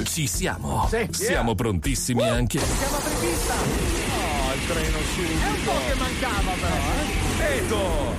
[0.00, 0.88] Eh, Ci siamo.
[1.10, 2.58] Siamo prontissimi anche.
[2.60, 3.54] Siamo apripista!
[3.54, 5.44] Oh, il treno subito.
[5.44, 7.56] È un po' che mancava però, eh?
[7.58, 8.14] Beto!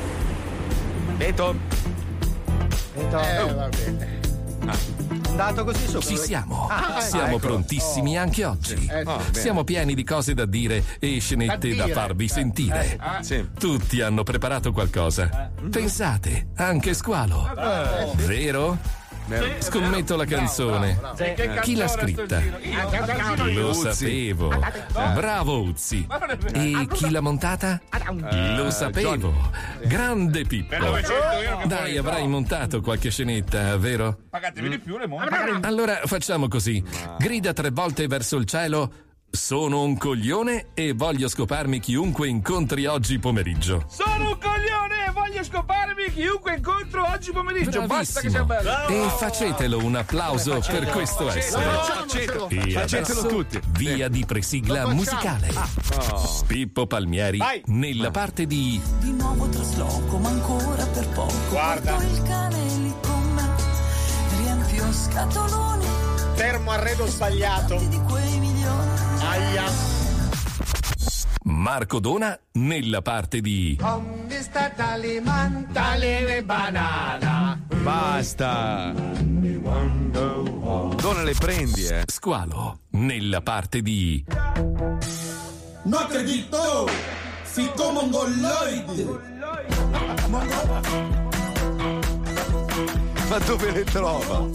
[1.17, 1.55] Beto!
[2.95, 3.19] Beto.
[3.21, 4.17] Eh, va bene.
[5.29, 6.07] Andato così sopra.
[6.07, 6.67] Ci siamo.
[6.69, 7.37] Ah, Siamo ecco.
[7.39, 8.73] prontissimi anche oggi.
[8.73, 8.89] Eh, sì.
[8.91, 9.23] Ah, bene.
[9.31, 12.91] Siamo pieni di cose da dire e scenette Da da farvi Eh, sentire.
[12.93, 13.23] eh, ah.
[13.23, 13.47] Sì.
[13.57, 15.49] Tutti hanno preparato qualcosa.
[15.71, 17.49] Pensate, anche Squalo.
[17.57, 18.77] Eh, Vero?
[19.59, 20.99] Scommetto la canzone.
[21.15, 22.37] Che Chi l'ha scritta?
[22.37, 23.45] Ah.
[23.45, 24.49] Lo sapevo.
[25.13, 26.07] Bravo Uzzi.
[26.53, 27.79] E chi l'ha montata?
[28.55, 29.33] Lo sapevo.
[29.83, 30.75] Grande Pippo.
[31.65, 34.17] Dai, avrai montato qualche scenetta, vero?
[34.29, 35.35] Pagatemi di più le monte.
[35.61, 36.83] Allora facciamo così.
[37.17, 38.91] Grida tre volte verso il cielo.
[39.31, 43.85] Sono un coglione e voglio scoparmi chiunque incontri oggi pomeriggio.
[43.87, 47.83] Sono un coglione e voglio scoparmi chiunque incontro oggi pomeriggio.
[47.85, 48.61] Basta che Bravissimo.
[48.61, 49.05] sia bello.
[49.05, 51.63] E facetelo un applauso per questo essere.
[51.63, 53.59] Facetelo, E facetelo adesso tutti.
[53.77, 54.95] via di presigla Lo facciamo.
[54.95, 55.47] musicale.
[56.47, 57.61] Pippo Palmieri Vai.
[57.67, 61.33] nella parte di Di nuovo trasloco, ma ancora per poco.
[61.49, 61.93] Guarda.
[61.93, 63.49] Porto il cane lì con me.
[64.37, 65.85] Riempio scatoloni
[66.33, 67.75] Fermo arredo sbagliato.
[67.87, 68.57] di quei.
[69.29, 69.65] Aia.
[71.43, 77.59] Marco Dona nella parte di Come sta tale mantale banana?
[77.81, 78.91] Basta!
[80.95, 82.03] Dove le prendi, eh?
[82.07, 84.25] Squalo nella parte di
[85.83, 86.87] No acredito!
[87.43, 89.05] Fico mongoloide!
[93.27, 94.47] Ma dove le trova?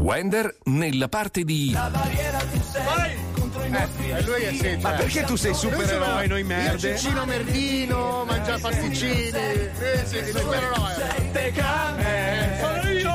[0.00, 1.76] Wender nella parte di
[4.12, 6.96] E lui è sì, Ma perché tu sei supereroe, noi merde?
[6.96, 9.28] Cicino Merdino, mangia pasticcini.
[9.28, 9.70] Eh,
[10.04, 11.18] sì, sì, supereroe.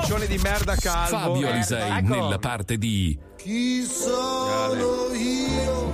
[0.01, 1.17] Ciccione di merda calvo.
[1.17, 2.13] Fabio Eh, Alisei ecco.
[2.13, 5.93] nella parte di Chi sono io?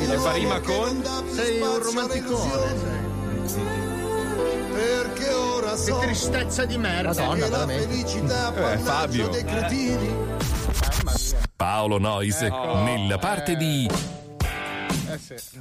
[0.00, 1.04] E fa rima con?
[1.34, 3.07] Sei un romanticone.
[4.78, 7.32] Perché ora Che so tristezza di merda.
[7.34, 9.26] che la felicità Eh, Fabio.
[9.28, 10.06] dei cretini.
[10.06, 11.38] Mamma mia.
[11.56, 13.90] Paolo Nois nella parte di
[15.10, 15.58] Eh sì, sì.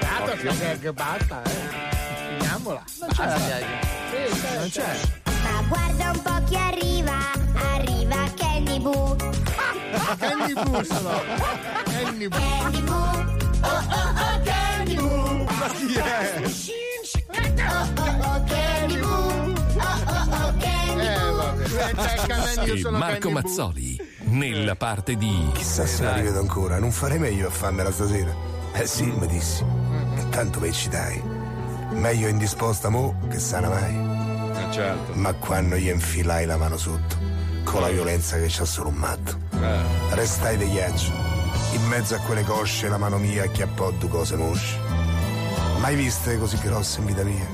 [0.00, 2.38] Dato che, che basta, eh.
[2.38, 2.84] Finiamola.
[2.98, 3.36] Basta.
[3.36, 5.00] Sì, non c'è.
[5.24, 7.16] Ma guarda un po' chi arriva,
[7.74, 9.16] arriva Candy Boo.
[10.18, 11.20] Candy Boo sono.
[11.84, 12.38] Candy Boo.
[12.38, 15.44] Candy Boo, oh oh oh Candy Boo.
[15.58, 16.42] Ma chi è?
[22.76, 23.30] E sono Marco.
[23.30, 28.34] Mazzoli nella parte di Chissà se la rivedo ancora, non farei meglio a farmela stasera.
[28.72, 29.64] Eh sì, mi dissi.
[30.18, 31.22] Intanto mi eccitai.
[31.92, 33.94] Meglio indisposta mo che sana mai.
[33.94, 35.12] Eh, certo.
[35.14, 37.16] Ma quando gli infilai la mano sotto,
[37.64, 40.14] con la violenza che c'ha solo un matto, Eh.
[40.14, 41.12] restai di ghiaccio.
[41.72, 44.78] In mezzo a quelle cosce la mano mia acchiappò due cose mosce.
[45.86, 47.48] Mai viste così grosse in vita mia?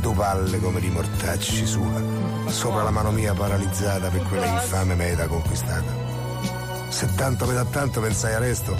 [0.00, 2.02] Due palle come di mortacci sua.
[2.46, 5.94] Sopra la mano mia paralizzata per quella infame meta conquistata.
[6.88, 8.76] Se tanto per da tanto pensai a resto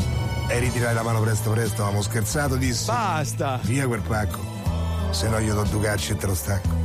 [0.48, 2.86] e ritirai la mano presto presto, avevamo scherzato, dissi.
[2.86, 3.60] Basta!
[3.62, 4.40] Via quel pacco,
[5.10, 6.76] se no io do due calci e te lo stacco.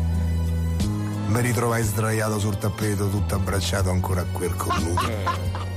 [1.26, 5.12] Mi ritrovai sdraiato sul tappeto, tutto abbracciato ancora a quel cornuto.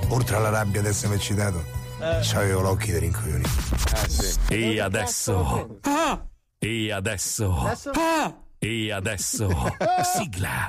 [0.09, 1.65] Oltre alla rabbia di essermi eccitato,
[1.99, 3.49] c'avevo l'occhio di rincoglionito.
[4.05, 4.39] Eh sì.
[4.49, 5.79] e adesso
[6.59, 7.91] e adesso Adesso?
[8.59, 9.49] e adesso
[10.17, 10.67] sigla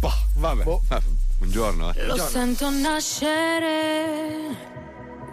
[0.00, 0.64] Boh, vabbè.
[0.88, 1.00] Ah,
[1.38, 2.06] Buongiorno, eh.
[2.06, 4.56] Lo sento nascere,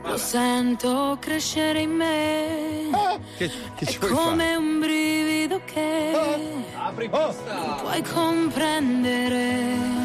[0.04, 2.90] lo sento crescere in me.
[3.38, 4.26] Che, che ci È vuoi fare?
[4.26, 6.12] come un brivido che
[7.12, 9.97] non puoi comprendere.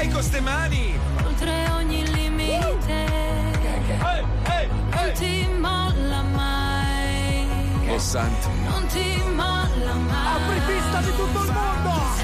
[0.00, 0.98] Dai con ste mani!
[1.26, 3.04] oltre ogni limite.
[4.92, 7.46] Non ti molla mai.
[7.86, 8.48] Oh santo.
[8.64, 10.42] Non ti molla mai.
[10.42, 12.19] Apri pista di tutto il mondo!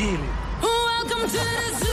[0.00, 0.28] Quanto si dili.
[0.60, 1.89] Welcome to the Sciuli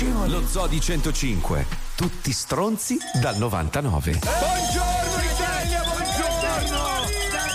[0.00, 1.66] Lo Zodi 105.
[1.96, 4.20] Tutti stronzi dal 99.
[4.20, 6.78] Buongiorno Italia, buongiorno!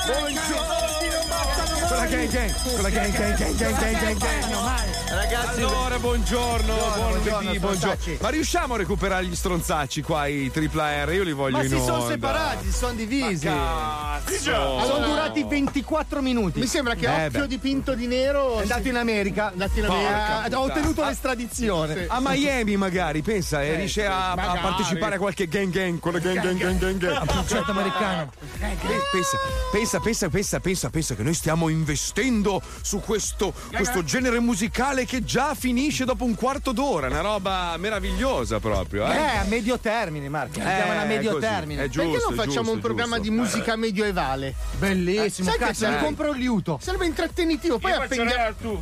[0.06, 1.88] Buongiorno!
[1.88, 5.03] Con la gang gang, con la gang gang gang gang gang gang gang.
[5.14, 7.98] Ragazzi, Allora, buongiorno, buon buongiorno, lunedì, buongiorno.
[8.20, 11.14] Ma riusciamo a recuperare gli stronzacci qua, i tripla R?
[11.14, 13.46] Io li voglio ma in si sono separati, si sono divisi.
[13.46, 14.80] Cazzo!
[14.86, 16.60] Sono durati 24 minuti.
[16.60, 17.48] Mi sembra che Eh, occhio beh.
[17.48, 18.58] dipinto di nero.
[18.58, 19.50] È andato in America.
[19.50, 20.46] È andato in America.
[20.46, 22.06] Eh, ha ottenuto l'estradizione.
[22.08, 24.60] A Miami magari, pensa, e riesce a, a magari.
[24.62, 27.26] partecipare a qualche gang gang, con la gang gang gang gang gang.
[27.28, 28.32] Concerto americano.
[28.60, 29.38] Pe- Pensa,
[29.72, 35.24] pensa, pensa, pensa, pensa, pensa che noi stiamo investendo su questo, questo genere musicale che
[35.24, 39.06] già finisce dopo un quarto d'ora, una roba meravigliosa proprio.
[39.12, 40.60] Eh, Eh, a medio termine, Marco.
[40.60, 41.84] Andiamo a medio così, termine.
[41.84, 43.32] È giusto, Perché non facciamo giusto, un programma giusto.
[43.32, 44.54] di musica medioevale?
[44.78, 46.04] Bellissimo, Sai che cazzo, mi sai?
[46.04, 46.80] compro il liuto.
[46.82, 47.80] Sarebbe intrattenitivo.
[47.80, 48.56] Poi appendiamo.
[48.60, 48.82] tu.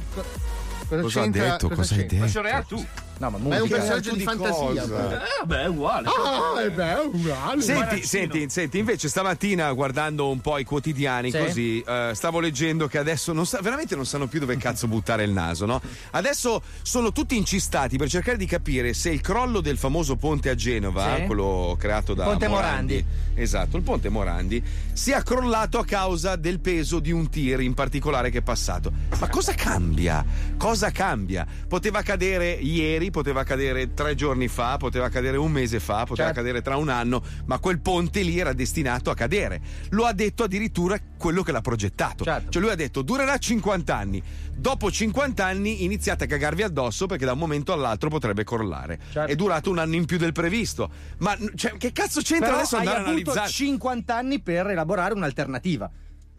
[1.02, 1.70] Cosa ha detto?
[1.70, 2.42] Cosa hai c'entra?
[2.42, 2.76] detto?
[2.76, 2.86] Tu.
[3.22, 3.76] No, ma Ma è un musica.
[3.78, 4.54] personaggio di di fantasia.
[4.54, 4.88] cosa?
[4.88, 5.10] però.
[5.12, 6.08] Eh, vabbè, è uguale.
[6.08, 7.62] Ah, è bello, uguale.
[7.62, 11.38] Senti, senti, senti, invece stamattina guardando un po' i quotidiani Sì.
[11.38, 15.24] così, eh, stavo leggendo che adesso non sa- veramente non sanno più dove cazzo buttare
[15.24, 15.80] il naso, no?
[16.12, 20.56] Adesso sono tutti incistati per cercare di capire se il crollo del famoso ponte a
[20.56, 21.26] Genova, Sì.
[21.28, 23.06] quello creato da Ponte Morandi.
[23.36, 24.64] esatto, il ponte Morandi,
[24.94, 28.92] sia crollato a causa del peso di un tir in particolare che è passato.
[29.20, 30.26] Ma cosa cambia?
[30.58, 31.46] Cosa cambia?
[31.68, 36.34] Poteva cadere ieri, poteva cadere tre giorni fa, poteva cadere un mese fa, poteva Certo.
[36.42, 39.62] cadere tra un anno, ma quel ponte lì era destinato a cadere.
[39.90, 42.24] Lo ha detto addirittura quello che l'ha progettato.
[42.24, 42.50] Certo.
[42.50, 44.24] Cioè lui ha detto durerà 50 anni.
[44.56, 49.00] Dopo 50 anni iniziate a cagarvi addosso perché da un momento all'altro potrebbe crollare.
[49.12, 49.32] Certo.
[49.32, 50.90] È durato un anno in più del previsto.
[51.20, 53.50] Ma cioè, che cazzo c'entra Però adesso andare a analizzare?
[53.50, 55.90] 50 anni per elaborare un'alternativa.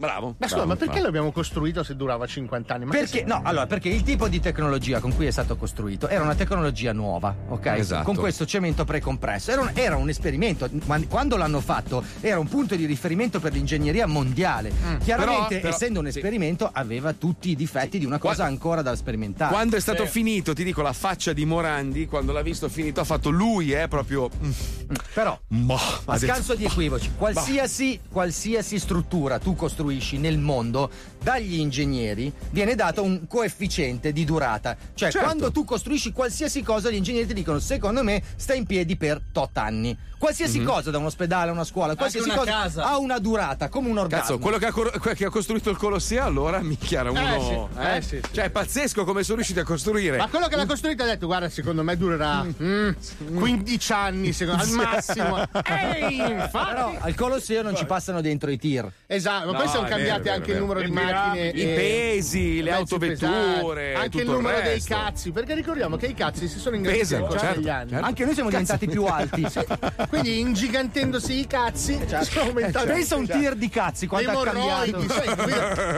[0.02, 0.34] Bravo.
[0.36, 2.84] Ma scusa, ma perché l'abbiamo costruito se durava 50 anni?
[2.86, 3.22] Ma Perché?
[3.22, 6.92] No, allora, perché il tipo di tecnologia con cui è stato costruito era una tecnologia
[6.92, 7.66] nuova, ok?
[7.66, 8.02] Esatto.
[8.02, 9.52] Con questo cemento precompresso.
[9.52, 10.68] Era un, era un esperimento.
[11.08, 14.72] Quando- l'hanno fatto, era un punto di riferimento per l'ingegneria mondiale.
[15.04, 16.16] Chiaramente, Però- però- essendo un sì.
[16.18, 19.52] esperimento, aveva tutti i difetti di una cosa ancora da sperimentare.
[19.52, 23.04] Quando è stato finito, ti dico, la faccia di Morandi, quando l'ha visto finito, ha
[23.04, 24.28] fatto lui, eh, proprio.
[24.44, 24.50] mm,
[25.14, 30.90] Però, boh, a ha detto- scanso di equivoci, qualsiasi, qualsiasi struttura tu costruisci nel mondo,
[31.22, 34.76] dagli ingegneri viene dato un coefficiente di durata.
[34.94, 35.26] Cioè, Certo.
[35.26, 39.20] quando tu costruisci qualsiasi cosa, gli ingegneri ti dicono: secondo me sta in piedi per
[39.32, 39.96] tot anni.
[40.22, 40.64] Qualsiasi Mhm.
[40.66, 42.84] cosa, da un ospedale a una scuola, qualsiasi una cosa casa.
[42.84, 44.22] ha una durata, come un orgasmo.
[44.24, 47.68] Cazzo, quello che ha, cor- che ha costruito il Colosseo, allora mi chiara uno.
[47.74, 48.20] sì, eh, sì, sì.
[48.30, 50.18] Cioè, è pazzesco come sono riusciti a costruire.
[50.18, 52.90] Ma quello che l'ha costruito ha detto: Guarda, secondo me durerà mm,
[53.34, 55.44] 15 anni secondo, al massimo.
[55.64, 56.70] Ehi, infatti.
[56.72, 58.88] Però al Colosseo non ci passano dentro i tir.
[59.08, 61.48] Esatto, ma No, poi sono cambiati vero, anche vero, il numero di macchine.
[61.48, 64.94] I e- pesi, le autovetture, anche tutto il il numero dei resto.
[64.94, 67.90] cazzi, perché ricordiamo che i cazzi si sono ingranditi nel corso certo, degli anni.
[67.90, 68.06] certo.
[68.06, 69.46] Anche noi siamo diventati più alti.
[70.12, 72.86] Quindi ingigantendosi i cazzi sono aumentati.
[72.86, 75.08] Pensa a un tir di cazzi, quanto ha cambiato.
[75.08, 75.34] sai,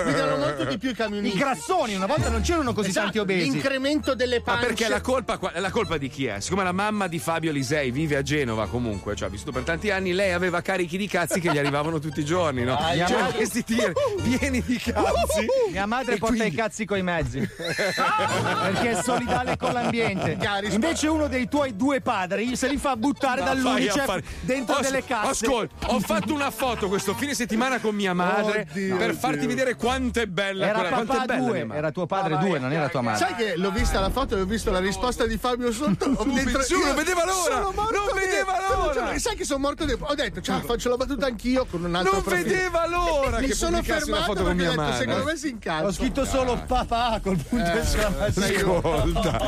[0.05, 1.37] guidano, molto di più i I camionisti.
[1.39, 3.51] grassoni, una volta non c'erano così Esatto, tanti obesi.
[3.51, 4.67] L'incremento delle Ma pance.
[4.67, 6.39] perché la colpa, la colpa di chi è?
[6.39, 9.91] Siccome la mamma di Fabio Lisei vive a Genova comunque, cioè ha vissuto per tanti
[9.91, 12.79] anni, lei aveva carichi di cazzi che gli arrivavano tutti i giorni, no?
[12.95, 13.93] mia C'erano madre- questi tir
[14.23, 15.47] pieni di cazzi.
[15.73, 20.39] Mia madre porta quindi- i cazzi coi mezzi perché è solidale con l'ambiente.
[20.71, 24.77] Invece uno dei tuoi due padri se li fa buttare Ma fai dall'Unicef affari- dentro
[24.77, 25.45] Ho- delle casse.
[25.47, 29.75] Ascolta, ho fatto una foto questo fine settimana con mia madre Oddio, per farti vedere
[29.77, 32.89] quanto è bella Era quella, quanto è bella due, era tuo padre due, non era
[32.89, 33.25] tua madre.
[33.27, 36.07] Sai che l'ho vista la foto e ho visto la risposta di Fabio sotto.
[36.25, 37.61] Dentro- Su, non vedeva l'ora!
[37.61, 37.75] Non
[38.15, 39.19] vedeva l'ora!
[39.19, 39.97] Sai che sono morto di...
[39.99, 42.49] Ho detto, ciao, faccio la battuta anch'io con un altro Non profilo.
[42.49, 44.97] vedeva l'ora Mi che sono pubblicassi una fermato foto con mia detto, madre.
[44.99, 45.87] secondo me si incazza.
[45.87, 48.79] Ho scritto solo papà col punto Eh, esclamativo.
[49.05, 49.39] Ascolta,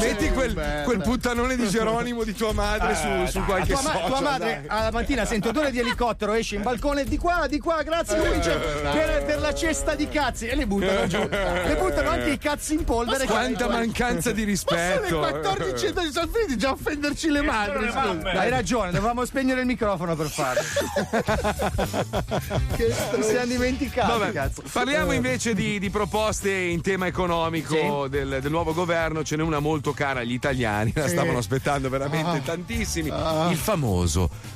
[0.00, 4.78] metti quel, puttanone di Geronimo di tua madre su, su qualche social, tua madre dai.
[4.78, 8.50] alla mattina sente odore di elicottero, esce in balcone di qua, di qua, grazie Luigi,
[8.50, 11.18] per, per la cesta di cazzi e le buttano giù.
[11.18, 13.24] Le buttano anche i cazzi in polvere.
[13.26, 15.18] Quanta mancanza di Ma sono le rispetto.
[15.18, 17.86] 14 di sono finiti già a offenderci le madri.
[18.36, 20.62] Hai ragione, dovevamo spegnere il microfono per farlo.
[22.76, 24.18] Che Ci siamo dimenticato.
[24.18, 24.62] Vabbè, cazzo.
[24.72, 25.16] parliamo Eh.
[25.16, 29.22] invece di, di proposte in tema economico del, del nuovo governo.
[29.22, 31.10] Ce n'è una molto cara agli italiani, la Sì.
[31.10, 32.40] stavano aspettando veramente Ah.
[32.40, 33.10] tantissimi.
[33.10, 33.48] Ah.
[33.50, 33.83] Il famoso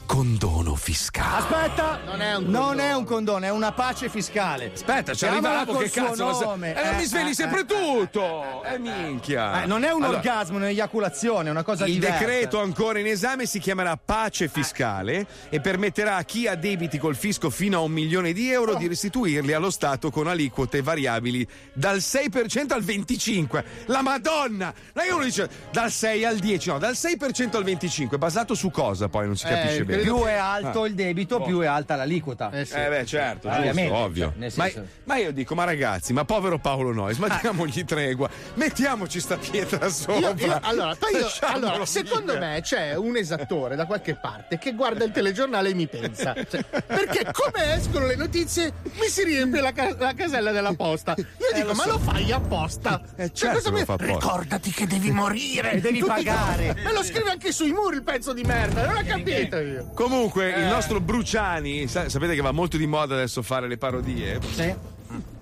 [0.06, 1.36] condono fiscale.
[1.42, 4.70] Aspetta, non è un condono, è, un condono è una pace fiscale.
[4.72, 6.44] Aspetta, ci Chiamala arrivavo, col che suo cazzo?
[6.44, 6.74] nome.
[6.74, 8.64] Eh, non mi sveli eh, sempre eh, tutto!
[8.64, 9.62] Eh, minchia!
[9.64, 12.18] Eh, non è un Allora, orgasmo, è un'eiaculazione, è una cosa Il diversa.
[12.18, 17.14] decreto ancora in esame si chiamerà pace fiscale e permetterà a chi ha debiti col
[17.14, 21.98] fisco fino a un milione di euro di restituirli allo Stato con aliquote variabili dal
[21.98, 23.64] 6% al 25%.
[23.86, 24.72] La Madonna!
[24.94, 28.16] Che uno dice dal 6 al 10, no, dal 6% al 25%.
[28.16, 29.17] Basato su cosa poi?
[29.26, 30.02] Non si capisce bene.
[30.02, 30.86] Più è alto Ah.
[30.86, 32.50] il debito, più è alta l'aliquota.
[32.50, 34.34] Eh beh, certo, giusto, ovvio.
[34.38, 34.68] cioè, Ma,
[35.04, 39.88] ma io dico, ma ragazzi, ma povero Paolo Nois, ma diamogli tregua, mettiamoci sta pietra
[39.88, 40.18] sopra.
[40.18, 44.72] Io- io- allora, poi io- allora, secondo me c'è un esattore da qualche parte che
[44.74, 46.34] guarda il telegiornale e mi pensa.
[46.48, 51.14] Cioè, perché come escono le notizie mi si riempie la, ca- la casella della posta.
[51.16, 51.90] Io dico, lo ma so.
[51.90, 53.00] lo fai apposta?
[53.16, 54.12] Cioè, certo cosa lo mi- fa apposta.
[54.14, 55.80] Ricordati che devi morire.
[55.80, 56.76] Devi Tutti- pagare.
[56.88, 58.86] E lo scrive anche sui muri il pezzo di merda.
[58.86, 59.90] Non ho capito io.
[59.94, 60.68] Comunque, il Eh.
[60.68, 64.38] nostro Bruciani, sa- sapete che va molto di moda adesso fare le parodie?
[64.52, 64.74] Sì.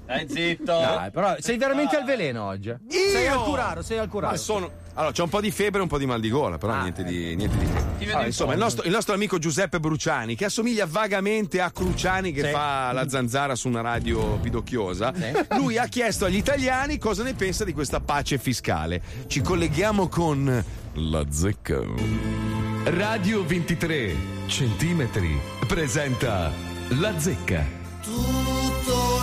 [0.07, 0.63] Dai, zitto.
[0.67, 2.69] Dai, però sei veramente al veleno oggi.
[2.69, 2.79] eh?
[2.89, 4.31] Sei al curaro, sei al curaro.
[4.35, 4.71] Ma sono.
[4.95, 7.03] Allora, c'è un po' di febbre e un po' di mal di gola, però niente,
[7.03, 7.57] di, niente
[7.99, 12.31] di Allora, insomma, il nostro, il nostro amico Giuseppe Bruciani, che assomiglia vagamente a Cruciani
[12.31, 12.51] che Sì.
[12.53, 15.13] fa la zanzara su una radio pidocchiosa,
[15.59, 19.03] lui ha chiesto agli italiani cosa ne pensa di questa pace fiscale.
[19.27, 22.56] Ci colleghiamo con la zecca.
[22.89, 24.15] Radio 23
[24.47, 26.53] centimetri presenta
[26.91, 27.65] la zecca.
[28.01, 28.15] Tutto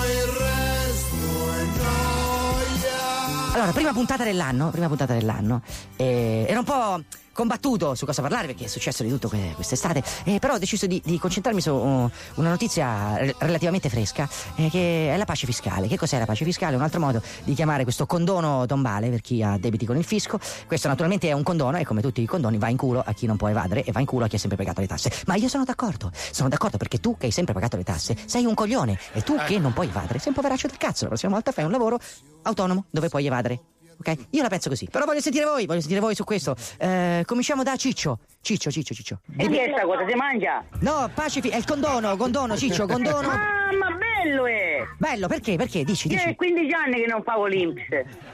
[0.03, 1.15] il resto
[1.53, 3.53] è noia.
[3.53, 5.61] Allora, prima puntata dell'anno, prima puntata dell'anno,
[5.95, 7.03] eh, era un po'
[7.33, 10.87] combattuto su cosa parlare perché è successo di tutto que- quest'estate, eh, però ho deciso
[10.87, 15.45] di, di concentrarmi su uh, una notizia re- relativamente fresca, eh, che è la pace
[15.45, 15.87] fiscale.
[15.87, 16.75] Che cos'è la pace fiscale?
[16.75, 20.39] Un altro modo di chiamare questo condono tombale per chi ha debiti con il fisco.
[20.67, 23.25] Questo naturalmente è un condono e come tutti i condoni va in culo a chi
[23.25, 25.11] non può evadere e va in culo a chi ha sempre pagato le tasse.
[25.25, 28.45] Ma io sono d'accordo, sono d'accordo perché tu che hai sempre pagato le tasse sei
[28.45, 31.03] un coglione e tu che non puoi evadere sei un poveraccio del cazzo.
[31.03, 31.99] La prossima volta fai un lavoro
[32.43, 33.72] autonomo dove puoi evadere.
[33.99, 34.15] Ok?
[34.31, 34.87] Io la penso così.
[34.89, 36.55] Però voglio sentire voi, voglio sentire voi su questo.
[36.77, 38.19] Eh, cominciamo da Ciccio.
[38.41, 39.19] Ciccio, Ciccio, Ciccio.
[39.37, 40.05] E che è sta cosa?
[40.07, 40.63] Si mangia?
[40.79, 43.29] No, pacifi, è il condono, condono, Ciccio, condono.
[43.73, 44.83] Ah, ma bello è!
[44.99, 45.55] Bello, perché?
[45.55, 45.83] Perché?
[45.83, 46.27] Dici, Io dici.
[46.29, 47.81] è 15 anni che non pago l'Inps.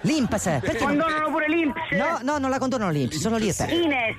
[0.02, 0.80] L'Impas, perché?
[0.80, 1.80] non- Condonano pure l'Inps?
[1.92, 3.72] No, no, non la condonano l'Imps, solo l'IRPEF.
[3.72, 4.16] Ines!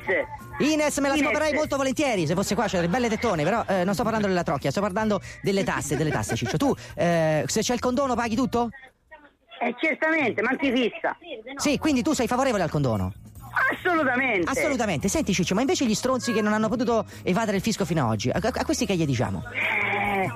[0.60, 1.26] Ines me la Ines.
[1.26, 4.28] scoperei molto volentieri se fosse qua, c'è delle belle tettone, però eh, non sto parlando
[4.28, 6.56] della trocchia, sto parlando delle tasse, delle tasse, Ciccio.
[6.56, 8.70] Tu, eh, se c'è il condono, paghi tutto?
[9.62, 11.16] Eh, certamente, ma anche fissa.
[11.56, 13.12] Sì, quindi tu sei favorevole al condono?
[13.72, 14.48] Assolutamente.
[14.48, 15.08] Assolutamente.
[15.08, 18.10] Senti, Ciccio, ma invece gli stronzi che non hanno potuto evadere il fisco fino ad
[18.10, 19.42] oggi, a, a questi che gli diciamo?
[19.52, 20.30] Eh,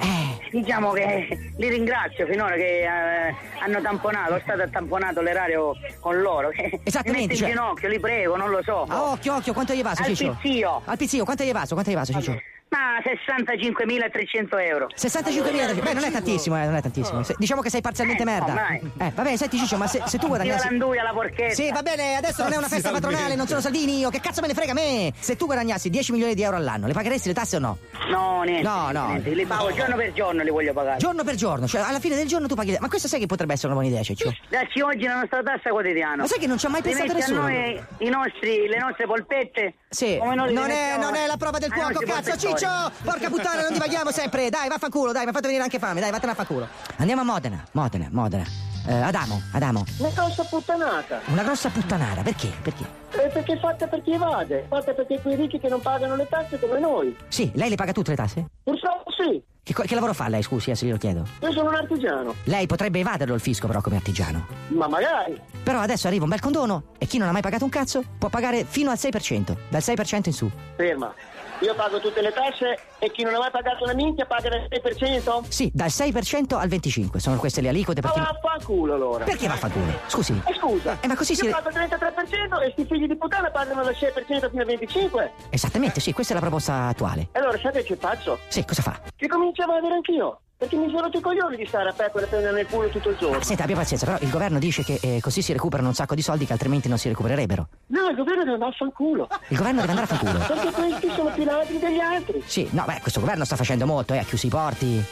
[0.51, 6.51] diciamo che li ringrazio finora che eh, hanno tamponato, è stato tamponato l'erario con loro.
[6.85, 8.83] Esattamente, Mi cioè- in ginocchio, li prego, non lo so.
[8.89, 10.37] Ah, occhio, occhio, quanto gli è evaso, Al Ciccio?
[10.41, 10.83] pizzio.
[10.85, 11.73] Al pizzio, quanto gli è evaso?
[11.75, 12.39] Quanto gli è evaso, Ciccio?
[12.75, 14.89] Ma 65.300 euro.
[14.97, 17.23] 65.000 Beh, non è tantissimo, eh, non è tantissimo.
[17.23, 18.67] Se- diciamo che sei parzialmente Eh, merda.
[18.69, 20.69] Eh, va bene, senti Ciccio, ma se, se tu Io guadagnassi.
[20.69, 21.55] l'anduia, la porchetta.
[21.55, 24.41] Sì, va bene, adesso non è una festa patronale, non sono Salvini, io che cazzo
[24.41, 25.13] me ne frega a me?
[25.19, 27.79] Se tu guadagnassi 10 milioni di euro all'anno, le pagheresti le tasse o no?
[28.11, 28.63] No, niente.
[28.67, 29.07] No, no.
[29.09, 30.99] niente, Li pago giorno per giorno, li voglio pagare.
[30.99, 32.73] Giorno per giorno, cioè alla fine del giorno tu paghi.
[32.73, 34.33] le- Ma questo sai che potrebbe essere una buona idea, Ciccio?
[34.49, 36.17] Dacci oggi la nostra tassa quotidiana.
[36.23, 37.47] Ma sai che non ci ha mai pensato Rimetti nessuno?
[37.47, 39.75] a noi i nostri, le nostre polpette?
[39.89, 42.31] Sì, Come noi li non è, non è la prova del ai cuoco, nostri cazzo,
[42.31, 42.59] polpettori.
[42.59, 42.64] Ciccio!
[42.69, 44.51] Porca puttana, non divaghiamo sempre!
[44.51, 46.67] Dai, vaffanculo, dai, mi ha fatto venire anche fame, dai, vattene a fanculo.
[46.97, 48.45] Andiamo a Modena, Modena, Modena.
[48.87, 49.83] Eh, Adamo, Adamo.
[49.99, 51.21] Una grossa puttanata.
[51.27, 52.53] Una grossa puttanara, perché?
[52.63, 52.85] Perché?
[53.13, 56.27] Eh, perché è fatta per chi evade, fatta perché quei ricchi che non pagano le
[56.29, 57.17] tasse come noi.
[57.29, 58.45] Sì, lei le paga tutte le tasse?
[58.63, 61.27] Purtroppo sì, Che, co- che lavoro fa lei, scusi, eh, se glielo chiedo?
[61.41, 64.47] io sono un artigiano, Lei potrebbe evaderlo il fisco però come artigiano.
[64.69, 65.41] ma magari.
[65.63, 68.29] Però adesso arriva un bel condono e chi non ha mai pagato un cazzo può
[68.29, 70.51] pagare fino al 6%, dal 6% in su.
[70.77, 71.15] Ferma.
[71.61, 74.69] Io pago tutte le tasse e chi non ha mai pagato una minchia paga il
[74.69, 75.45] 6%?
[75.49, 79.25] Sì, dal 6% al 25%, sono queste le aliquote per Ma vaffanculo allora.
[79.25, 79.93] Perché vaffanculo?
[80.07, 80.41] Scusi.
[80.47, 83.51] Eh scusa, Eh, ma così si- io pago il 33% e sti figli di puttana
[83.51, 85.31] pagano dal 6% fino al 25%.
[85.51, 87.29] Esattamente, sì, questa è la proposta attuale.
[87.33, 88.39] Allora sapete che faccio?
[88.49, 89.01] Sì, cosa fa?
[89.17, 90.39] Che comincio a evadere anch'io.
[90.65, 93.17] Perché mi sono i coglioni di stare a pecora e prendere nel culo tutto il
[93.19, 93.43] giorno.
[93.43, 96.23] Senta, abbia pazienza, però il governo dice che eh, così si recuperano un sacco di
[96.23, 97.69] soldi che altrimenti non si recupererebbero.
[97.89, 99.29] No, il governo deve andare a fanculo.
[99.49, 100.39] Il governo deve andare a fanculo.
[100.47, 102.43] Perché questi sono più ladri degli altri.
[102.47, 105.05] Sì, no, beh, questo governo sta facendo molto, eh, ha chiuso i porti.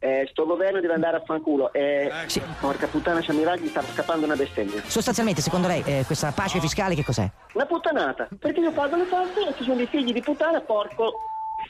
[0.00, 1.72] Eh, sto governo deve andare a fanculo.
[1.72, 2.42] Eh, Sì.
[2.58, 4.82] Porca puttana, Samiragli stava scappando una bestemmia.
[4.88, 7.30] Sostanzialmente, secondo lei, eh, questa pace fiscale che cos'è?
[7.52, 8.26] Una puttanata.
[8.40, 11.12] Perché io pago le tasse e ci sono dei figli di puttana, porco.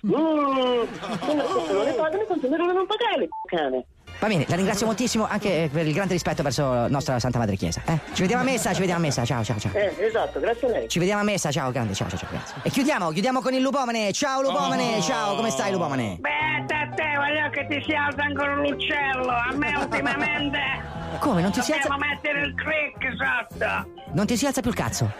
[0.06, 0.10] Mm.
[0.12, 3.84] Non le pagano continueranno a non pagare, cane.
[4.18, 7.56] Va bene, la ringrazio moltissimo anche per il grande rispetto verso la nostra Santa Madre
[7.56, 7.82] Chiesa.
[7.86, 7.98] eh.
[8.14, 9.24] Ci vediamo a messa, ci vediamo a messa.
[9.26, 9.72] Ciao, ciao, ciao.
[9.74, 10.88] Eh, esatto, grazie a lei.
[10.88, 12.56] Ci vediamo a messa, ciao, grande, ciao, ciao, ciao, grazie.
[12.62, 14.12] E chiudiamo, chiudiamo con il lupomane.
[14.12, 16.16] Ciao lupomane, ciao, come stai lupomane?
[16.20, 19.28] Beh, a te voglio che ti si alza ancora l'uccello.
[19.30, 20.58] A me ultimamente.
[21.18, 22.06] Come, non ti si Dobbiamo alza?
[22.06, 23.90] mettere il crick sotto.
[24.12, 25.10] Non ti si alza più il cazzo?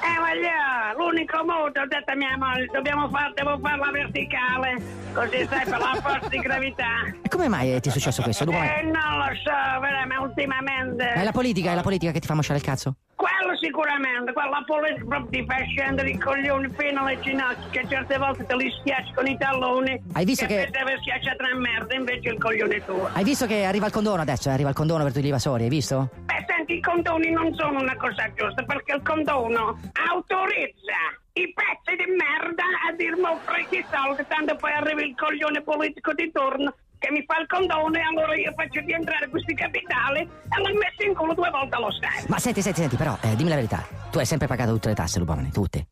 [0.00, 4.80] Eh, voglio, l'unico modo, ho detto a mia moglie, dobbiamo far, devo farla verticale,
[5.12, 6.86] così sai per la forza di gravità.
[7.22, 8.44] E come mai ti è successo questo?
[8.44, 8.80] Lupomane?
[8.80, 11.12] Eh, non lo so, veramente, ultimamente.
[11.12, 12.94] È la politica, è la politica che ti fa mosciare il cazzo?
[13.18, 18.16] Quello sicuramente, quella politica proprio ti fa scendere i coglioni fino alle ginocchia, che certe
[18.16, 20.00] volte te li schiacci con i talloni.
[20.12, 23.10] Hai visto che- Deve schiacciato una merda, invece il coglione tuo.
[23.12, 24.50] Hai visto che arriva il condono adesso?
[24.50, 26.10] Arriva il condono per tutti gli evasori, hai visto?
[26.26, 29.76] Beh, senti, i condoni non sono una cosa giusta, perché il condono
[30.08, 30.94] autorizza
[31.32, 36.12] i pezzi di merda a dirmi offriti i soldi, tanto poi arriva il coglione politico
[36.12, 40.60] di turno che mi fa il condono e allora io faccio rientrare questi capitali e
[40.60, 42.26] l'ho messo in culo due volte allo Stato.
[42.28, 43.86] Ma senti, senti, senti, però, eh, dimmi la verità.
[44.10, 45.86] Tu hai sempre pagato tutte le tasse, Lupomane, tutte.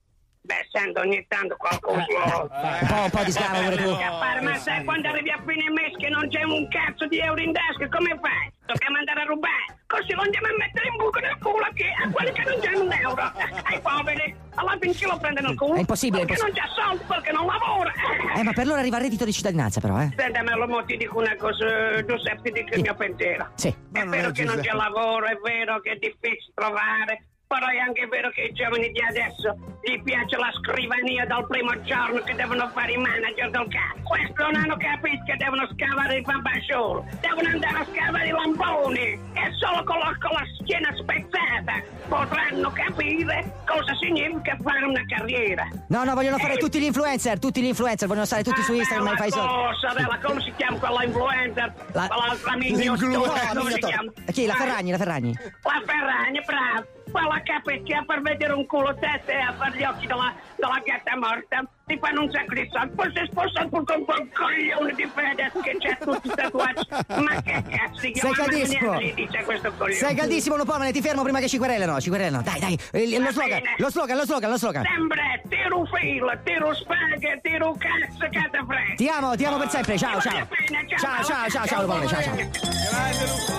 [0.47, 2.07] Beh, sento ogni tanto qualcosa.
[2.07, 3.91] Un po', un po' di scavo pure tu.
[3.91, 7.53] Ma sai quando arrivi a fine mese che non c'è un cazzo di euro in
[7.53, 8.53] tasca, come fai?
[8.65, 9.65] Dobbiamo andare a rubare.
[9.87, 11.83] Così lo andiamo a mettere in buco nel culo a chi?
[11.83, 13.33] a quelli che non hanno un euro.
[13.65, 14.35] Ai poveri.
[14.55, 15.75] Alla fine chi lo prende nel culo?
[15.75, 17.93] È impossibile, Perché non c'ha soldi, perché non lavora.
[18.37, 20.13] Eh, ma per loro arriva il reddito di cittadinanza, però, eh.
[20.17, 23.51] Senta, ma lo ti dico una cosa, Giuseppe, ti dico il mio pensiero.
[23.57, 23.75] Sì.
[23.93, 28.07] È vero che non c'è lavoro, è vero che è difficile trovare, però è anche
[28.07, 32.69] vero che i giovani di adesso gli piace la scrivania dal primo giorno che devono
[32.75, 34.03] fare i manager del cazzo.
[34.03, 39.07] Questo non hanno capito che devono scavare i babasciolo, devono andare a scavare i lamponi
[39.33, 41.75] e solo con la, con la schiena spezzata
[42.09, 45.69] potranno capire cosa significa fare una carriera.
[45.89, 49.07] No, no, vogliono fare tutti gli influencer, tutti gli influencer, vogliono stare tutti su Instagram,
[49.07, 49.47] ma fai solo.
[49.71, 51.73] cosa, bella, come si chiama quella influencer?
[51.93, 54.13] La- Quell'altra mignotta, come si chiama?
[54.33, 54.47] Chi?
[54.47, 55.33] La Ferragni, la Ferragni.
[55.63, 56.96] La Ferragni, bravo.
[57.17, 61.17] Quella capecchia per vedere un culo testa e a fare gli occhi della, della gatta
[61.17, 61.65] morta.
[61.87, 62.95] Ti fanno un sacco di soldi.
[62.97, 66.87] Poi sei sposato con quel coglione di Fedez che c'è tutti i tatuaggi.
[67.23, 68.99] Ma che cazzo, Sei ma caldissimo.
[68.99, 69.95] dice questo coglione.
[69.95, 72.43] Sei caldissimo, Lupomane, ti fermo prima che ci querelano, ci querelano.
[72.43, 74.85] Dai, dai, il- lo slogan, lo slogan, lo slogan, lo slogan.
[74.85, 78.27] Sempre tiro filo, tiro spaghe, tiro cazzo
[78.67, 78.95] frega.
[78.97, 80.49] Ti amo, ti amo per sempre, ciao, ciao.
[80.99, 83.55] Ciao, ciao, ciao, ciao, Lupomane, ciao, ciao.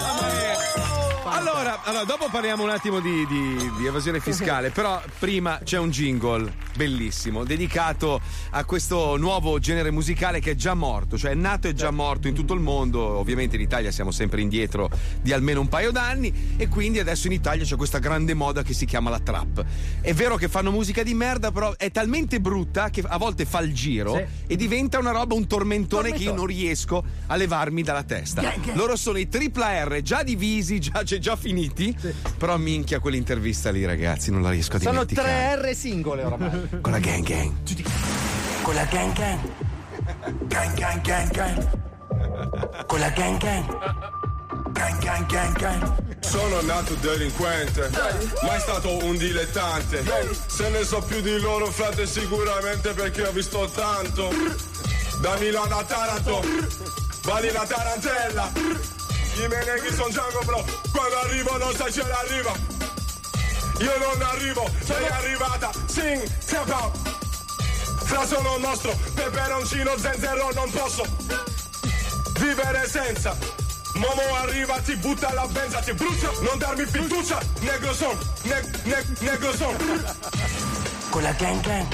[1.29, 5.89] Allora, allora, dopo parliamo un attimo di, di- di evasione fiscale, però prima c'è un
[5.91, 8.21] jingle bellissimo dedicato
[8.51, 12.27] a questo nuovo genere musicale che è già morto, cioè è nato e già morto
[12.27, 14.89] in tutto il mondo, ovviamente in Italia siamo sempre indietro
[15.21, 18.73] di almeno un paio d'anni e quindi adesso in Italia c'è questa grande moda che
[18.73, 19.63] si chiama la trap.
[20.01, 23.59] È vero che fanno musica di merda, però è talmente brutta che a volte fa
[23.59, 24.53] il giro Sì.
[24.53, 28.53] e diventa una roba, un tormentone che io non riesco a levarmi dalla testa.
[28.73, 31.95] Loro sono i tripla R già divisi, già, cioè, già finiti,
[32.37, 35.59] però minchia quell'intervista lì ragazzi, non la riesco a Sono dimenticare.
[35.59, 36.67] tre R singole oramai.
[36.81, 37.51] Con la gang gang.
[38.61, 39.39] Con la gang gang.
[40.47, 41.69] Gang gang gang gang.
[42.87, 43.65] Con la gang gang.
[44.73, 46.05] Gang gang gang gang.
[46.19, 47.89] Sono nato delinquente,
[48.43, 50.03] mai stato un dilettante.
[50.47, 54.29] Se ne so più di loro, frate, sicuramente perché ho visto tanto.
[55.21, 56.43] Da Milano a Taranto,
[57.23, 58.51] vali la tarantella.
[58.53, 60.65] I meneghi sono Django, bro.
[60.91, 62.53] Quando arrivo non sai ce l'arriva.
[63.79, 65.69] Io non arrivo, sei arrivata.
[65.85, 66.97] Sing, step out.
[68.05, 71.03] Fra sono un mostro, peperoncino, zenzero, non posso
[72.39, 73.35] vivere senza.
[73.95, 79.05] Momo arriva, ti butta la benza, ti brucia, non darmi fiducia, negro son, ne- ne-
[79.19, 79.75] negro son.
[81.09, 81.87] Con la gang gang.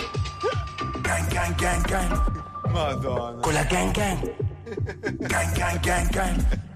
[1.01, 2.41] Gang gang gang gang.
[2.69, 3.39] Madonna.
[3.41, 4.35] Con la gang gang.
[5.27, 6.71] Gang gang gang gang.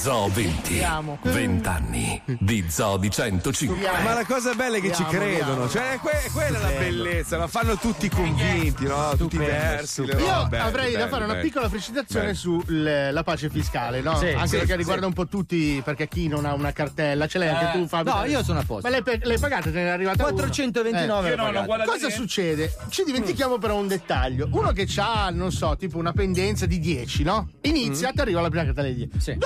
[0.00, 0.82] Zoo 20.
[1.22, 3.76] 20 anni di Zoo di 105.
[4.02, 7.36] Ma la cosa bella è che ci credono, cioè è que- è quella la bellezza,
[7.36, 9.14] la fanno tutti convinti, no?
[9.18, 10.00] Tutti versi.
[10.02, 14.16] Io avrei da fare una piccola precisazione sulla pace fiscale, no?
[14.16, 14.76] Sì, anche sì, perché sì.
[14.78, 17.86] riguarda un po' tutti, perché chi non ha una cartella, ce l'hai anche Eh, tu,
[17.86, 18.14] Fabio?
[18.14, 18.88] no, io sono a posto.
[18.88, 20.32] Ma l'hai, pe- l'hai pagata, te ne è arrivata una.
[20.32, 21.84] 429 Eh.
[21.84, 22.74] Cosa succede?
[22.88, 24.48] Ci dimentichiamo però un dettaglio.
[24.52, 27.50] Uno che ha, non so, tipo una pendenza di 10, no?
[27.62, 29.20] Inizia, ti arriva la prima cartella di 10.
[29.20, 29.36] Sì.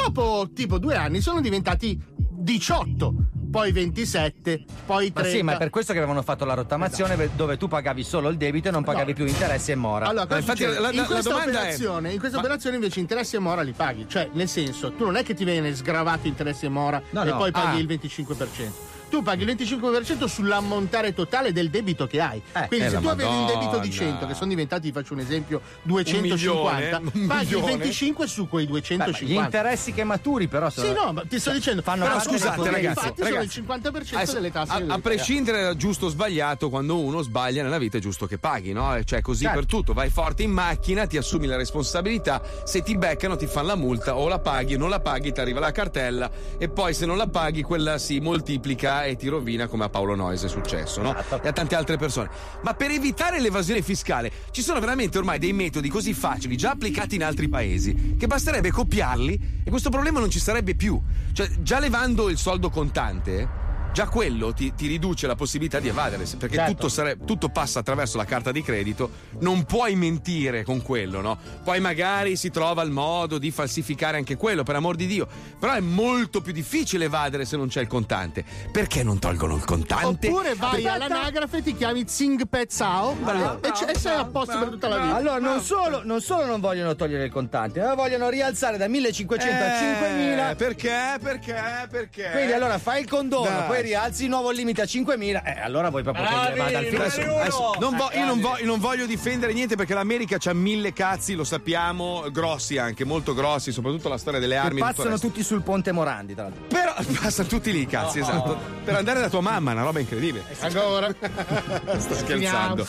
[0.45, 3.15] Dopo tipo due anni sono diventati 18,
[3.51, 5.37] poi 27, poi Ma 30.
[5.39, 7.31] sì, ma è per questo che avevano fatto la rottamazione Esatto.
[7.37, 10.07] dove tu pagavi solo il debito e non pagavi più interessi e mora.
[10.09, 12.77] Allora, Ma infatti la- in la- la questa domanda è- operazione, in questa Ma- operazione
[12.77, 14.05] invece interessi e mora li paghi.
[14.07, 17.31] Cioè, nel senso, tu non è che ti viene sgravato interessi e mora No, e
[17.31, 17.37] no.
[17.39, 17.81] poi paghi Ah.
[17.81, 18.93] il 25%.
[19.15, 22.43] Tu paghi il 25% sull'ammontare totale del debito che hai.
[22.67, 23.93] Quindi Eh, se tu avevi un debito di Madonna.
[23.93, 27.77] 100, che sono diventati, faccio un esempio, 250, Un milione, un paghi il milione.
[27.77, 29.25] 25 su quei Beh, ma 250.
[29.41, 30.69] gli interessi che maturi, però.
[30.69, 33.59] sono- Sì, no, ma ti sto dicendo, fanno però scusate, ragazzi, infatti sono ragazzi.
[33.59, 34.73] il 50% Adesso, delle tasse.
[34.73, 38.01] a, che a devi prescindere da giusto o sbagliato, quando uno sbaglia nella vita è
[38.01, 38.99] giusto che paghi, no?
[39.05, 39.59] Cioè così Certo.
[39.61, 43.69] per tutto, vai forte in macchina, ti assumi la responsabilità, se ti beccano ti fanno
[43.69, 47.07] la multa o la paghi, non la paghi, ti arriva la cartella e poi se
[47.07, 51.03] non la paghi quella si moltiplica e ti rovina come a Paolo Noyes è successo,
[51.03, 51.17] no?
[51.17, 51.43] Esatto.
[51.43, 52.29] E a tante altre persone.
[52.63, 57.15] Ma per evitare l'evasione fiscale ci sono veramente ormai dei metodi così facili, già applicati
[57.15, 61.01] in altri paesi, che basterebbe copiarli e questo problema non ci sarebbe più.
[61.33, 63.63] Cioè, già levando il soldo contante,
[63.95, 66.73] già quello ti, ti riduce la possibilità di evadere, perché Certo.
[66.73, 71.39] tutto, sare- tutto passa attraverso la carta di credito, non puoi mentire con quello, no?
[71.63, 75.29] Poi magari si trova il modo di falsificare anche quello, per amor di Dio,
[75.61, 78.45] però è molto più difficile evadere se non c'è il contante.
[78.73, 80.27] Perché non tolgono il contante?
[80.27, 83.17] Oppure vai all'anagrafe, ti chiami Zing Pezzao
[83.63, 85.15] e, c- e sei a posto per tutta la vita.
[85.15, 89.63] Allora, non solo, non solo non vogliono togliere il contante, ma vogliono rialzare da 1500
[89.63, 90.55] a Eh, 5000.
[90.57, 91.19] Perché?
[91.23, 91.87] Perché?
[91.89, 92.31] Perché?
[92.33, 93.67] Quindi allora fai il condono, Dai.
[93.69, 95.43] poi rialzi il nuovo limite a 5000.
[95.45, 97.37] Eh, allora vuoi proprio che vada al Adesso- fisso.
[97.39, 100.93] adesso non vo- io non, vo- io non voglio difendere niente perché l'America c'ha mille
[100.93, 104.81] cazzi, lo sappiamo, grossi anche, molto grossi, soprattutto la storia delle Che armi.
[104.81, 106.63] e il passano tutti sul ponte Morandi, tra l'altro.
[106.69, 108.59] Però passano tutti lì i cazzi, esatto.
[108.85, 110.45] Per andare da tua mamma, una roba incredibile.
[110.61, 111.13] Ancora.
[111.99, 112.87] Sto scherzando.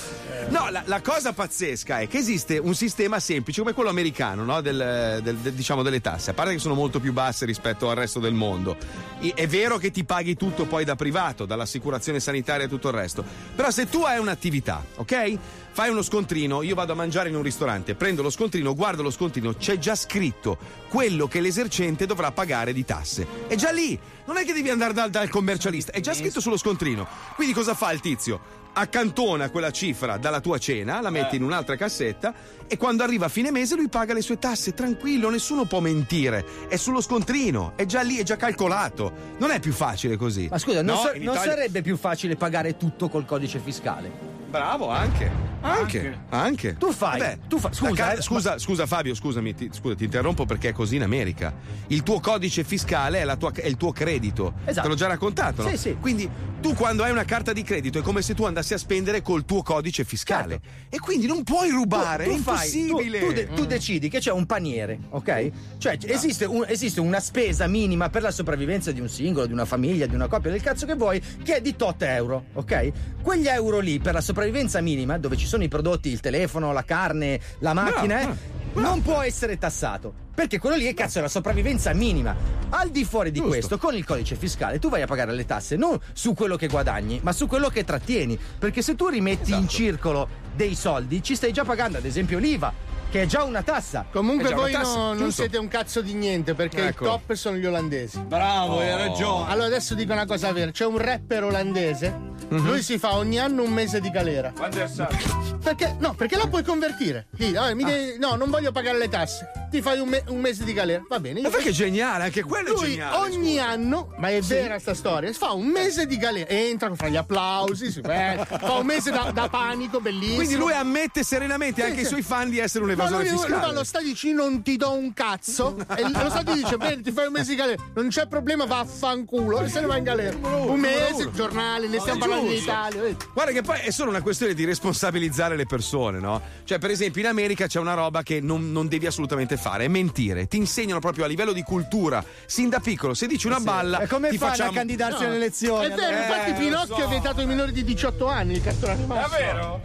[0.49, 4.61] No, la, la cosa pazzesca è che esiste un sistema semplice come quello americano, no?
[4.61, 7.95] Del- del- del- diciamo delle tasse, a parte che sono molto più basse rispetto al
[7.95, 8.77] resto del mondo.
[9.21, 12.93] I- È vero che ti paghi tutto poi da privato, dall'assicurazione sanitaria e tutto il
[12.93, 13.25] resto.
[13.55, 15.37] Però se tu hai un'attività, ok?
[15.71, 19.11] Fai uno scontrino, io vado a mangiare in un ristorante, prendo lo scontrino, guardo lo
[19.11, 23.27] scontrino, c'è già scritto quello che l'esercente dovrà pagare di tasse.
[23.47, 26.55] È già lì, non è che devi andare dal, dal commercialista, è già scritto sullo
[26.55, 27.05] scontrino.
[27.35, 28.63] Quindi cosa fa il tizio?
[28.77, 32.33] Accantona quella cifra dalla tua cena, la metti in un'altra cassetta
[32.67, 36.43] e quando arriva a fine mese lui paga le sue tasse, tranquillo, nessuno può mentire.
[36.67, 39.13] È sullo scontrino, è già lì, è già calcolato.
[39.37, 40.47] Non è più facile così.
[40.51, 44.33] Ma scusa, non, No, sa- non Italia- sarebbe più facile pagare tutto col codice fiscale?
[44.49, 45.53] Bravo, anche.
[45.61, 46.75] Anche, anche.
[46.77, 50.03] Tu fai- Vabbè, tu fa- scusa, ca- eh, scusa, scusa Fabio, scusami, ti, scusa, ti
[50.03, 51.51] interrompo perché è così in America.
[51.87, 54.53] Il tuo codice fiscale è, la tua- è il tuo credito.
[54.63, 54.81] Esatto.
[54.83, 55.69] Te l'ho già raccontato, no?
[55.69, 55.97] Sì, sì.
[55.99, 56.29] Quindi
[56.61, 59.45] tu quando hai una carta di credito è come se tu andassi a spendere col
[59.45, 60.59] tuo codice fiscale.
[60.89, 63.19] E quindi non puoi rubare, Tu- tu è fai- tu- impossibile.
[63.19, 65.51] tu, de- tu decidi che c'è un paniere, ok?
[65.77, 69.65] Cioè esiste, un- esiste una spesa minima per la sopravvivenza di un singolo, di una
[69.65, 72.91] famiglia, di una coppia, del cazzo che vuoi, che è di tot euro, ok?
[73.21, 76.83] Quegli euro lì per la sopravvivenza minima, dove ci sono i prodotti, il telefono, la
[76.83, 78.35] carne, la macchina, eh,
[78.75, 80.23] non può essere tassato.
[80.35, 82.35] Perché quello lì è cazzo è la sopravvivenza minima.
[82.69, 85.77] Al di fuori di questo, con il codice fiscale, tu vai a pagare le tasse
[85.77, 88.37] non su quello che guadagni, ma su quello che trattieni.
[88.59, 92.94] Perché se tu rimetti in circolo dei soldi, ci stai già pagando, ad esempio, l'IVA.
[93.15, 94.05] Che è già una tassa.
[94.11, 97.03] Comunque È già voi una tassa, no- non siete un cazzo di niente perché Ecco.
[97.05, 98.19] i top sono gli olandesi.
[98.19, 99.49] Bravo, hai ragione.
[99.49, 102.09] Allora adesso dico una cosa vera, c'è un rapper olandese,
[102.49, 102.65] Mhm.
[102.65, 104.51] lui si fa ogni anno un mese di galera.
[104.53, 105.15] Quando è stato?
[105.63, 105.95] Perché?
[105.97, 107.27] No, perché la puoi convertire.
[107.31, 109.49] Vabbè, mi devi- no, non voglio pagare le tasse.
[109.71, 111.01] Ti fai un, me- un mese di galera.
[111.07, 111.39] Va bene.
[111.41, 113.15] Ma perché è geniale, anche quello è Lui geniale.
[113.17, 114.53] ogni anno, ma è Sì.
[114.53, 116.49] vera sta storia, si fa un mese di galera.
[116.49, 120.35] Entra, fa gli applausi, si fa, fa un mese da, da panico, bellissimo.
[120.35, 122.09] Quindi lui ammette serenamente Sì, anche ai sì.
[122.11, 123.61] suoi fan di essere un Ma evasore lui, lui fiscale.
[123.61, 127.11] va allo stadio dice non ti do un cazzo e lo stadio dice bene ti
[127.11, 130.35] fai un mese di galera non c'è problema vaffanculo e se ne va in galera
[130.37, 131.31] un mese uno.
[131.31, 132.57] giornali ne No, stiamo parlando in.
[132.61, 133.01] Italia?
[133.33, 136.41] Guarda che poi è solo una questione di responsabilizzare le persone, no?
[136.63, 139.87] Cioè, per esempio, in America c'è una roba che non, non devi assolutamente fare, è
[139.87, 140.47] mentire.
[140.47, 143.13] Ti insegnano proprio a livello di cultura, sin da piccolo.
[143.13, 144.71] Se dici una balla, E come ti fanno facciamo...
[144.71, 145.27] a candidarsi No.
[145.27, 145.85] alle elezioni?
[145.85, 146.21] è vero allora?
[146.23, 147.03] infatti Eh, Pinocchio so.
[147.03, 149.81] ha vietato ai minori di 18 anni il cartone animato Davvero?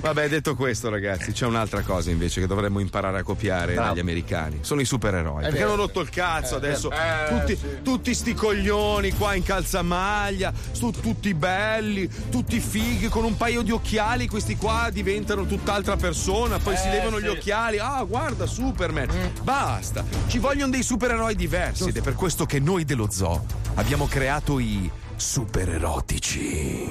[0.00, 3.88] Vabbè, detto questo, ragazzi, c'è un'altra cosa invece che dovremmo imparare a copiare Bravo.
[3.88, 4.58] dagli americani.
[4.62, 5.42] Sono i supereroi.
[5.42, 5.72] perché vero.
[5.72, 6.90] hanno rotto il cazzo adesso.
[6.90, 7.82] Eh, tutti, sì.
[7.82, 13.70] tutti sti coglioni qua in calzamaglia, su tutti belli, tutti fighi, con un paio di
[13.70, 14.26] occhiali.
[14.26, 16.58] Questi qua diventano tutt'altra persona.
[16.58, 17.24] Poi si Eh, levano sì.
[17.24, 17.78] gli occhiali.
[17.78, 19.32] Ah, guarda, Superman.
[19.42, 20.04] Basta.
[20.26, 21.88] Ci vogliono dei supereroi diversi.
[21.88, 23.44] Ed è per questo che noi dello zoo
[23.74, 26.88] abbiamo creato i supererotici.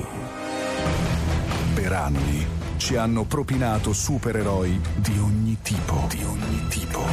[1.74, 7.06] Per anni ci hanno propinato supereroi di ogni tipo, di ogni tipo.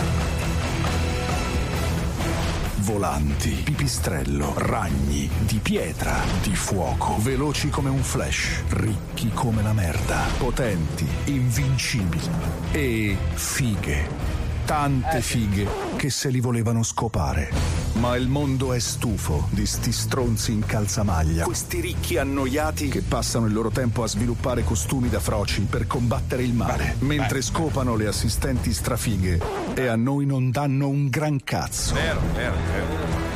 [2.77, 10.27] Volanti, pipistrello, ragni, di pietra, di fuoco, veloci come un flash, ricchi come la merda,
[10.39, 12.29] potenti, invincibili
[12.73, 14.30] e fighe.
[14.71, 17.51] Tante fighe che se li volevano scopare.
[17.95, 21.43] Ma il mondo è stufo di sti stronzi in calzamaglia.
[21.43, 26.45] Questi ricchi annoiati che passano il loro tempo a sviluppare costumi da froci per combattere
[26.45, 29.41] il male, mentre scopano le assistenti strafighe
[29.75, 31.95] e a noi non danno un gran cazzo.
[31.95, 33.29] Vero, vero, vero.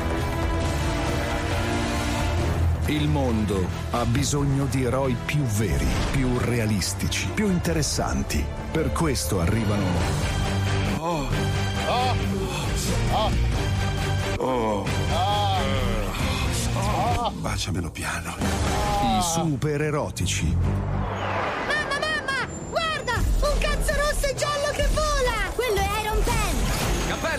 [2.86, 8.44] Il mondo ha bisogno di eroi più veri, più realistici, più interessanti.
[8.70, 10.43] Per questo arrivano
[11.16, 11.28] Oh.
[13.12, 13.32] Oh.
[14.40, 14.86] Oh.
[16.76, 17.30] Oh.
[17.40, 18.34] Baciamelo piano.
[18.38, 20.56] I super erotici.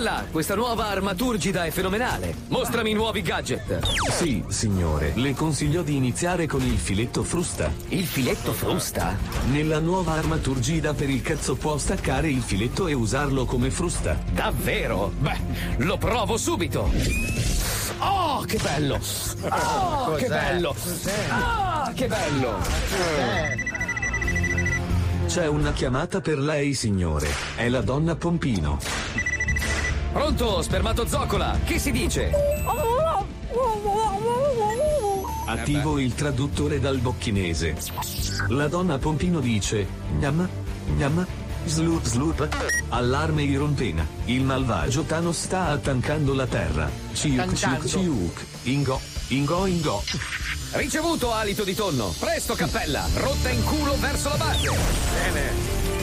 [0.06, 2.36] Cappella, questa nuova arma turgida è fenomenale.
[2.50, 3.80] Mostrami i nuovi gadget.
[4.12, 7.72] Sì, signore, le consiglio di iniziare con il filetto frusta.
[7.88, 9.18] Il filetto frusta?
[9.50, 14.16] Nella nuova arma turgida per il cazzo può staccare il filetto e usarlo come frusta.
[14.32, 15.12] Davvero?
[15.18, 15.40] Beh,
[15.78, 16.92] lo provo subito.
[17.98, 19.00] Oh, che bello!
[19.50, 20.22] Oh, Cos'è?
[20.22, 20.76] che bello!
[20.80, 21.26] Cos'è?
[21.30, 22.58] Ah, che bello!
[25.26, 27.28] C'è una chiamata per lei, signore.
[27.56, 29.25] È la donna Pompino.
[30.16, 31.60] Pronto, spermatozoccola?
[31.66, 32.32] Che si dice?
[35.46, 37.76] Attivo il traduttore dal bocchinese.
[38.48, 39.86] La donna Pompino dice:
[40.18, 40.48] Gnam,
[40.96, 41.28] gnam,
[41.66, 42.48] slup slup.
[42.90, 44.08] Allarme irrompena.
[44.28, 46.90] Il malvagio Thanos sta attaccando la terra.
[47.12, 48.46] Ciuc ciuc ciuc.
[48.64, 50.02] Ingo, ingo ingo.
[50.72, 52.14] Ricevuto alito di tonno.
[52.18, 53.06] Presto, cappella.
[53.16, 54.70] Rotta in culo verso la base.
[55.12, 55.95] Bene.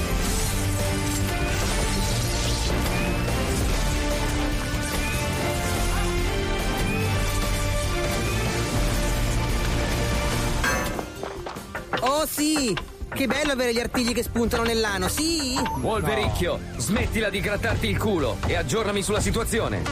[12.23, 12.73] Oh sì!
[13.13, 15.61] Che bello avere gli artigli che spuntano nell'ano, sì?
[15.81, 19.83] Wolvericchio, smettila di grattarti il culo e aggiornami sulla situazione.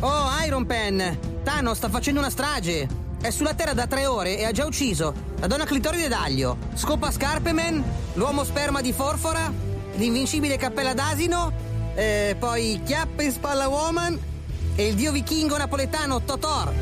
[0.00, 1.18] Oh, Iron Pen!
[1.42, 2.86] Thanos sta facendo una strage!
[3.22, 7.10] È sulla Terra da tre ore e ha già ucciso la donna clitoride d'aglio, Scopa
[7.10, 9.50] Scarpeman, l'uomo sperma di Forfora,
[9.94, 11.50] l'invincibile cappella d'asino,
[11.94, 14.20] eh, poi Chiappe in spalla woman
[14.78, 16.72] e il dio vichingo napoletano Totor.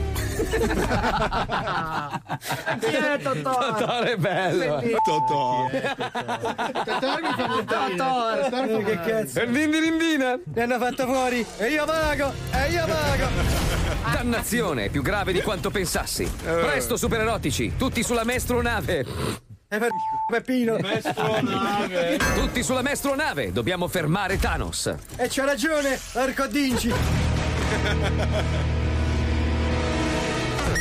[2.78, 3.72] Chi è Totò?
[3.72, 4.82] Totò è bello.
[5.02, 5.66] Totò.
[6.84, 9.40] Totò mi fa molto Totò, che cazzo?
[9.40, 10.38] E Dindirindina?
[10.44, 12.34] Mi hanno fatto fuori e io pago!
[12.52, 13.28] E io pago!
[14.12, 16.30] Dannazione, più grave di quanto pensassi.
[16.30, 19.06] Presto, supererotici, tutti sulla mestronave.
[19.68, 19.88] E per
[20.30, 20.76] Peppino!
[22.34, 24.94] Tutti sulla mestronave, dobbiamo fermare Thanos.
[25.16, 27.35] E c'ha ragione, Arcodinci!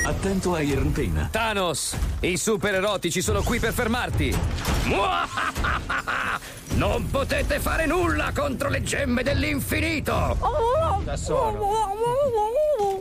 [0.06, 1.30] Attento a irrompena.
[1.32, 4.38] Thanos, i supererotici sono qui per fermarti.
[6.76, 10.38] Non potete fare nulla contro le gemme dell'infinito.
[11.06, 11.70] Da solo.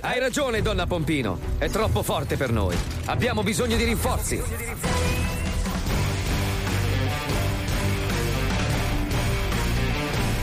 [0.01, 1.38] Hai ragione, donna Pompino.
[1.59, 2.77] È troppo forte per noi.
[3.07, 4.40] Abbiamo bisogno di rinforzi.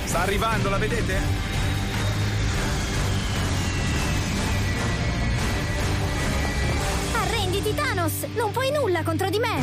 [0.04, 1.51] Sta arrivando, la vedete?
[7.52, 8.14] Arrenditi, Thanos!
[8.34, 9.62] Non puoi nulla contro di me!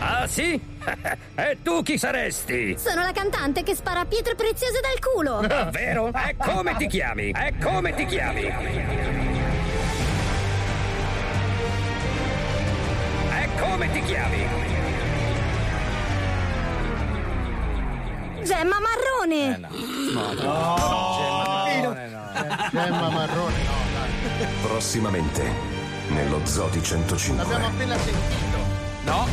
[0.00, 0.60] Ah, sì?
[1.36, 2.76] e tu chi saresti?
[2.76, 5.46] Sono la cantante che spara pietre preziose dal culo!
[5.46, 6.08] Davvero?
[6.08, 7.30] E come ti chiami?
[7.30, 8.46] E come ti chiami?
[13.30, 14.48] E come ti chiami?
[18.42, 19.54] Gemma marrone!
[19.54, 19.60] Eh,
[22.72, 24.46] Gemma marrone, no, dai.
[24.60, 25.75] Prossimamente,
[26.08, 27.42] nello Zodi 105.
[27.42, 28.58] L'abbiamo appena sentito.
[29.04, 29.26] No.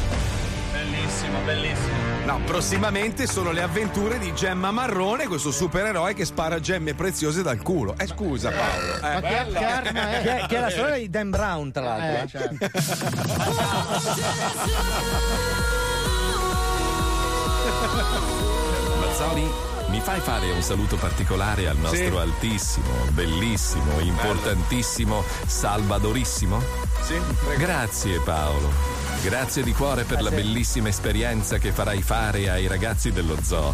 [0.72, 2.04] Bellissimo, bellissimo.
[2.26, 7.62] No, prossimamente sono le avventure di Gemma Marrone, questo supereroe che spara gemme preziose dal
[7.62, 7.96] culo.
[7.98, 8.96] Eh, scusa, Paolo.
[8.96, 9.00] Eh.
[9.02, 10.22] Ma che, che arma è?
[10.22, 12.08] Che, che è la sorella di Dan Brown, tra l'altro.
[12.08, 12.28] Eh, eh.
[12.28, 12.70] certo.
[19.00, 22.18] Mazzoli, mi fai fare un saluto particolare al nostro Sì.
[22.18, 26.60] altissimo, bellissimo, importantissimo, salvadorissimo?
[27.02, 27.22] Sì,
[27.58, 28.72] Grazie Paolo.
[29.22, 33.72] Grazie di cuore per la bellissima esperienza che farai fare ai ragazzi dello zoo.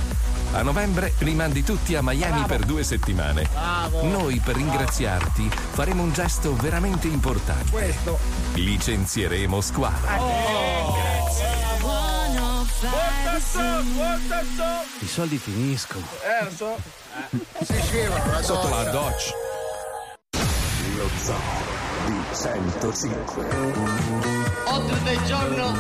[0.52, 3.48] A novembre rimandi tutti a Miami per due settimane.
[3.54, 4.04] Bravo.
[4.04, 7.72] Noi per ringraziarti faremo un gesto veramente importante.
[7.72, 8.20] Questo.
[8.56, 11.09] Licenzieremo squadra.
[15.00, 16.06] I soldi finiscono.
[16.22, 16.78] Eh, lo so.
[17.64, 19.32] Si scivano, la Sotto la doccia.
[20.96, 21.36] Lo Zoo
[22.06, 23.48] di 105.
[24.66, 25.74] Oltre del giorno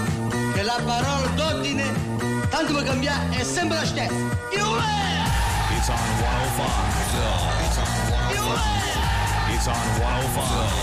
[0.54, 4.14] che la parola d'ordine, tanto per cambiare, è sempre la stessa.
[4.14, 4.78] Io
[5.76, 7.00] It's on 105.
[9.54, 10.80] It's on 105.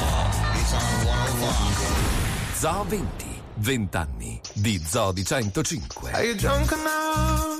[0.61, 2.27] It's on 105.
[2.59, 6.13] Zoo 20, 20 anni di Zoo di 105.
[6.13, 7.57] Are you drunk enough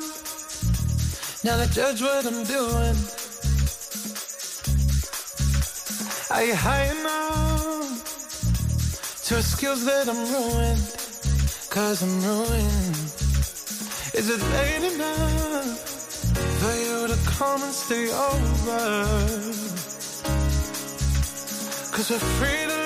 [1.43, 2.97] now to judge what I'm doing?
[6.31, 8.05] Are you high enough
[9.25, 10.83] to skills that I'm ruined?
[11.71, 12.97] Cause I'm ruined.
[14.13, 15.79] Is it late enough
[16.61, 19.05] for you to come and stay over?
[21.93, 22.86] Cause we're free to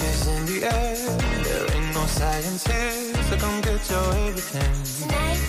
[0.00, 0.96] is in the air,
[1.44, 4.74] there ain't no science here, so come get your everything.
[5.00, 5.40] Tonight.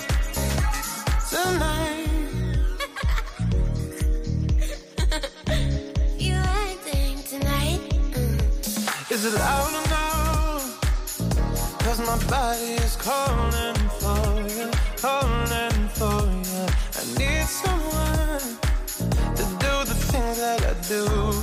[1.30, 2.08] Tonight.
[6.18, 7.82] you acting tonight?
[8.12, 9.12] Mm.
[9.12, 10.64] Is it loud enough?
[11.84, 16.66] Cause my body is calling for you, calling for you.
[16.98, 18.58] I need someone
[19.36, 21.39] to do the things that I do.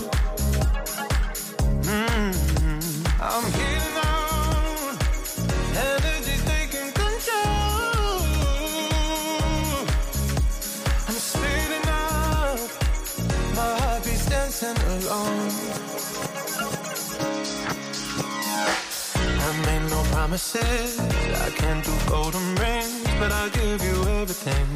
[20.27, 20.99] Promises.
[21.47, 24.67] I can't do golden rings, but I'll give you everything.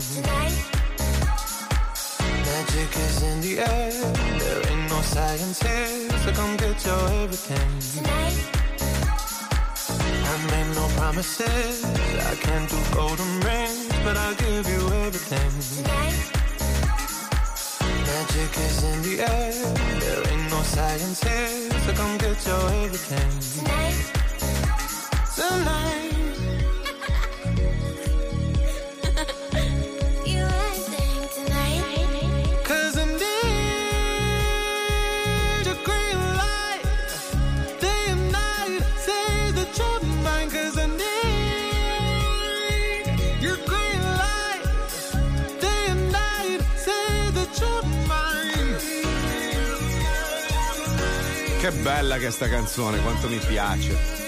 [2.46, 3.90] Magic is in the air.
[4.38, 7.70] There ain't no science here, so come get your everything.
[10.30, 11.84] I made no promises.
[12.30, 15.52] I can't do golden rings, but I'll give you everything.
[18.10, 19.52] Magic is in the air.
[19.98, 23.30] There ain't no science here, so come get your everything.
[23.64, 24.19] Tonight.
[51.60, 54.19] Che bella che sta canzone, quanto mi piace.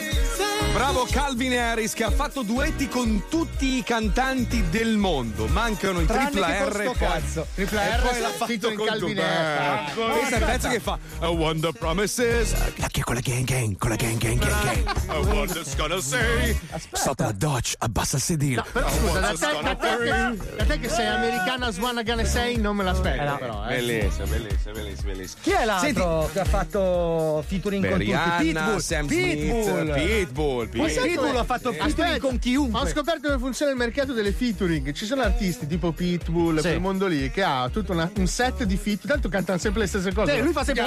[0.72, 5.46] Bravo Calvin Harris che ha fatto duetti con tutti i cantanti del mondo.
[5.46, 7.46] Mancano i Tranne tripla R sto e poi, cazzo.
[7.54, 9.92] Tripla e R poi l'ha fatto con Calvin Harris.
[9.94, 12.54] Questo è il pezzo che fa I wonder promises.
[12.76, 14.96] La che con la gang gang, con la gang gang gang gang.
[15.10, 16.58] I wonder's gonna say.
[16.92, 18.64] Sotto la doccia, abbassa il sedile.
[18.72, 22.56] Però scusa, da te, da te che- da te che sei americana Swanna Gane 6
[22.56, 23.76] non me l'aspetto però, eh.
[23.76, 24.72] Bellissimo, bellissimo,
[25.04, 25.40] bellissimo.
[25.42, 28.44] Chi è l'altro Senti, che ha fatto featuring per con tutti?
[28.52, 28.78] Pitbull.
[28.78, 29.62] Sam Pitbull.
[29.62, 31.36] Smith, Pitbull, Ma sai Pitbull.
[31.36, 32.80] ha fatto featuring Aspetta, con chiunque.
[32.80, 34.92] Ho scoperto come funziona il mercato delle featuring.
[34.92, 38.76] Ci sono artisti tipo Pitbull, quel mondo lì, che ha tutto una- un set di
[38.76, 39.06] feat.
[39.06, 40.34] Tanto cantano sempre le stesse cose.
[40.34, 40.84] Sì, lui fa sempre-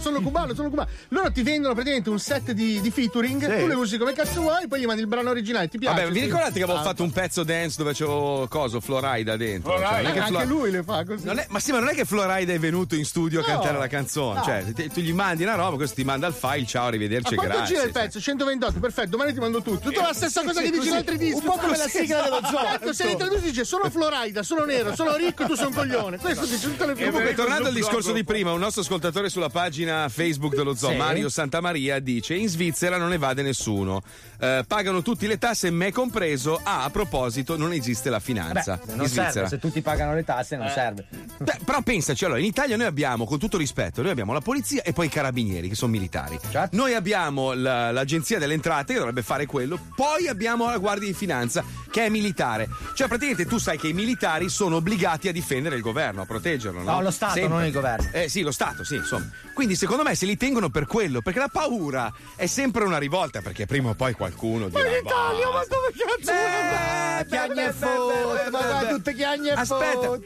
[0.00, 0.88] Sono cubano, sono cubano.
[1.08, 3.40] Loro ti vendono praticamente un set di, di featuring.
[3.40, 3.60] Sì.
[3.60, 5.68] Tu le usi come cazzo vuoi, poi gli mandi il brano originale.
[5.68, 6.00] Ti piace?
[6.02, 9.72] Vabbè, vi ricordate che avevo Ah, fatto un pezzo dance dove c'avevo coso, Florida dentro?
[9.78, 11.24] Cioè, non è che anche lui le fa così.
[11.24, 13.48] non è- ma sì, ma non è che Florida è venuto in studio a No.
[13.48, 14.38] cantare la canzone.
[14.38, 14.44] No.
[14.44, 17.42] Cioè, te- tu gli mandi una roba, questo ti manda il file, ciao, arrivederci, Ma
[17.42, 17.74] quanto grazie.
[17.74, 18.20] gira il pezzo?
[18.20, 19.88] 128, perfetto, domani ti mando tutto.
[19.90, 21.34] Tutta la stessa cosa sì, che dici in altri dischi.
[21.34, 22.56] Un po' come la sigla dello esatto.
[22.56, 22.66] zoo.
[22.70, 26.18] Certo, se li traduci dice sono Florida, sono nero, sono ricco, tu sei un coglione.
[26.18, 30.08] Questo dice tutte le Comunque, tornando al discorso di prima, un nostro ascoltatore sulla pagina
[30.08, 30.96] Facebook dello zoo, Sì.
[30.96, 34.02] Mario Santamaria, dice: In Svizzera non evade nessuno.
[34.38, 36.60] Eh, pagano tutti le tasse, me compreso.
[36.62, 38.80] Ah, a proposito, non esiste la finanza.
[38.84, 39.30] Beh, in non Svizzera.
[39.32, 40.58] serve, se tutti pagano le tasse Eh.
[40.58, 41.06] non serve.
[41.38, 44.82] Beh, però pensaci, allora, in Italia noi abbiamo, con tutto rispetto, noi abbiamo la polizia
[44.82, 46.38] e poi i carabinieri, che sono militari.
[46.50, 46.76] Certo.
[46.76, 51.14] Noi abbiamo la- l'agenzia delle entrate, che dovrebbe fare quello, poi abbiamo la guardia di
[51.14, 52.68] finanza, che è militare.
[52.94, 56.82] Cioè, praticamente tu sai che i militari sono obbligati a difendere il governo, a proteggerlo,
[56.82, 56.92] no?
[56.92, 57.52] No, lo Stato, Sempre.
[57.56, 58.08] non il governo.
[58.12, 59.28] Eh sì, lo Stato, sì, insomma.
[59.54, 63.40] Quindi secondo me se li tengono per quello, perché la paura è sempre una rivolta,
[63.40, 64.82] perché prima o poi qualcuno dirà.
[64.82, 70.18] Ma in Italia, ma dove cazzo Eh, chiagne e foto, ma tutte chiagne e Aspetta.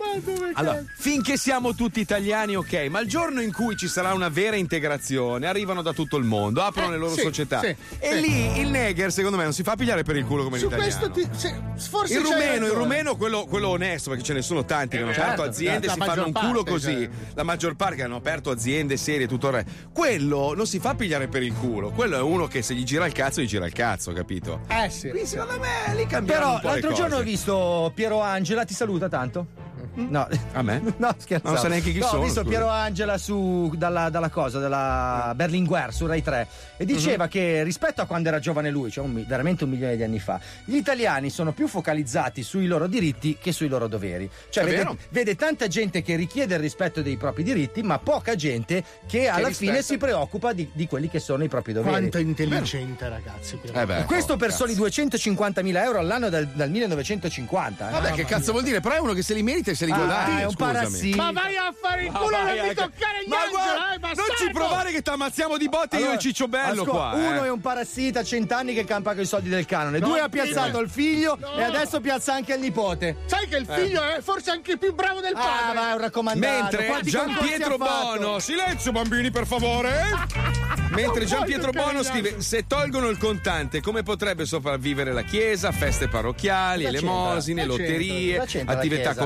[0.54, 4.56] Allora, finché siamo tutti italiani, ok, ma il giorno in cui ci sarà una vera
[4.56, 7.60] integrazione, arrivano da tutto il mondo, aprono Eh, le loro sì, società.
[7.60, 8.20] sì, e sì.
[8.26, 11.10] Lì il Neger, secondo me, non si fa pigliare per il culo come Su l'italiano.
[11.10, 11.54] questo ti, se-
[11.88, 15.12] forse il rumeno, il rumeno quello, quello onesto, perché ce ne sono tanti che hanno
[15.12, 16.92] certo, aperto aziende e si fanno un culo parte, così.
[16.92, 17.08] cioè.
[17.34, 19.66] La maggior parte che hanno aperto aziende serie, tutto il re.
[19.92, 21.90] Quello non si fa pigliare per il culo.
[21.90, 24.60] Quello è uno che se gli gira il cazzo, gli gira il cazzo, capito?
[24.68, 25.08] Eh sì.
[25.10, 27.00] Quindi secondo me lì cambiano Però un po' le l'altro cose.
[27.02, 29.46] giorno ho visto Piero Angela, ti saluta tanto?
[29.94, 30.26] No.
[30.52, 30.82] A me?
[30.96, 31.48] No, scherzo.
[31.48, 32.50] Non sa neanche chi no, sono, Ho visto scusa.
[32.50, 38.00] Piero Angela su, dalla, dalla cosa, dalla Berlinguer su Rai 3 e diceva che rispetto
[38.00, 41.30] a quando era giovane lui, cioè un veramente un milione di anni fa, gli italiani
[41.30, 44.28] sono più focalizzati sui loro diritti che sui loro doveri.
[44.50, 44.96] Cioè vede, vero.
[45.10, 49.50] vede tanta gente che richiede il rispetto dei propri diritti, ma poca gente che alla
[49.50, 49.82] fine rispetta.
[49.82, 51.90] si preoccupa di, di quelli che sono i propri doveri.
[51.92, 53.56] Quanto è intelligente, ragazzi.
[53.56, 53.80] Piero.
[53.80, 54.66] Eh beh, E questo oh, per cazzo.
[54.66, 57.88] soli 250.000 euro all'anno dal, dal 1950.
[57.88, 57.92] eh.
[57.92, 58.80] Vabbè, che cazzo vuol dire?
[58.80, 60.40] Però è uno che se li merita e se li Ah, guadagna.
[60.40, 61.16] è un parassita.
[61.22, 63.94] Ma vai a fare il culo, vai non a- mi toccare gli Ma angeli, guarda,
[63.94, 66.88] eh, non ci provare che ti ammazziamo di botte io Allora, e Ciccio Bello ascol-
[66.88, 67.10] qua.
[67.14, 67.46] Uno eh.
[67.46, 69.98] è un parassita a cent'anni che campa con i soldi del canone.
[69.98, 71.56] No, Due ha piazzato il figlio No.
[71.56, 73.16] e adesso piazza anche il nipote.
[73.26, 75.78] Sai che il figlio è forse anche più bravo del Ah, padre.
[75.78, 76.60] va, è un raccomandato.
[76.62, 77.76] Mentre Quanti Gian Pietro?
[77.76, 80.02] Bono, silenzio bambini per favore.
[80.90, 86.08] Mentre Gian Pietro Bono scrive: Se tolgono il contante, come potrebbe sopravvivere la chiesa, feste
[86.08, 89.22] parrocchiali, elemosine, lotterie, attività commerciali,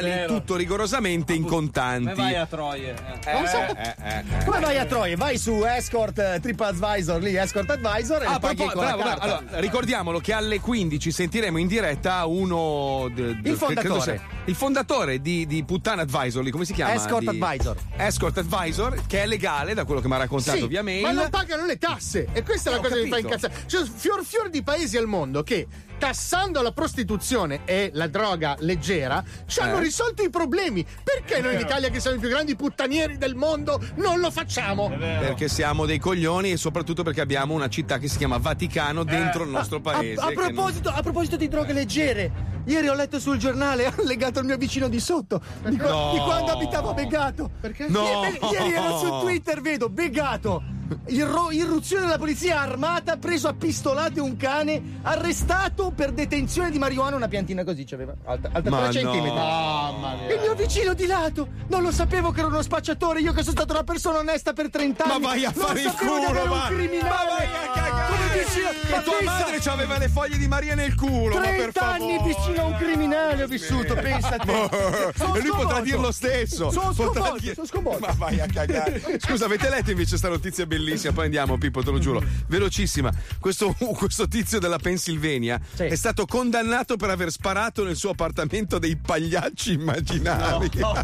[0.00, 0.26] Vero.
[0.34, 2.10] tutto rigorosamente in contanti.
[2.10, 2.94] Come vai a Troie?
[3.24, 3.32] Eh.
[3.32, 3.66] Cosa?
[3.76, 4.44] Eh, eh, eh.
[4.44, 5.16] Come vai a Troie?
[5.16, 9.20] Vai su Escort eh, TripAdvisor, lì Escort Advisor e Ah, paghi con la bravo, bravo.
[9.20, 13.08] Allora, ricordiamolo che alle 15 sentiremo in diretta uno.
[13.14, 14.20] de- de- Il fondatore.
[14.46, 16.94] il fondatore di, di Puttana Advisor, lì, come si chiama?
[16.94, 17.76] Escort Di- Advisor.
[17.96, 21.02] Escort Advisor, che è legale da quello che mi ha raccontato Sì, via mail.
[21.02, 23.52] ma non pagano le tasse e questa è Eh, la cosa che mi fa incazzare.
[23.66, 25.66] Cioè, fior fior di paesi al mondo che
[25.98, 29.82] tassando la prostituzione e la droga leggera ci hanno Eh.
[29.82, 30.84] risolto i problemi.
[31.02, 34.88] Perché noi in Italia, che siamo i più grandi puttanieri del mondo, non lo facciamo?
[34.88, 39.44] Perché siamo dei coglioni e soprattutto perché abbiamo una città che si chiama Vaticano dentro
[39.44, 40.20] il nostro paese.
[40.20, 42.30] A, a che non- proposito, a proposito di droghe leggere,
[42.64, 46.10] ieri ho letto sul giornale, hanno legato il mio vicino di sotto, di, qua- No.
[46.12, 47.50] di quando abitavo a Begato.
[47.60, 47.86] Perché?
[47.88, 48.02] No.
[48.04, 50.62] Ieri, ieri ero su Twitter, vedo Begato.
[51.06, 57.16] irro- irruzione della polizia armata, preso a pistolate un cane, arrestato per detenzione di marijuana,
[57.16, 59.30] una piantina così c'aveva, alta, alta Ma 3 centimetri.
[59.30, 60.34] Mamma mia.
[60.34, 63.56] Il mio vicino di lato, non lo sapevo che era uno spacciatore, io che sono
[63.56, 65.22] stata una persona onesta per 30 Ma anni.
[65.24, 67.08] vai a non fare il culo, criminale.
[67.08, 68.12] Ma vai a cagare.
[68.14, 71.40] Come vicino, Che ma tua pensa- madre aveva le foglie di Maria nel culo, ma
[71.40, 75.12] per 30 anni vicino a un criminale ho vissuto, pensa a te.
[75.16, 75.82] Sono e lui potrà sconvolto.
[75.82, 76.70] dir lo stesso.
[76.70, 78.06] Sono sconvolto, dire- sono sconvolto.
[78.06, 79.18] Ma vai a cagare.
[79.18, 81.12] Scusa, avete letto invece sta notizia bellissima?
[81.12, 82.22] Poi andiamo, Pippo, te lo giuro.
[82.48, 83.12] Velocissima.
[83.40, 85.84] Questo, questo tizio della Pennsylvania Sì.
[85.84, 90.70] è stato condannato per aver sparato nel suo appartamento dei pagliacci immaginari.
[90.78, 91.02] Ma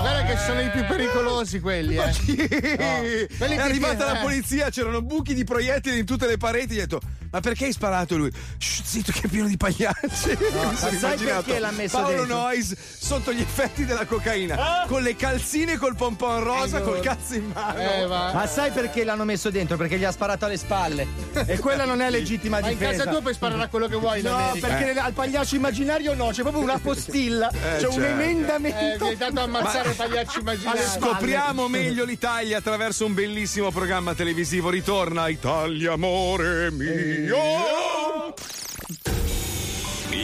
[0.00, 2.02] guarda che sono i più pericolosi quelli, eh.
[2.04, 4.22] è Quelli che arrivata ti- la eh.
[4.22, 6.74] polizia, c'erano buchi di proiettili in tutte le pareti.
[6.74, 8.16] Gli ha detto: Ma perché hai sparato?
[8.16, 10.21] Lui, "Shh, zitto, che è pieno di pagliacci.
[10.24, 12.36] Mi sono sai immaginato perché l'ha messo Paolo dentro?
[12.36, 17.50] Noyes sotto gli effetti della cocaina, con le calzine col pompon rosa, col cazzo in
[17.52, 17.78] mano.
[17.80, 18.06] Eh.
[18.06, 19.76] Ma sai perché l'hanno messo dentro?
[19.76, 21.06] Perché gli ha sparato alle spalle.
[21.46, 22.98] E quella non è legittima Ma in difesa.
[22.98, 26.28] casa tua puoi sparare a quello che vuoi in No, perché al pagliaccio immaginario no,
[26.28, 28.00] c'è proprio una postilla, c'è un certo.
[28.00, 29.04] Eh, emendamento.
[29.04, 30.78] mi hai dato a ammazzare i pagliacci immaginari.
[30.98, 34.70] Scopriamo meglio l'Italia attraverso un bellissimo programma televisivo.
[34.70, 38.34] Ritorna Italia, amore mio.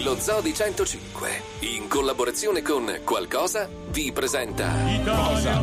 [0.02, 4.72] Lo Zoo di 105, in collaborazione con Qualcosa, vi presenta
[5.04, 5.62] Cosa?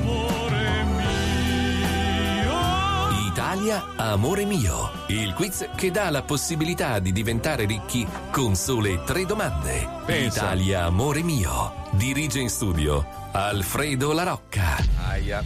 [3.28, 4.92] Italia, amore mio.
[5.08, 9.88] Il quiz che dà la possibilità di diventare ricchi con sole tre domande.
[10.06, 10.44] Pensa.
[10.44, 11.74] Italia, amore mio.
[11.92, 14.78] Dirige in studio Alfredo La Rocca.
[15.10, 15.42] Aia.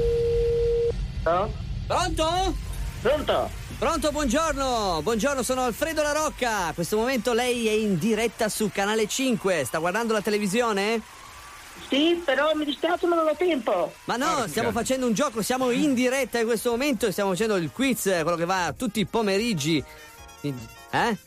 [1.23, 2.55] Pronto?
[3.01, 3.58] Pronto?
[3.79, 4.99] Pronto, buongiorno.
[5.01, 6.67] Buongiorno, sono Alfredo La Rocca.
[6.67, 9.63] In questo momento lei è in diretta su Canale 5.
[9.63, 11.01] Sta guardando la televisione?
[11.87, 13.93] Sì, però mi dispiace, non ho tempo.
[14.03, 14.47] Ma no, Porca.
[14.49, 18.03] stiamo facendo un gioco, siamo in diretta in questo momento e stiamo facendo il quiz,
[18.03, 19.81] quello che va tutti i pomeriggi.
[20.41, 21.17] Eh?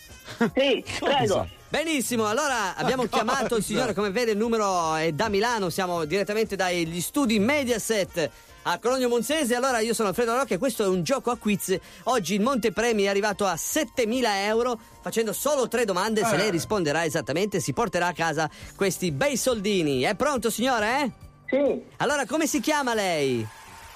[0.54, 1.48] Sì, prego.
[1.70, 6.54] Benissimo, allora abbiamo chiamato il signore, come vede il numero è da Milano, siamo direttamente
[6.54, 8.30] dagli studi Mediaset
[8.62, 9.54] a Cologno Monzese.
[9.54, 11.76] Allora io sono Alfredo Rocca e questo è un gioco a quiz.
[12.04, 14.78] Oggi il montepremi è arrivato a 7000 euro.
[15.00, 20.02] Facendo solo tre domande, se lei risponderà esattamente, si porterà a casa questi bei soldini.
[20.02, 21.00] È pronto, signore?
[21.02, 21.10] Eh?
[21.48, 23.36] Sì, Allora, come si chiama lei?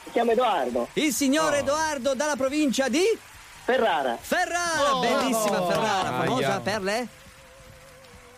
[0.04, 0.88] Mi chiamo Edoardo.
[0.94, 3.02] Il signor Edoardo dalla provincia di
[3.64, 4.16] Ferrara.
[4.20, 5.00] Ferrara, Oh.
[5.00, 7.06] bellissima Ferrara, famosa per le?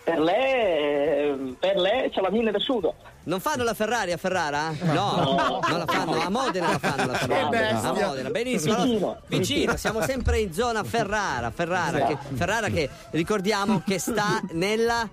[0.04, 2.94] Per lei, per lei c'è la mine da sudo.
[3.28, 4.70] Non fanno la Ferrari a Ferrara?
[4.80, 5.60] No, No.
[5.68, 7.66] non la fanno, a Modena la fanno la Ferrari.
[7.74, 8.74] A Modena, benissimo.
[8.74, 15.06] Allora, Vicino, siamo sempre in zona Ferrara, Ferrara, che, Ferrara che ricordiamo che sta nella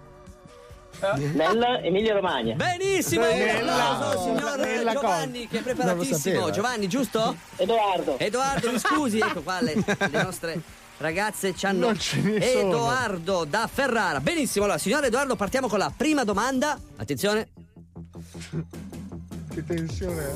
[1.18, 2.56] Nella Emilia Romagna.
[2.56, 6.50] Benissimo, un Nella- applauso signor nella Giovanni che è preparatissimo.
[6.52, 7.36] Giovanni, giusto?
[7.58, 8.18] Edoardo.
[8.18, 10.62] Edoardo, mi scusi, ecco qua le, le nostre
[11.00, 11.92] ragazze ci hanno.
[12.40, 14.22] Edoardo da Ferrara.
[14.22, 16.80] Benissimo, allora, signor Edoardo, partiamo con la prima domanda.
[16.96, 17.50] Attenzione.
[19.54, 20.34] Che tensione.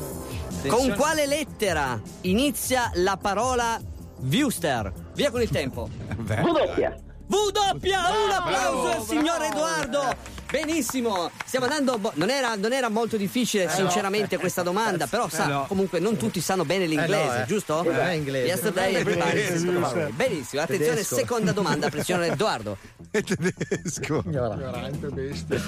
[0.67, 3.80] Con quale lettera inizia la parola
[4.22, 4.91] Wuster?
[5.13, 5.89] Via con il tempo.
[6.17, 6.97] W.
[7.28, 10.15] W un applauso al signor Edoardo.
[10.50, 11.97] Benissimo, stiamo andando.
[12.00, 15.06] bo- non, era, non era molto difficile, sinceramente, questa domanda.
[15.06, 15.66] Però, sa, Eh no.
[15.68, 17.45] comunque, non tutti sanno bene l'inglese, Eh no, eh.
[17.45, 17.84] giusto?
[17.84, 18.47] È inglese.
[18.47, 20.12] Yesterday, everybody.
[20.12, 21.16] Benissimo, attenzione, Tedesco.
[21.16, 22.78] seconda domanda signor Edoardo.
[23.12, 24.24] tedesco.
[24.26, 25.62] Ignorante bestia.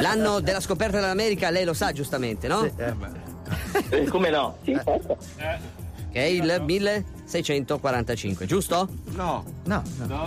[0.00, 2.68] L'anno della scoperta dell'America, lei lo sa giustamente, no?
[3.90, 4.58] Eh, come no?
[4.64, 5.16] Sì, certo.
[6.10, 8.88] Che è il 1645, giusto?
[9.10, 9.44] No.
[9.64, 9.82] No.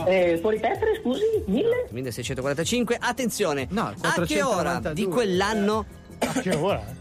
[0.07, 1.23] Eh, può ripetere, scusi?
[1.47, 1.87] Mille?
[1.89, 3.67] 1645, attenzione.
[4.01, 4.41] a che 492.
[4.43, 5.85] ora di quell'anno?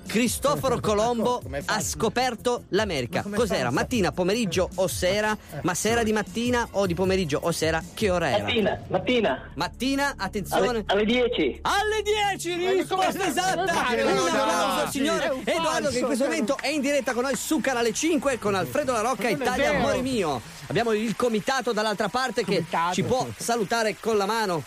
[0.07, 3.25] Cristoforo Colombo ha scoperto l'America?
[3.33, 3.71] Cos'era?
[3.71, 5.37] Mattina, pomeriggio o sera?
[5.63, 7.83] Ma sera di mattina o di pomeriggio o sera?
[7.95, 8.43] Che ora era?
[8.43, 9.51] Mattina, mattina.
[9.55, 10.69] Mattina, attenzione.
[10.69, 11.61] Alle, alle 10.
[11.63, 13.63] Alle 10, risposta esatta!
[13.63, 17.93] Un applauso signore Edoardo che in questo momento è in diretta con noi su Canale
[17.93, 19.71] 5 con Alfredo La Rocca Ma Italia.
[19.71, 20.41] Amore Mio.
[20.67, 24.63] Abbiamo il comitato dall'altra parte che ci può salutare con la mano.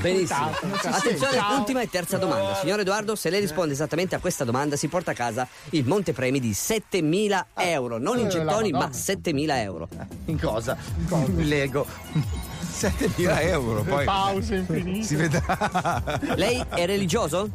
[0.00, 0.50] Benissimo.
[0.58, 2.56] Comitato, Attenzione, ultima e terza domanda.
[2.56, 6.40] Signor Edoardo, se lei risponde esattamente a questa domanda si porta a casa il montepremi
[6.40, 7.98] di 7.000 euro.
[7.98, 8.96] Non in eh, gettoni, ma Madonna.
[8.96, 9.88] 7.000 euro.
[10.26, 10.76] In cosa?
[11.10, 11.86] In Lego.
[12.74, 14.04] 7.000 euro, poi.
[14.04, 15.02] Pause infinite.
[15.04, 16.02] Si vedrà.
[16.34, 17.50] Lei è religioso?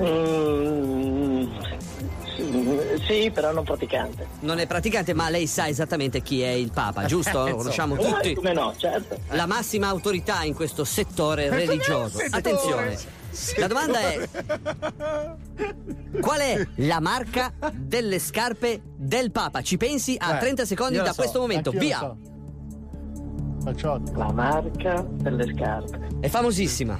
[0.00, 1.46] Mm,
[3.06, 4.26] sì, però non praticante.
[4.40, 7.48] Non è praticante, ma lei sa esattamente chi è il Papa, giusto?
[7.48, 8.34] Lo conosciamo Eh, tutti.
[8.34, 9.18] Come no, certo.
[9.30, 12.18] La massima autorità in questo settore religioso.
[12.18, 12.36] Settore.
[12.36, 12.98] Attenzione.
[13.58, 14.28] La domanda è:
[16.20, 19.62] qual è la marca delle scarpe del Papa?
[19.62, 21.70] Ci pensi a Eh, 30 secondi io da so, questo momento.
[21.70, 21.98] anch'io lo Via!
[21.98, 22.16] so.
[24.14, 26.08] La marca delle scarpe.
[26.20, 26.98] È famosissima.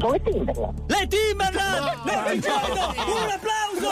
[0.00, 0.78] Come Timberland?
[0.88, 2.04] Le Timberland!
[2.04, 2.96] Le Timberland!
[3.06, 3.88] Un applauso!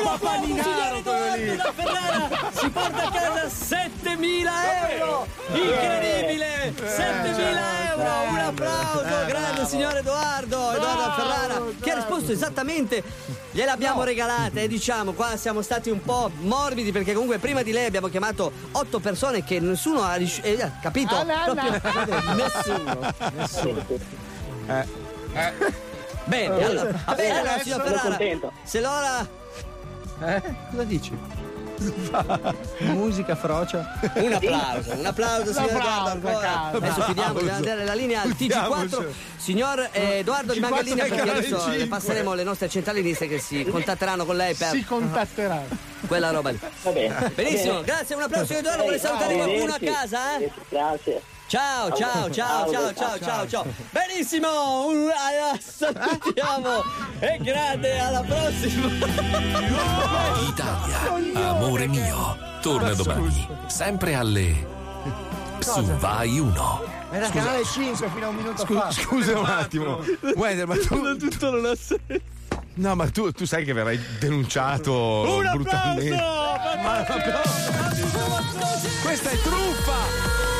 [0.00, 2.50] Un applauso, signore Edoardo da Ferrara!
[2.52, 4.48] Si porta a casa 7.000
[4.98, 5.26] euro!
[5.52, 6.74] Incredibile!
[6.76, 8.30] 7.000 euro!
[8.30, 9.26] Un applauso!
[9.26, 10.72] Grande signore Edoardo!
[10.72, 11.62] Edoardo da Ferrara!
[11.80, 13.02] Che ha risposto esattamente!
[13.52, 17.84] Gliel'abbiamo regalata e diciamo qua siamo stati un po' morbidi perché comunque prima di lei
[17.86, 21.14] abbiamo chiamato otto persone che nessuno ha riusci- eh, capito?
[21.14, 21.78] Ah, no, no.
[21.80, 22.98] Proprio nessuno.
[23.36, 23.86] Nessuno.
[26.26, 28.18] Bene, Eh, allora, va bene, allora, signor Ferrara,
[28.62, 29.28] se l'ora
[30.22, 30.42] Eh?
[30.70, 31.18] Cosa dici?
[32.78, 33.98] Musica frocia.
[34.14, 36.62] un applauso, un applauso signor Edoardo ancora.
[36.72, 38.36] Adesso chiudiamo, dobbiamo dare la linea al TG4.
[38.36, 39.12] Chiudiamocelo.
[39.36, 41.76] Signor eh, Edoardo rimanga in T4 linea è perché adesso 5.
[41.76, 45.62] le passeremo le nostre centraliniste che si contatteranno con lei per Si contatterà.
[46.06, 46.58] quella roba lì.
[46.82, 47.32] Va bene.
[47.34, 47.92] Benissimo, Va bene.
[47.92, 50.38] grazie, un applauso signor Edoardo, vuole salutare qualcuno a casa?
[50.38, 50.52] Eh?
[50.68, 51.22] Grazie.
[51.54, 53.64] Ciao, ciao, ciao, ciao, ciao, ciao, ciao.
[53.92, 56.82] Benissimo, un- eh, salutiamo.
[57.20, 58.88] E grande, alla prossima.
[60.48, 62.36] Italia, amore mio.
[62.60, 64.66] Torna domani, sempre alle.
[65.60, 66.82] Su Vai 1.
[67.12, 68.90] Era canale 5 fino a un minuto fa.
[68.90, 70.00] Scusa un attimo.
[70.34, 71.16] Wender, ma tu.
[71.16, 72.20] Tutto non ha senso.
[72.74, 76.14] No, ma tu, tu sai che verrai denunciato Un brutalmente.
[76.16, 76.82] applauso!
[76.82, 78.88] Ma un applauso.
[79.04, 80.53] Questa è truffa!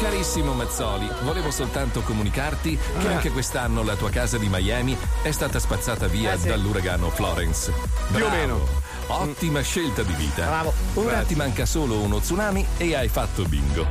[0.00, 5.58] Carissimo Mazzoli, volevo soltanto comunicarti che anche quest'anno la tua casa di Miami è stata
[5.58, 7.72] spazzata via dall'uragano Florence.
[8.12, 8.36] Più o Bravo.
[8.36, 8.66] meno.
[9.08, 10.44] Ottima scelta di vita.
[10.46, 10.72] Bravo.
[10.94, 13.82] Ora ti manca solo uno tsunami e hai fatto bingo.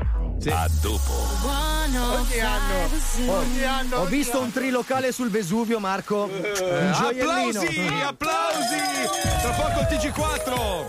[0.49, 1.11] A dopo.
[1.43, 2.89] Ogni anno.
[3.33, 3.95] Ogni anno.
[3.97, 4.45] Ho ogni visto anno.
[4.45, 6.29] un trilocale sul Vesuvio, Marco.
[6.55, 7.59] Gioiellino.
[7.59, 8.01] Applausi!
[8.05, 8.77] Applausi!
[9.41, 10.85] Tra poco il TG4!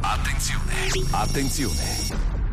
[0.00, 0.74] Attenzione.
[1.10, 2.39] Attenzione.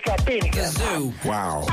[0.00, 0.60] capinica.
[0.60, 1.12] Il capinica.
[1.22, 1.64] Wow.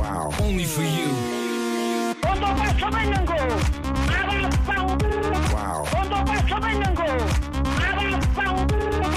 [0.00, 0.32] Wow.
[0.40, 2.14] Only for you.
[2.20, 3.34] Quando passo vengo.
[5.52, 5.84] Wow.
[5.90, 7.04] Quando passo vengo.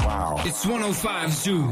[0.06, 0.42] Wow.
[0.46, 1.70] It's 105 Zoo.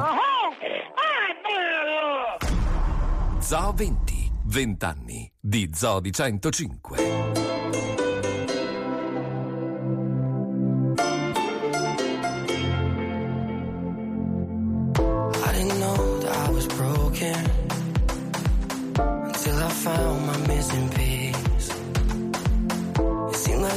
[3.39, 7.38] Zoo 20, 20 anni di Zoo di 105.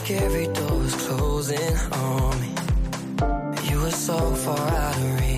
[0.02, 2.48] Like every door was closing on me.
[3.70, 5.31] You were so far out of reach.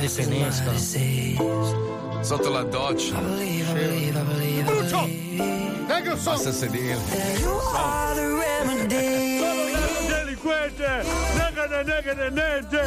[0.00, 0.78] Soldi se ne escono.
[2.22, 3.18] Sotto la doccia.
[4.64, 4.88] Brucio!
[4.88, 6.30] So!
[6.30, 6.98] Basta sedere.
[7.74, 9.40] are the remedy.
[10.08, 11.04] Delinquente!
[11.34, 12.82] Negate, negate, negate!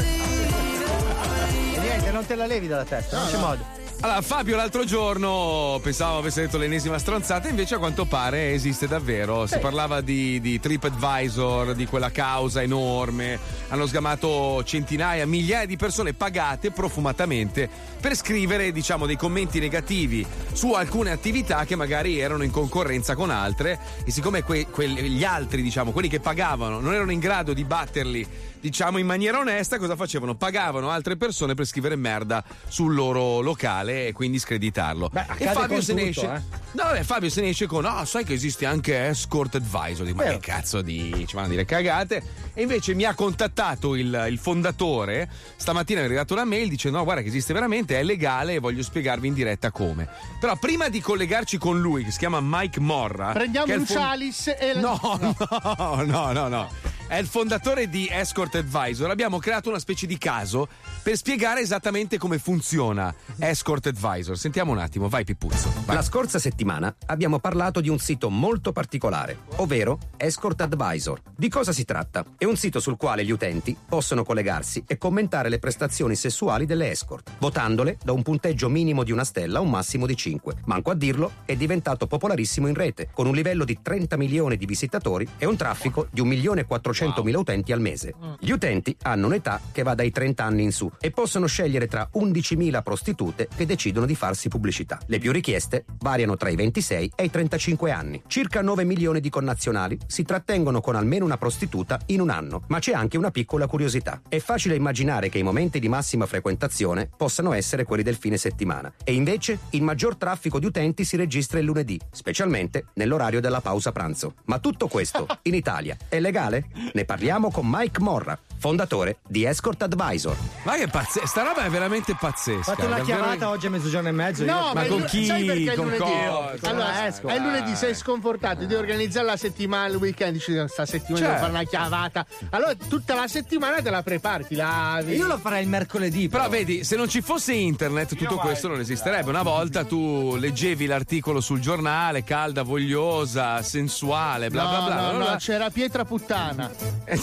[1.73, 3.72] E niente, non te la levi dalla testa, non c'è modo.
[4.03, 9.45] Allora, Fabio l'altro giorno pensavo avesse detto l'ennesima stronzata, invece a quanto pare esiste davvero.
[9.47, 9.59] Si Sì.
[9.59, 13.39] parlava di, di TripAdvisor, di quella causa enorme.
[13.69, 17.69] Hanno sgamato centinaia, migliaia di persone pagate profumatamente
[18.01, 23.29] per scrivere, diciamo, dei commenti negativi su alcune attività che magari erano in concorrenza con
[23.29, 23.79] altre.
[24.03, 27.63] E siccome que- quelli- gli altri, diciamo, quelli che pagavano, non erano in grado di
[27.63, 28.27] batterli
[28.63, 30.35] diciamo in maniera onesta, cosa facevano?
[30.35, 35.09] Pagavano altre persone per scrivere merda sul loro locale e quindi screditarlo.
[35.13, 36.25] e accade Fabio se ne esce.
[36.25, 36.61] eh.
[36.73, 40.05] No, vabbè, Fabio se ne esce con: Ah, sai che esiste anche Escort Advisor.
[40.05, 41.23] Dico, Ma che cazzo di.
[41.27, 42.23] ci vanno a dire cagate.
[42.53, 45.29] E invece mi ha contattato il, il fondatore.
[45.55, 48.59] Stamattina mi è arrivata una mail dicendo: No, guarda che esiste veramente, è legale e
[48.59, 50.07] voglio spiegarvi in diretta come.
[50.39, 53.31] Però prima di collegarci con lui, che si chiama Mike Morra.
[53.31, 54.81] Prendiamo che è il Lucia fon- Alice e la...
[54.81, 56.69] No, no, no, no, no
[57.13, 59.07] è il fondatore di Escort Advisor.
[59.07, 60.67] Abbiamo creato una specie di caso
[61.03, 64.35] per spiegare esattamente come funziona Escort Advisor.
[64.35, 65.71] Sentiamo un attimo, vai Pippuzzo.
[65.85, 65.95] Vai.
[65.95, 71.21] La scorsa settimana abbiamo parlato di un sito molto particolare, ovvero Escort Advisor.
[71.35, 72.25] Di cosa si tratta?
[72.35, 76.89] È un sito sul quale gli utenti possono collegarsi e commentare le prestazioni sessuali delle
[76.89, 80.55] escort, votandole da un punteggio minimo di una stella a un massimo di 5.
[80.65, 84.65] Manco a dirlo, è diventato popolarissimo in rete, con un livello di 30 milioni di
[84.65, 88.13] visitatori e un traffico di 1.400.000 400.000 utenti al mese.
[88.15, 88.33] Mm.
[88.39, 92.09] Gli utenti hanno un'età che va dai 30 anni in su e possono scegliere tra
[92.13, 94.99] 11.000 prostitute che decidono di farsi pubblicità.
[95.07, 98.21] Le più richieste variano tra i 26 e i 35 anni.
[98.27, 102.79] Circa 9 milioni di connazionali si trattengono con almeno una prostituta in un anno, ma
[102.79, 104.21] c'è anche una piccola curiosità.
[104.27, 108.93] È facile immaginare che i momenti di massima frequentazione possano essere quelli del fine settimana
[109.03, 113.91] e invece il maggior traffico di utenti si registra il lunedì, specialmente nell'orario della pausa
[113.91, 114.35] pranzo.
[114.45, 116.65] Ma tutto questo in Italia è legale?
[116.91, 120.35] Ne parliamo con Mike Morra, fondatore di Escort Advisor.
[120.63, 122.61] Ma che pazzesco, sta roba è veramente pazzesca.
[122.63, 124.43] Fate una davvero- chiamata oggi a mezzogiorno e mezzo.
[124.45, 125.27] No, io- ma con chi?
[125.27, 125.37] Con
[125.85, 125.97] lunedì?
[125.97, 126.69] cosa?
[126.69, 127.27] Allora, esco.
[127.27, 131.27] è lunedì, sei sconfortato, devi organizzare la settimana, il weekend, dici sta settimana Cioè.
[131.27, 132.25] devo fare una chiavata.
[132.51, 135.15] Allora tutta la settimana te la prepari, ti lavi.
[135.15, 136.29] Io lo farei il mercoledì.
[136.29, 139.29] Però vedi, se non ci fosse internet, tutto questo non esisterebbe.
[139.29, 144.95] Una volta tu leggevi l'articolo sul giornale, calda, vogliosa, sensuale, bla no, bla bla.
[144.95, 145.35] no, bla, no, bla.
[145.37, 146.71] c'era Pietra Puttana.
[147.05, 147.19] Eh,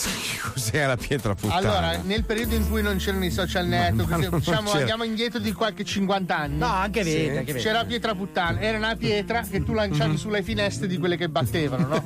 [0.52, 1.56] Cos'è la pietra puttana?
[1.58, 5.52] Allora, nel periodo in cui non c'erano i social network, non diciamo andiamo indietro di
[5.52, 6.58] qualche 50 anni.
[6.58, 7.12] No, anche Sì.
[7.12, 7.64] vedi, anche vedi.
[7.64, 11.86] C'era Pietra Puttana, era una pietra che tu lanciavi sulle finestre di quelle che battevano,
[11.86, 12.04] no?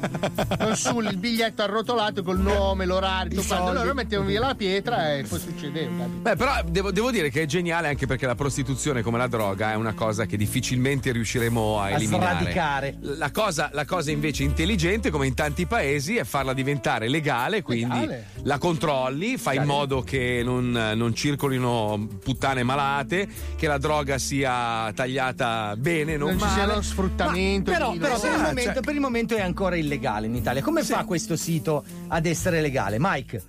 [0.59, 3.55] Con su il biglietto arrotolato col nome, l'orario, tutto.
[3.55, 6.19] Allora mettevano via la pietra e poi succedeva, capito?
[6.21, 9.73] Beh, però devo, devo dire che è geniale anche perché la prostituzione, come la droga,
[9.73, 12.37] è una cosa che difficilmente riusciremo a A eliminare.
[12.39, 12.97] sradicare.
[13.01, 17.33] La cosa, la cosa invece intelligente, come in tanti paesi, è farla diventare legale,
[17.63, 18.27] quindi Legale.
[18.43, 24.93] la controlli, fai in modo che non, non circolino puttane malate, che la droga sia
[24.95, 26.55] tagliata bene, non, Non ci male.
[26.65, 27.71] sia lo sfruttamento.
[27.71, 30.35] Però, di- però per, il Esatto, momento, cioè- per il momento è ancora illegale in
[30.35, 30.63] Italia.
[30.63, 32.97] Come fa questo sito ad essere legale?
[33.01, 33.43] Mike?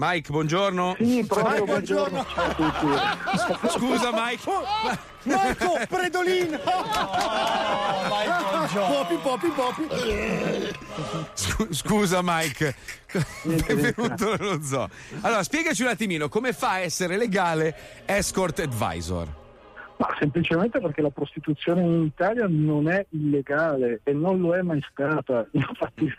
[0.00, 0.96] Mike, buongiorno.
[0.98, 2.24] Sì, proprio Mike, buongiorno.
[2.56, 3.68] Tutti.
[3.68, 4.50] Scusa, Mike.
[5.24, 6.58] Marco Predolin!
[8.70, 9.86] Popi, popi, popi.
[11.34, 12.74] Scu- Scusa Mike,
[13.42, 14.88] benvenuto nello zoo.
[15.22, 17.74] Allora, spiegaci un attimino come fa a essere legale
[18.06, 19.28] Escort Advisor.
[19.96, 24.82] Ma semplicemente perché la prostituzione in Italia non è illegale e non lo è mai
[24.90, 25.46] stata.
[25.52, 26.10] Infatti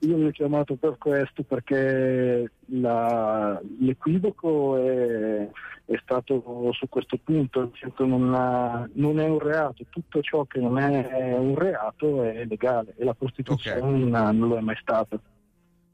[0.00, 5.48] io vi ho chiamato per questo perché la- l'equivoco è,
[5.86, 10.78] è stato su questo punto, non, ha- non è un reato, tutto ciò che non
[10.78, 14.08] è un reato è legale e la prostituzione non,
[14.38, 15.18] non lo è mai stata.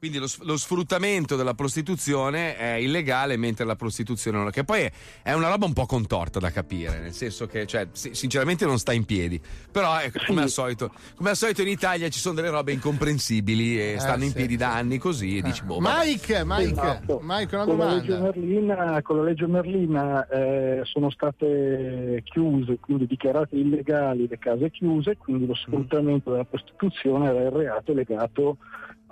[0.01, 4.53] Quindi lo, lo sfruttamento della prostituzione è illegale, mentre la prostituzione non lo è.
[4.53, 4.91] Che poi è,
[5.21, 8.79] è una roba un po' contorta da capire, nel senso che, cioè, si- sinceramente non
[8.79, 9.39] sta in piedi.
[9.71, 13.79] Però, ecco, come, al solito, come al solito in Italia ci sono delle robe incomprensibili
[13.79, 14.37] e stanno in sì.
[14.37, 16.03] piedi da anni così e dici, boh, vabbè.
[16.03, 17.19] Mike, Mike, Esatto.
[17.21, 18.23] Mike, una con, la legge domanda.
[18.23, 25.15] Merlina, con la legge Merlina eh, sono state chiuse, quindi dichiarate illegali le case chiuse,
[25.17, 28.57] quindi lo sfruttamento della prostituzione era il reato legato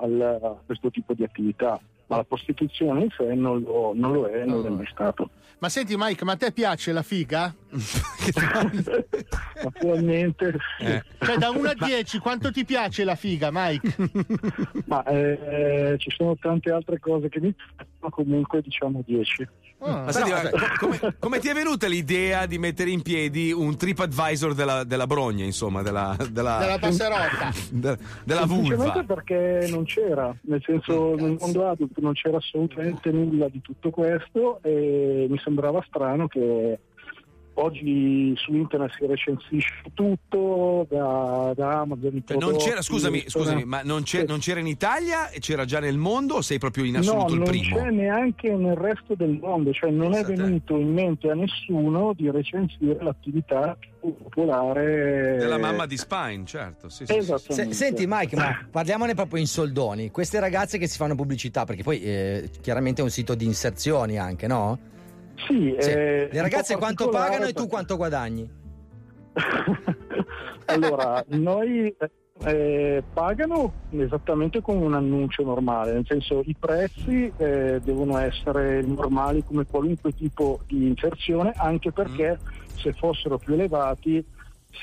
[0.01, 1.79] al- a questo tipo di attività.
[2.07, 5.29] Ma la prostituzione in sé non lo, non lo è, non lo è mai stato.
[5.59, 7.53] Ma senti Mike, ma a te piace la figa?
[9.63, 11.03] Attualmente Eh.
[11.19, 13.95] Cioè da 1 a 10 quanto ti piace la figa, Mike?
[14.87, 19.47] ma eh, ci sono tante altre cose che mi piacciono, comunque diciamo 10.
[19.79, 23.77] Ma senti, ma co- come, come ti è venuta l'idea di mettere in piedi un
[23.77, 27.51] trip advisor della, della brogna, insomma, della, della, Della passerotta.
[27.71, 29.03] de- della Semplicemente vulva?
[29.13, 34.59] perché non c'era, nel senso nel mondo adult non c'era assolutamente nulla di tutto questo
[34.63, 36.77] e mi sembrava strano che
[37.61, 42.23] oggi su internet si recensisce tutto da, da Amazon.
[42.25, 45.79] Cioè, non c'era, scusami, scusami, ma non, c'è- non c'era in Italia e c'era già
[45.79, 47.75] nel mondo o sei proprio in No, assoluto il non primo?
[47.77, 52.29] c'è neanche nel resto del mondo, cioè non è venuto in mente a nessuno di
[52.31, 56.89] recensire l'attività più popolare Della mamma di Spine, certo.
[56.89, 57.53] Sì, sì, sì.
[57.53, 60.11] Se- senti Mike, ma parliamone proprio in soldoni.
[60.11, 64.17] Queste ragazze che si fanno pubblicità, perché poi eh, chiaramente è un sito di inserzioni
[64.17, 64.97] anche, no?
[65.47, 65.89] Sì, Sì.
[65.91, 68.49] un Le ragazze quanto pagano e tu quanto guadagni?
[70.65, 71.95] Allora, noi
[72.43, 79.43] eh, pagano esattamente come un annuncio normale, nel senso i prezzi eh, devono essere normali
[79.43, 82.37] come qualunque tipo di inserzione, anche perché
[82.75, 84.23] se fossero più elevati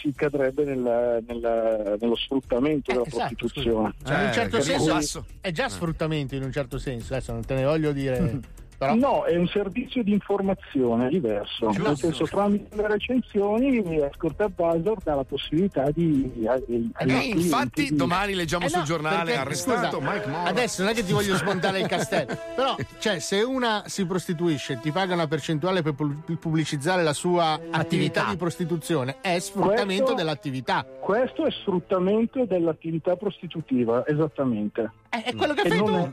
[0.03, 3.95] si cadrebbe nel- nel- nello sfruttamento della esatto, prostituzione.
[4.05, 7.33] Cioè, in un certo Per senso cui- è già sfruttamento in un certo senso, adesso
[7.33, 8.41] non te ne voglio dire.
[8.79, 8.95] Però...
[8.95, 11.83] No, è un servizio di informazione diverso, Giusto.
[11.83, 16.45] nel senso tramite le recensioni Escort Advisor dà la possibilità di...
[16.47, 20.27] ai- ai Eh, infatti, di- domani leggiamo Eh sul no, giornale perché, arrestato scusa, Mike
[20.27, 20.43] Mora.
[20.45, 24.79] Adesso non è che ti voglio smontare il castello, però cioè, se una si prostituisce
[24.81, 30.15] ti paga una percentuale per pu- pubblicizzare la sua attività, di prostituzione, è sfruttamento Questo-
[30.15, 30.87] dell'attività.
[31.01, 34.91] Questo è sfruttamento dell'attività prostitutiva, esattamente.
[35.09, 35.89] È quello che E fai tu.
[35.89, 36.11] è-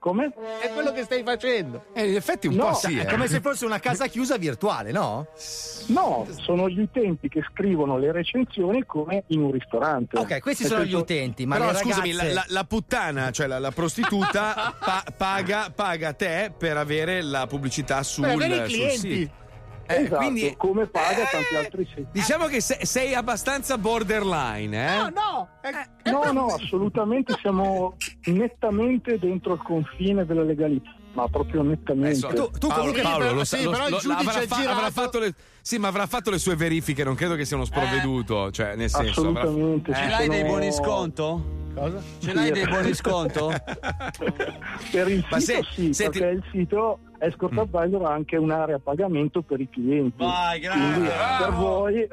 [0.00, 0.32] Come?
[0.62, 1.84] È quello che stai facendo.
[1.92, 2.96] Eh, in effetti un No, po' sì.
[2.96, 3.04] è eh.
[3.04, 5.26] È come se fosse una casa chiusa virtuale, no?
[5.88, 10.16] No, sono gli utenti che scrivono le recensioni come in un ristorante.
[10.18, 12.28] Ok, questi Nel sono gli senso- utenti, ma Però le scusami, ragazze...
[12.28, 17.46] la, la- la puttana, cioè la, la prostituta, pa- paga, paga te per avere la
[17.46, 19.30] pubblicità sul, Per avere i sul clienti.
[19.90, 22.06] Eh, Esatto, quindi come paga tanti altri siti.
[22.12, 24.96] diciamo che se- sei abbastanza borderline, eh?
[24.98, 25.48] No, no.
[25.60, 31.62] è- è No, proprio- no, assolutamente siamo nettamente dentro il confine della legalità, ma proprio
[31.62, 32.24] nettamente.
[32.26, 34.30] Adesso, Tu- tu Paolo, comunque- Paolo, Sì, lo però- sì, lo- però il giudice avrà,
[34.46, 37.44] fa- avrà girato- fatto le, sì, ma avrà fatto le sue verifiche, non credo che
[37.44, 39.92] sia uno sprovveduto, cioè nel senso avrà- Assolutamente.
[39.92, 41.58] ci Ce l'hai dei buoni sconto?
[41.74, 42.02] Cosa?
[42.20, 43.48] Ce l'hai dei buoni sconto?
[44.92, 48.76] Per il Ma sito se- sì, senti- perché il sito Escort Advisor ha anche un'area
[48.76, 50.24] a pagamento per i clienti.
[50.24, 51.10] Vai, grazie.
[51.38, 52.08] per voi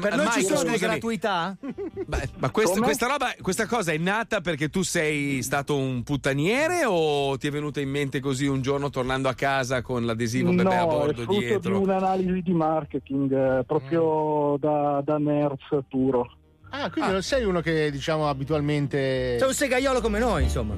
[0.00, 0.78] Per noi ci sono le scusami.
[0.78, 1.56] gratuità?
[1.60, 2.84] Beh, ma questa, Come?
[2.86, 7.50] questa roba, questa cosa è nata perché tu sei stato un puttaniere o ti è
[7.50, 10.94] venuta in mente così un giorno tornando a casa con l'adesivo bebè a no, è
[10.94, 11.76] bordo frutto dietro?
[11.78, 14.56] di un'analisi di marketing eh, proprio Mm.
[14.60, 16.30] da, da nerds puro.
[16.70, 19.36] Ah, quindi non sei uno che diciamo abitualmente.
[19.38, 20.74] C'è un segaiolo come noi, insomma.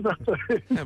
[0.00, 0.32] Esatto.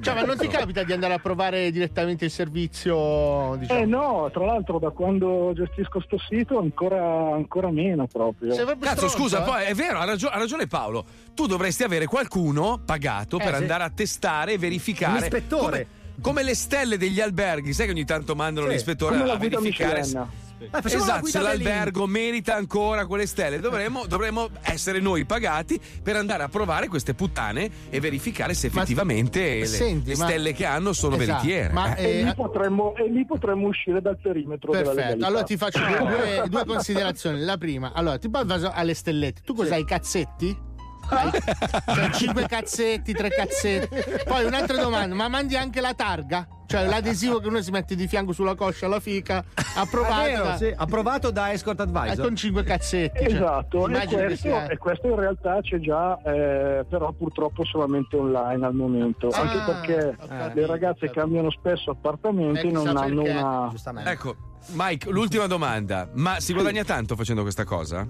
[0.01, 3.57] Cioè, ma non ti capita di andare a provare direttamente il servizio?
[3.59, 3.81] Diciamo?
[3.81, 8.53] Eh no, tra l'altro da quando gestisco sto sito ancora, ancora meno proprio.
[8.53, 9.47] Sei proprio Cazzo, stronzo, scusa, eh?
[9.47, 11.05] poi è vero, ha, ragio- ha ragione Paolo.
[11.35, 13.61] Tu dovresti avere qualcuno pagato Eh, per sì.
[13.63, 15.17] andare a testare e verificare.
[15.19, 15.71] Un ispettore.
[15.71, 15.87] Come,
[16.21, 20.03] come le stelle degli alberghi, sai che ogni tanto mandano Sì, l'ispettore Come a verificare.
[20.05, 20.19] se-
[20.65, 26.17] Eh, la Esatto, se l'albergo merita ancora quelle stelle, dovremmo, dovremmo essere noi pagati per
[26.17, 30.53] andare a provare queste puttane e verificare se Ma- effettivamente le, senti, le ma- stelle
[30.53, 31.73] che hanno sono Esatto, veritiere.
[31.73, 32.05] ma, eh.
[32.05, 36.45] E, eh, lì potremmo, e lì potremmo uscire dal perimetro Perfetto, allora ti faccio due,
[36.49, 37.41] due- considerazioni.
[37.41, 39.43] La prima, allora, ti parlo alle stellette.
[39.45, 40.73] Tu cosa hai, i cazzetti?
[41.09, 43.97] Cioè, cinque cazzetti, tre cazzetti.
[44.27, 46.47] Poi un'altra domanda, ma mandi anche la targa?
[46.67, 49.45] Cioè l'adesivo che uno si mette di fianco sulla coscia alla fica,
[49.77, 52.25] approvato, vero, da- sì, approvato da Escort eh, Advisor.
[52.25, 53.19] con cinque cazzetti.
[53.25, 57.13] cioè, Esatto, e immagino che questo, sia- e questo in realtà c'è già, eh, però
[57.13, 62.69] purtroppo solamente online al momento, Ah, anche perché capito, le ragazze cambiano spesso appartamenti Eh,
[62.69, 63.39] e non chissà hanno perché.
[63.39, 63.69] una...
[63.71, 64.11] Giustamente.
[64.11, 64.37] Ecco,
[64.73, 66.09] Mike, l'ultima domanda.
[66.15, 68.09] Ma si guadagna tanto facendo questa cosa?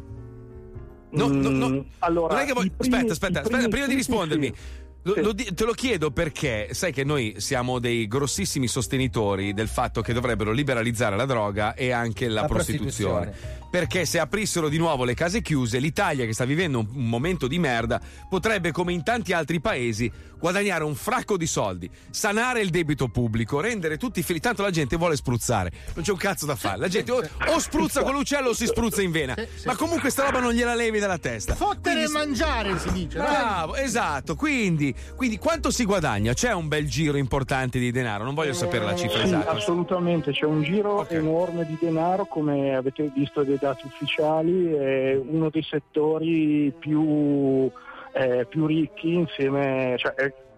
[1.14, 1.68] No, no, no.
[1.68, 4.46] Mm, allora, Non è che vuoi- i primi- aspetta, aspetta, aspetta, prima di rispondermi.
[4.46, 4.52] sì.
[4.54, 4.83] Sì.
[5.04, 10.00] Lo di- te lo chiedo perché sai che noi siamo dei grossissimi sostenitori del fatto
[10.00, 13.24] che dovrebbero liberalizzare la droga e anche la, La prostituzione.
[13.26, 13.62] prostituzione.
[13.74, 17.48] Perché se aprissero di nuovo le case chiuse, l'Italia, che sta vivendo un, un momento
[17.48, 22.70] di merda, potrebbe, come in tanti altri paesi, guadagnare un fracco di soldi, sanare il
[22.70, 24.44] debito pubblico, rendere tutti felici.
[24.44, 26.78] Tanto la gente vuole spruzzare, non c'è un cazzo da fare.
[26.78, 29.34] La gente o, o spruzza con l'uccello o si spruzza in vena.
[29.64, 31.56] Ma comunque sta roba non gliela levi dalla testa.
[31.56, 33.18] Fottere e mangiare si dice.
[33.18, 34.36] Bravo, esatto.
[34.36, 36.32] Quindi, quindi quanto si guadagna?
[36.32, 38.24] C'è un bel giro importante di denaro.
[38.24, 39.50] Non voglio sapere la cifra Sì, esatta.
[39.50, 41.12] assolutamente, c'è un giro Ok.
[41.12, 47.70] enorme di denaro, come avete visto dai dati ufficiali, è uno dei settori più,
[48.12, 50.14] eh, più ricchi insieme, cioè,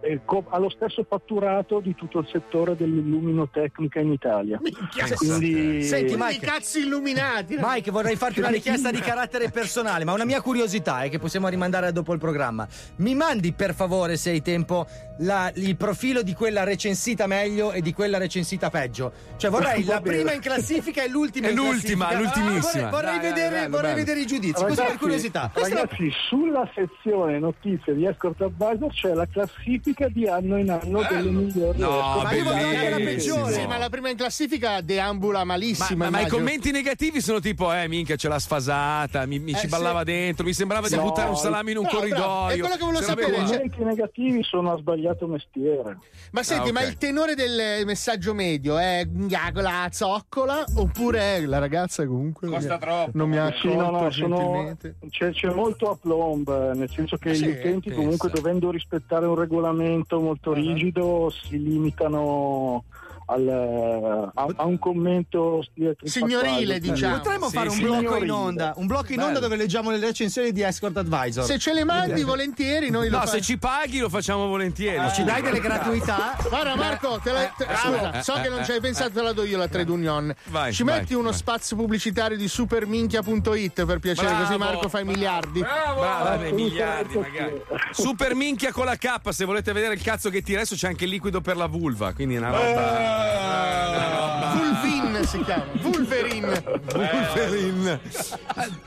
[0.06, 4.58] è co- ha lo stesso fatturato di tutto il settore dell'illuminotecnica in Italia.
[4.62, 6.46] Minchia, Quindi, Senti, Mike.
[6.46, 7.56] cazzi illuminati.
[7.60, 11.48] Mike, vorrei farti una richiesta di carattere personale, ma una mia curiosità è che possiamo
[11.48, 12.66] rimandare dopo il programma.
[12.96, 14.86] Mi mandi per favore, se hai tempo,
[15.18, 19.12] la- il profilo di quella recensita meglio e di quella recensita peggio.
[19.36, 20.16] Cioè vorrei la bene.
[20.16, 22.40] prima in classifica e l'ultima E in l'ultima, classifica.
[22.40, 22.86] l'ultimissima.
[22.86, 24.04] Ah, vorrei vorrei Dai, vedere, dai, vorrei bello.
[24.04, 25.50] vedere i giudizi, così per curiosità.
[25.52, 30.58] Questa è la- ragazzi, sulla sezione notizie di Escort Advisor c'è la classifica di anno
[30.58, 33.34] in anno delle migliori No, ma io voglio anche la bellissimo.
[33.36, 33.52] peggiore.
[33.60, 35.96] Sì, ma la prima in classifica deambula Ma, malissimo.
[36.04, 36.36] ma- ma i immagino.
[36.36, 39.66] commenti negativi sono tipo, eh, minchia, ce l'ha sfasata, mi, mi Eh, ci sì.
[39.68, 42.14] ballava dentro, mi sembrava di No, buttare un salame in un bravo, bravo.
[42.24, 42.54] corridoio.
[42.54, 45.98] È quello che volevo robe sapere, I cioè- commenti negativi sono a sbagliato mestiere.
[46.32, 46.72] Ma senti, Ah, ok.
[46.72, 49.06] ma il tenore del messaggio medio è
[49.54, 53.10] la zoccola oppure la ragazza comunque Costa troppo.
[53.14, 54.76] non mi ha Sì, no, no, sono-
[55.08, 57.94] c'è, c'è molto aplomb, eh, nel senso che Sì, gli utenti pensa.
[58.02, 59.84] comunque dovendo rispettare un regolamento
[60.20, 62.84] molto rigido si limitano
[63.26, 65.64] al- a, a un commento
[66.02, 67.16] Signorile, diciamo.
[67.18, 69.40] Potremmo Sì, fare un blocco in onda, un blocco in onda Bello.
[69.40, 71.44] dove leggiamo le recensioni di Escort Advisor.
[71.44, 75.10] Se ce le mandi volentieri noi lo No, fa- se ci paghi lo facciamo volentieri.
[75.12, 76.36] ci dai delle gratuità?
[76.48, 79.10] Guarda Marco, te la- te- scusa, eh, so eh, che non eh, ci hai pensato,
[79.10, 80.34] te la do io la Trade Union.
[80.46, 81.34] Vai, ci vai, metti uno vai.
[81.38, 84.44] spazio pubblicitario di superminchia.it per piacere, Bravo.
[84.44, 85.60] così Marco fai miliardi.
[85.60, 87.60] Brava, dei miliardi magari.
[87.92, 91.04] Super minchia con la K, se volete vedere il cazzo che tira adesso c'è anche
[91.04, 93.15] il liquido per la vulva, quindi è una roba.
[93.16, 95.64] Roba- Vulvin si chiama.
[95.80, 96.44] Vulverin.
[96.94, 98.00] Wolverine.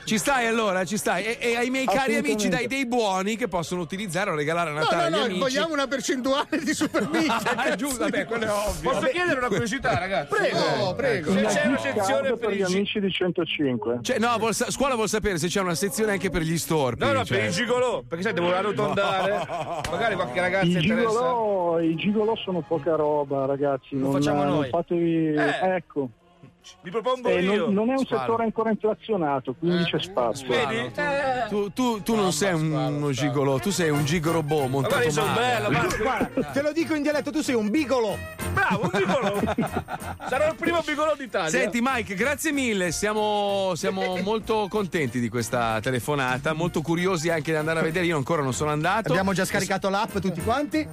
[0.04, 1.24] Ci stai allora, ci stai.
[1.24, 4.72] E, e ai miei cari amici dai dei buoni che possono utilizzare o regalare a
[4.72, 5.38] No, Natale no, no, amici.
[5.40, 7.08] vogliamo una percentuale di super
[7.56, 8.90] Ah, giusto, vabbè, quello è ovvio.
[8.90, 10.34] Posso chiedere una curiosità, ragazzi?
[10.34, 11.32] Prego, Eh, prego.
[11.32, 13.98] Se c'è una sezione per per gli amici di 105.
[14.02, 17.04] Cioè, no, vuol sa- scuola vuol sapere se c'è una sezione anche per gli storpi.
[17.04, 17.38] No, no, cioè.
[17.38, 19.46] per i gigolò, perché sai, devo arrotondare.
[19.90, 21.08] Magari qualche ragazza I interessa.
[21.08, 23.98] gigolò, I gigolò sono poca roba, ragazzi.
[23.98, 24.68] Lo non, facciamo non noi.
[24.68, 25.34] fatevi.
[25.34, 25.58] Eh.
[25.74, 26.08] Ecco.
[26.82, 27.66] Vi propongo Eh, io.
[27.66, 28.20] non, non è un Sparo.
[28.20, 30.46] settore ancora inflazionato, quindi c'è spazio.
[30.48, 30.76] Vedi?
[30.94, 31.48] Eh.
[31.48, 35.26] Tu, tu- tu non sei un- uno gigolo, tu sei un gigorobo montato Magari sono
[35.26, 35.40] male.
[35.40, 38.16] bello, ma Guarda, te lo dico in dialetto, tu sei un bigolo.
[38.52, 39.40] bravo, un bigolò.
[40.28, 41.48] Sarò il primo bigolò d'Italia.
[41.50, 47.56] Senti Mike, grazie mille, siamo, siamo molto contenti di questa telefonata, molto curiosi anche di
[47.56, 49.08] andare a vedere, io ancora non sono andato.
[49.10, 50.86] Abbiamo già scaricato l'app tutti quanti.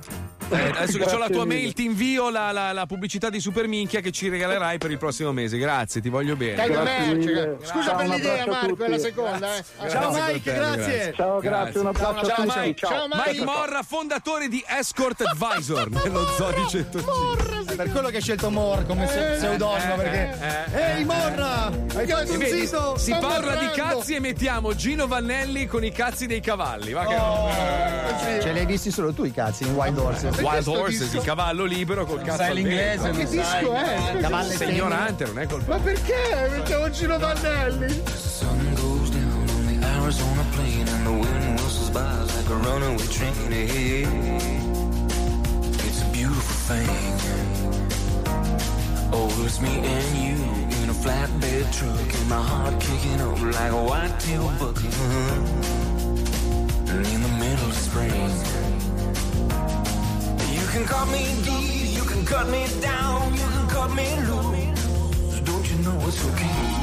[0.50, 1.60] Eh, adesso che ho la tua mille.
[1.62, 5.34] mail ti invio la, la- la pubblicità di Superminchia che ci regalerai per il prossimo
[5.34, 6.56] mese, grazie, ti voglio bene.
[6.56, 7.58] Dai, Grazie.
[7.62, 9.56] Scusa Ciao, per l'idea, Marco, è la seconda.
[9.56, 9.64] Eh.
[9.90, 11.14] Ciao Grazie, Mike, coltello, grazie.
[11.14, 12.60] Ciao, grazie, un abbraccio Ciao a tutti.
[12.60, 13.32] Mike, Ciao, Mike.
[13.32, 17.66] Mike Morra, fondatore di Escort Advisor nello Zoo di 105.
[17.68, 20.66] È per quello che hai scelto Mor come se- pseudonimo perché.
[20.74, 21.66] Ehi Morra!
[21.96, 26.40] Hai un vedi, si parla di cazzi e mettiamo Gino Vannelli con i cazzi dei
[26.40, 26.94] cavalli.
[26.94, 30.38] Va che Ce li hai visti solo tu i cazzi in Wild Horses.
[30.40, 33.10] Wild Horses, il cavallo libero col cazzo sai l'inglese.
[33.12, 34.66] Che disco è?
[34.68, 36.48] Ignorante, non è colpa Ma perché?
[36.50, 38.04] Mettiamo Gino Vannelli.
[38.16, 43.08] sun goes down on the Arizona plain and the wind whistles by like a runaway
[43.08, 43.34] train.
[43.52, 44.06] Hey,
[45.88, 46.90] it's a beautiful thing.
[49.12, 50.38] Oh, it's me and you
[50.84, 54.78] in a flatbed truck and my heart kicking up like a white-tail buck.
[56.90, 58.32] And in the middle of spring,
[60.56, 64.57] you can cut me deep, you can cut me down, you can cut me loose.
[65.88, 66.77] Don't you know it's okay?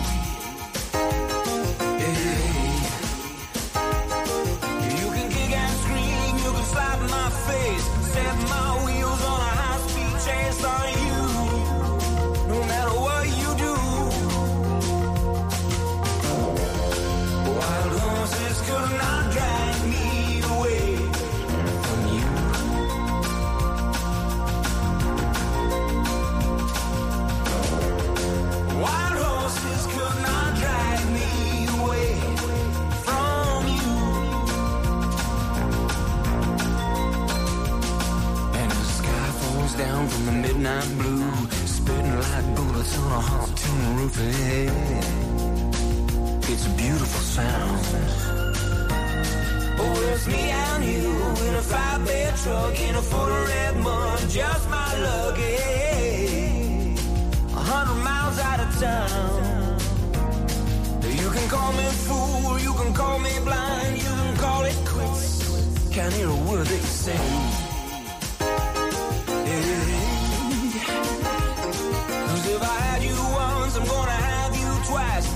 [42.99, 44.17] On a tin roof.
[44.17, 44.69] Hey,
[46.53, 47.87] it's a beautiful sound.
[49.79, 51.11] Oh, it's me and you
[51.47, 54.85] in a five-bed truck in a full red mud, just my.
[55.37, 56.95] Hey,
[57.49, 59.79] a hundred miles out of town.
[61.03, 65.89] You can call me fool, you can call me blind, you can call it quits.
[65.91, 67.64] Can't hear a word you say.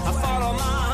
[0.09, 0.88] I follow my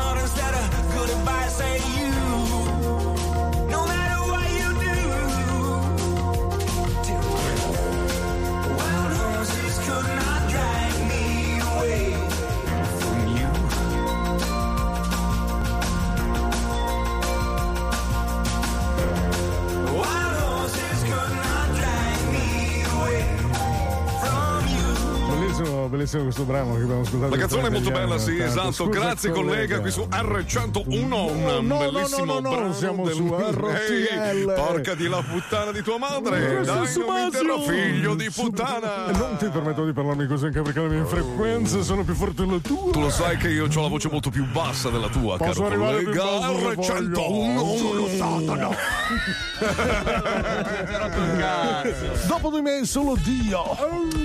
[25.87, 27.31] Bellissimo, bellissimo questo brano che abbiamo ascoltato.
[27.31, 28.71] La canzone è molto bella, sì, esatto.
[28.71, 33.03] Scusa, Grazie collega, qui su R101, No, un no, bellissimo no, no, no, brano siamo
[33.05, 34.53] del- su RTL.
[34.55, 36.87] Porca di la puttana di tua madre, Eh, dai, non
[37.25, 39.11] interro, figlio di puttana.
[39.11, 42.61] Non ti permetto di parlarmi così anche perché le mie frequenze sono più forti delle
[42.61, 42.91] tue.
[42.91, 45.77] Tu lo sai che io ho la voce molto più bassa della tua, Posso caro
[45.77, 46.23] collega.
[46.23, 47.77] basso se voglio.
[47.77, 48.75] Sono R101.
[52.27, 54.24] Dopo di me solo Dio.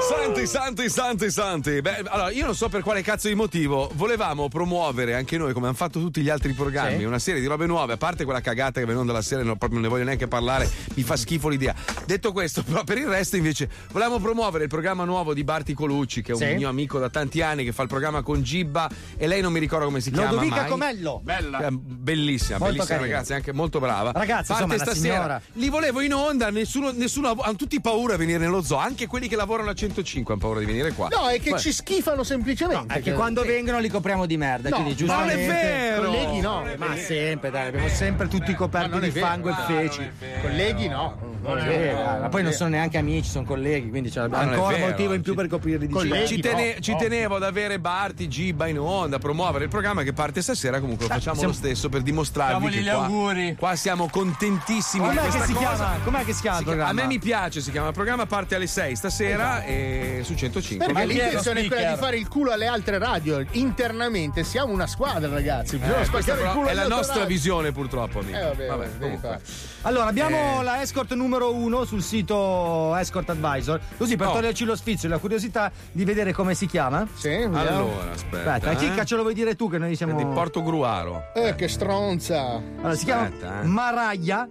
[0.00, 1.80] Santi, santi, santi, santi.
[1.80, 5.66] Beh, allora, io non so per quale cazzo di motivo volevamo promuovere anche noi, come
[5.66, 7.04] hanno fatto tutti gli altri programmi, Sì.
[7.04, 9.78] una serie di robe nuove, a parte quella cagata che venendo dalla serie, non, proprio
[9.78, 11.74] non ne voglio neanche parlare, mi fa schifo l'idea.
[12.06, 16.22] Detto questo, però per il resto invece volevamo promuovere il programma nuovo di Barti Colucci,
[16.22, 16.54] che è un Sì.
[16.54, 19.60] mio amico da tanti anni, che fa il programma con Gibba e lei non mi
[19.60, 20.30] ricordo come si chiama.
[20.30, 20.68] Lodovica mai.
[20.70, 21.22] Comello.
[21.26, 23.14] Eh, Bellissima, Molto bellissima carina.
[23.14, 24.10] ragazzi, anche molto brava.
[24.12, 25.14] Ragazzi, Parte insomma, stasera.
[25.14, 25.42] signora.
[25.52, 29.28] Li volevo in onda, nessuno, nessuno hanno tutti paura a venire nello zoo, anche quelli
[29.28, 31.08] che lavorano lavorano a 105 hanno paura di venire qua.
[31.10, 32.94] No, è che Beh, ci schifano semplicemente.
[32.94, 36.02] È che quando vengono li copriamo di merda, No, quindi ma non è vero!
[36.10, 36.64] Colleghi no.
[36.76, 40.10] Ma sempre, dai, abbiamo sempre tutti coperti di vero, fango e feci.
[40.40, 41.28] Colleghi no.
[41.42, 44.52] Non è vero, ma poi non sono neanche amici, sono colleghi, quindi c'è Ma non
[44.52, 48.28] è ancora motivo in più per coprirli di Ci, tene- ci tenevo ad avere Barti,
[48.28, 50.80] Giba in onda, a promuovere il programma che parte stasera.
[50.80, 53.56] Comunque lo facciamo siamo- lo stesso per dimostrarvi che gli qua, auguri.
[53.58, 55.66] qua siamo contentissimi Com'è di che questa si cosa.
[55.68, 55.96] chiama?
[56.04, 56.70] Com'è che si chiama Si?
[56.70, 60.86] A me mi piace, si chiama il programma parte alle 6 stasera e su 105.
[60.86, 63.44] Perché Ma- l'intenzione è quella di fare il culo alle altre radio.
[63.52, 65.76] Internamente siamo una squadra, ragazzi.
[65.78, 67.28] Bisogna Eh, spaccare il culo è la nostra radio.
[67.28, 68.36] visione, purtroppo, amico.
[68.38, 69.38] Eh, vabbè, Vabbè.
[69.82, 70.64] Allora, abbiamo Eh.
[70.64, 74.32] la escort numero uno sul sito Escort Advisor, così per Oh.
[74.32, 77.06] toglierci lo sfizio e la curiosità di vedere come si chiama.
[77.14, 78.54] Sì, Allora, aspetta.
[78.54, 78.76] Aspetta, eh.
[78.76, 80.16] Chicca ce lo vuoi dire tu che noi siamo...
[80.16, 81.32] Di Porto Gruaro.
[81.34, 82.40] Eh, che stronza.
[82.56, 83.66] Allora, si Aspetta, chiama eh.
[83.66, 84.48] Maraglia.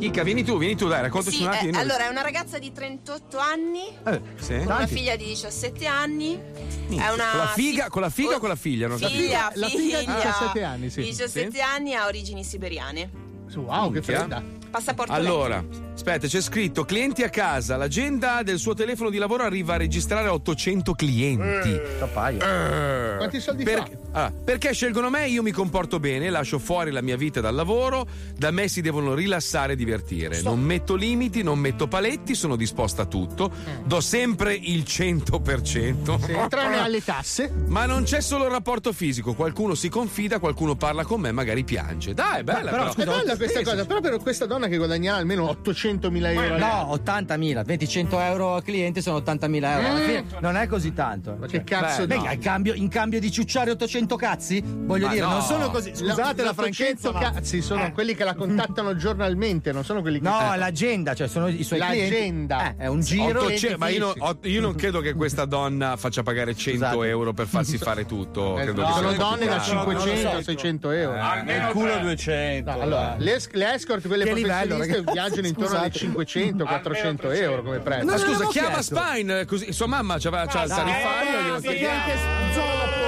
[0.00, 1.78] Chicca, vieni tu, vieni tu, dai, raccontaci Sì, un eh, attimo.
[1.78, 4.56] allora è una ragazza di 38 anni, Eh, sì.
[4.56, 6.34] con una figlia di 17 anni.
[6.34, 8.88] È una Con la figa, con la figa o con la figlia?
[8.88, 9.20] Non capisco.
[9.20, 11.00] figlia, La figa di figlia 17 anni, sì.
[11.02, 11.60] di 17 Sì.
[11.60, 13.10] anni ha origini siberiane.
[13.54, 14.42] Wow, che fredda.
[14.70, 15.64] Passaporto Allora,
[15.94, 17.76] aspetta, c'è scritto clienti a casa.
[17.76, 21.70] L'agenda del suo telefono di lavoro arriva a registrare 800 clienti.
[21.70, 23.16] Eh.
[23.16, 23.78] Quanti soldi Per-
[24.12, 24.24] fa?
[24.24, 25.26] ah, perché scelgono me?
[25.28, 28.06] Io mi comporto bene, lascio fuori la mia vita dal lavoro.
[28.36, 30.40] Da me si devono rilassare e divertire.
[30.40, 33.50] Non metto limiti, non metto paletti, sono disposta a tutto.
[33.84, 36.24] Do sempre il 100%.
[36.24, 37.52] Sì, tranne alle tasse.
[37.66, 41.64] Ma non c'è solo il rapporto fisico, qualcuno si confida, qualcuno parla con me, magari
[41.64, 42.14] piange.
[42.14, 42.70] Dai, è bella.
[42.70, 46.58] Però, è bella questa cosa, però per questa donna che guadagnerà almeno 800.000 euro.
[46.58, 49.86] No, 80.000, 20 100 euro al cliente sono 80.000 euro.
[49.88, 51.36] Alla fine non è così tanto.
[51.38, 54.62] Ma che cazzo di- in, cambio, in cambio di ciucciare 800 cazzi?
[54.64, 55.32] Voglio Ma dire, no.
[55.32, 55.90] non sono così.
[55.94, 57.12] Scusate la, 800 franchezza.
[57.12, 57.92] ma- cazzi sono Eh.
[57.92, 60.28] quelli che la contattano giornalmente, non sono quelli che.
[60.28, 60.56] No, Eh.
[60.56, 62.00] l'agenda, cioè sono i suoi clienti.
[62.12, 62.70] L'agenda.
[62.70, 63.40] Eh, è un giro.
[63.44, 67.46] 800 ma io non, io non credo che questa donna faccia pagare 100 euro per
[67.46, 68.58] farsi fare tutto.
[68.58, 69.62] Eh, Credo no, sono donne da caro.
[69.92, 71.20] 500 600 euro.
[71.20, 72.00] Almeno Il culo tre.
[72.02, 72.70] 200.
[72.70, 75.12] No, allora, le, es- le escort, quelle Che livello, professioniste, ragazzi?
[75.12, 75.98] viaggiano intorno ai Scusate.
[75.98, 78.04] 500 400 euro come prezzo.
[78.04, 78.96] Ma scusa, chiama chiesto.
[78.96, 81.40] Spine, così sua mamma c'aveva c'ha il dai, tarifario.
[81.42, 82.99] glielo sì, chiediamo.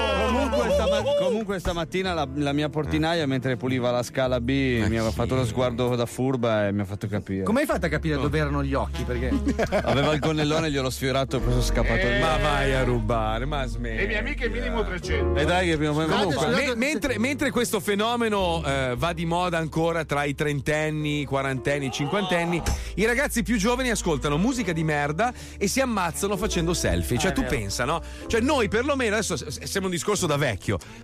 [0.63, 5.11] Comunque, stama- comunque stamattina la, la mia portinaia mentre puliva la scala B mi aveva
[5.11, 7.43] fatto lo sguardo da furba e mi ha fatto capire.
[7.45, 9.03] Come hai fatto a capire dove erano gli occhi?
[9.05, 9.31] Perché
[9.85, 12.19] Aveva il gonnellone, gliel'ho sfiorato e poi sono scappato via.
[12.21, 14.07] Ma vai a rubare, ma Le smetti.
[14.07, 15.39] mie amiche minimo 300.
[15.41, 19.13] E dai che prima o poi Comunque, Scusate, me- mentre, mentre questo fenomeno eh, va
[19.13, 22.63] di moda ancora tra i trentenni, i quarantenni, i cinquantenni,
[22.97, 27.19] i ragazzi più giovani ascoltano musica di merda e si ammazzano facendo selfie.
[27.19, 28.01] Cioè, tu pensa, no?
[28.27, 30.51] Cioè, noi perlomeno adesso s- sembra un discorso da vecchio,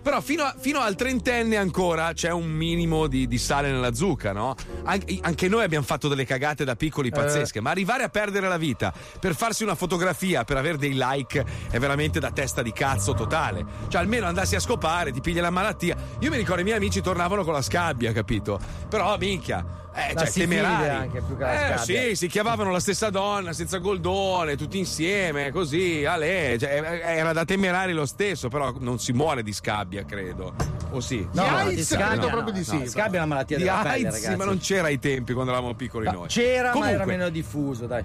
[0.01, 4.31] però fino, a- fino al trentenne ancora c'è un minimo di, di sale nella zucca,
[4.31, 4.55] no?
[4.83, 8.57] An- anche noi abbiamo fatto delle cagate da piccoli pazzesche, ma arrivare a perdere la
[8.57, 13.13] vita per farsi una fotografia, per avere dei like, è veramente da testa di cazzo
[13.13, 13.65] totale.
[13.87, 15.95] Cioè, almeno andassi a scopare, ti piglia la malattia.
[16.19, 18.59] Io mi ricordo i miei amici tornavano con la scabbia, capito?
[18.89, 19.65] Però, minchia.
[20.07, 20.89] Eh, La cioè, temerari.
[20.89, 25.51] anche, più che la eh, sì, si chiamavano la stessa donna, senza goldone, tutti insieme,
[25.51, 26.57] così, a lei.
[26.57, 30.53] Cioè, eh, era da temerari lo stesso, però non si muore di scabbia, credo.
[30.91, 31.27] O sì?
[31.33, 32.87] No, Di no, AIDS di scabbia, credo no, proprio di no, sì.
[32.89, 34.35] Scabbia è una malattia Di della pelle, AIDS, ragazzi.
[34.37, 36.27] ma non c'era ai tempi quando eravamo piccoli No, noi.
[36.27, 38.03] C'era, ma Comunque, era meno diffuso, dai.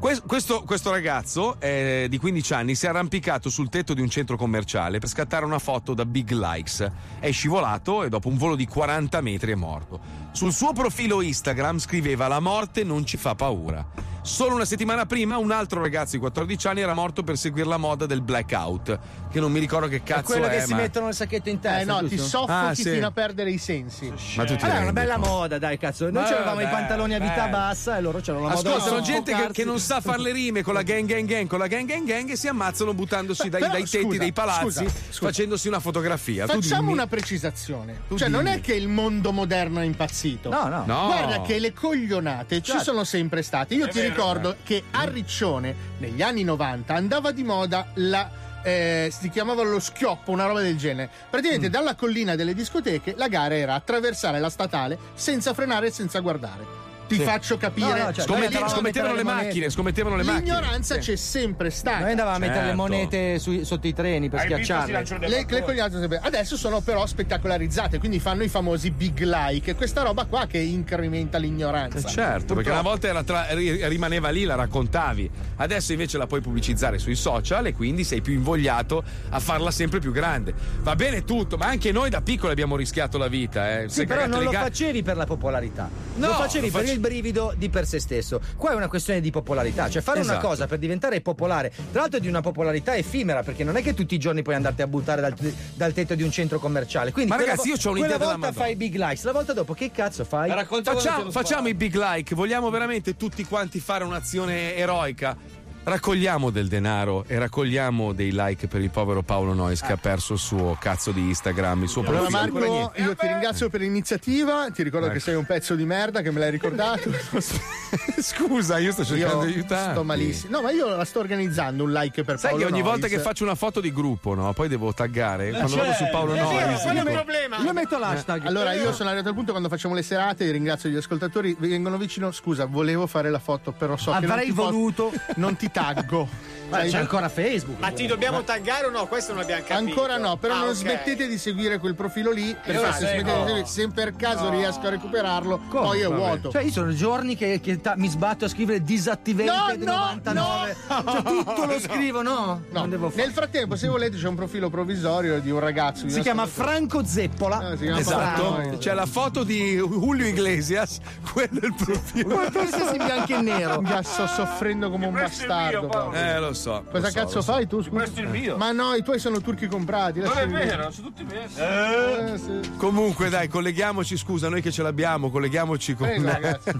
[0.00, 4.08] que- Questo, questo ragazzo eh, di 15 anni si è arrampicato sul tetto di un
[4.10, 6.90] centro commerciale per scattare una foto da Big Likes.
[7.20, 10.00] È scivolato e dopo un volo di 40 metri è morto.
[10.32, 13.84] Sul suo profilo Instagram scriveva La morte non ci fa paura.
[14.22, 17.78] Solo una settimana prima un altro ragazzo di 14 anni era morto per seguire la
[17.78, 18.98] moda del blackout,
[19.30, 20.50] che non mi ricordo che È cazzo quello è.
[20.58, 21.80] che si ma- mettono nel sacchetto in testa.
[21.80, 22.26] Eh no, ti giusto?
[22.44, 22.90] soffochi Ah, sì.
[22.90, 24.12] fino a perdere i sensi.
[24.36, 25.28] Ma tu ti Allora, è una bella conto?
[25.30, 26.04] moda, dai, cazzo.
[26.10, 27.50] Noi Ma c'avevamo i pantaloni a vita bello.
[27.50, 30.20] bassa e loro c'erano la moda Ascolta, di sono gente che, che non sa fare
[30.20, 32.92] le rime con la gang gang gang, con la gang gang gang e si ammazzano
[32.92, 35.26] buttandosi dai, Però, dai tetti scusa, dei palazzi scusa, scusa.
[35.26, 36.44] facendosi una fotografia.
[36.46, 36.92] Tu Facciamo dimmi.
[36.92, 38.00] una precisazione.
[38.06, 38.56] Tu cioè, non dimmi.
[38.56, 39.84] è che il mondo moderno è
[40.28, 40.48] impazzito.
[40.50, 40.84] No, no.
[40.86, 41.06] No.
[41.06, 42.84] Guarda che le coglionate ci Certo.
[42.84, 43.74] sono sempre state.
[43.74, 48.30] Io ti ricordo che a Riccione, negli anni 90, andava di moda la.
[48.62, 51.08] eh, si chiamava lo schioppo, una roba del genere.
[51.30, 51.72] Praticamente Mm.
[51.72, 56.88] dalla collina delle discoteche la gara era attraversare la statale senza frenare e senza guardare.
[57.10, 57.22] Ti Sì.
[57.24, 57.86] faccio capire.
[57.98, 60.44] No, no, cioè, a scommettevano le le macchine, scommettevano le macchine.
[60.44, 61.98] L'ignoranza c'è sempre stata.
[61.98, 62.76] Noi andavamo a mettere le Certo.
[62.76, 65.04] monete sui- sotto i treni per schiacciarle.
[65.26, 69.74] Le, le Adesso sono però spettacolarizzate, quindi fanno i famosi big like.
[69.74, 72.06] Questa roba qua che incrementa l'ignoranza.
[72.06, 75.28] Eh, certo, perché una volta era tra- ri- rimaneva lì, la raccontavi.
[75.56, 79.98] Adesso invece la puoi pubblicizzare sui social e quindi sei più invogliato a farla sempre
[79.98, 80.54] più grande.
[80.80, 83.80] Va bene tutto, ma anche noi da piccoli abbiamo rischiato la vita.
[83.80, 83.88] Eh.
[83.88, 85.88] Sì, però non lo ga- facevi per la popolarità.
[86.16, 88.40] No, lo facevi lo per il brivido di per sé stesso.
[88.56, 90.46] Qua è una questione di popolarità, cioè fare una Esatto.
[90.46, 93.94] cosa per diventare popolare, tra l'altro è di una popolarità effimera, perché non è che
[93.94, 95.34] tutti i giorni puoi andarti a buttare dal,
[95.74, 97.10] dal tetto di un centro commerciale.
[97.12, 99.74] Quindi Ma ragazzi, vo- io c'ho un'idea della volta fai big likes, la volta dopo
[99.74, 100.50] che cazzo fai?
[100.82, 105.36] Facciamo, facciamo i big like, vogliamo veramente tutti quanti fare un'azione eroica.
[105.82, 110.34] Raccogliamo del denaro e raccogliamo dei like per il povero Paolo Nois che ha perso
[110.34, 112.38] il suo cazzo di Instagram, il suo Allora profilo.
[112.38, 115.14] ancora Marco, io ti ringrazio per l'iniziativa, ti ricordo Ecco.
[115.14, 117.10] che sei un pezzo di merda che me l'hai ricordato.
[118.20, 119.90] Scusa, io sto cercando Io di aiutarti.
[119.92, 120.56] Sto malissimo.
[120.56, 123.12] No, ma io la sto organizzando un like per Sai Paolo che ogni volta Nois.
[123.14, 124.52] che faccio una foto di gruppo, no?
[124.52, 125.50] Poi devo taggare.
[125.50, 126.82] Quando Cioè, vado su Paolo è vero, Nois.
[126.82, 127.56] quello è il problema.
[127.58, 128.44] Io metto l'hashtag.
[128.44, 132.30] Allora, io sono arrivato al punto quando facciamo le serate, ringrazio gli ascoltatori, vengono vicino,
[132.32, 135.12] scusa, volevo fare la foto, però so che non Avrei ti posso- voluto.
[135.36, 136.28] non ti taggo.
[136.70, 137.80] Ma c'è ancora Facebook.
[137.80, 139.06] Ma ti dobbiamo taggare o no?
[139.08, 139.88] Questo non abbiamo capito.
[139.90, 140.74] Ancora no, però Ah, non ok.
[140.76, 142.54] smettete di seguire quel profilo lì.
[142.54, 144.50] Perché se, di seguire- se per caso No.
[144.50, 145.82] riesco a recuperarlo, Come?
[145.86, 146.14] poi è Vabbè.
[146.16, 146.50] vuoto.
[146.52, 150.76] Cioè, io sono giorni che, che ta- mi sbatto a scrivere disattivate No, no, 99.
[150.86, 151.02] no.
[151.10, 151.78] Cioè, tutto lo No.
[151.80, 152.62] scrivo, no?
[152.70, 152.84] No.
[152.84, 156.04] Nel frattempo, se volete, c'è un profilo provvisorio di un ragazzo.
[156.04, 157.72] di Si chiama storia- Franco Zeppola.
[157.72, 158.78] Eh, si chiama Esatto, Paolo.
[158.78, 161.00] c'è la foto di Julio Iglesias,
[161.32, 162.28] quello è il profilo.
[162.28, 163.80] Quanto sei in bianco e nero?
[163.80, 165.59] Minchia, sto soffrendo come un bastardo.
[165.88, 166.12] Paolo.
[166.14, 166.84] Eh, lo so.
[166.90, 167.52] Cosa lo so, cazzo lo so.
[167.52, 167.78] fai tu?
[167.82, 167.90] Scusa?
[167.90, 168.56] Questo è il mio.
[168.56, 170.20] Ma no, i tuoi sono turchi comprati.
[170.20, 171.60] Non è vero, sono tutti messi.
[171.60, 172.70] Eh, sì.
[172.76, 174.16] Comunque, dai, colleghiamoci.
[174.16, 176.06] Scusa, noi che ce l'abbiamo, colleghiamoci con.
[176.08, 176.70] Prego, ragazzi.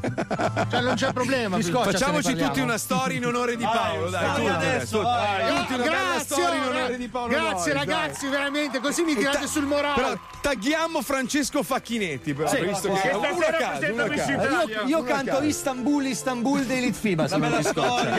[0.70, 1.60] Cioè, non c'è problema.
[1.60, 5.56] Scoccia Facciamoci tutti una storia in onore di Paolo, dai, vai tutti adesso, vai.
[5.66, 7.86] Tutti una storia in onore di Paolo Grazie dai.
[7.86, 9.94] ragazzi, veramente, così mi tirate ta- sul morale.
[9.94, 12.60] Però tagghiamo Francesco Facchinetti, però, Sì.
[12.60, 14.48] visto che Che uno a stasera caso, uno a presenta caso.
[14.48, 14.80] Miss Italia.
[14.82, 15.44] Io, io canto caso.
[15.44, 17.28] Istanbul, Istanbul dei Litfiba.
[17.28, 18.14] Se non ti scoccia.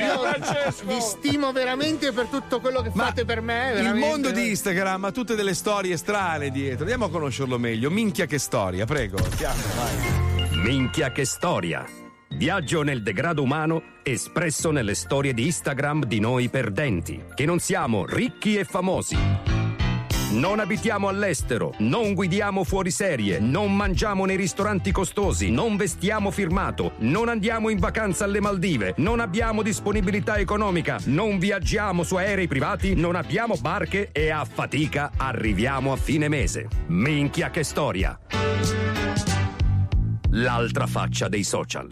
[0.52, 0.86] Francesco.
[0.86, 3.70] vi stimo veramente per tutto quello che Ma fate per me.
[3.70, 4.08] Il veramente.
[4.08, 6.82] mondo di Instagram ha tutte delle storie strane dietro.
[6.82, 7.90] Andiamo a conoscerlo meglio.
[7.90, 9.18] Minchia che storia, prego.
[9.18, 10.60] Andiamo, vai.
[10.64, 11.86] Minchia che storia.
[12.30, 18.06] Viaggio nel degrado umano espresso nelle storie di Instagram di noi perdenti, che non siamo
[18.06, 19.61] ricchi e famosi.
[20.32, 26.94] Non abitiamo all'estero, non guidiamo fuori serie, non mangiamo nei ristoranti costosi, non vestiamo firmato,
[27.00, 32.96] non andiamo in vacanza alle Maldive, non abbiamo disponibilità economica, non viaggiamo su aerei privati,
[32.96, 36.68] non abbiamo barche e a fatica arriviamo a fine mese.
[36.88, 38.18] Minchia che storia!
[40.30, 41.92] L'altra faccia dei social.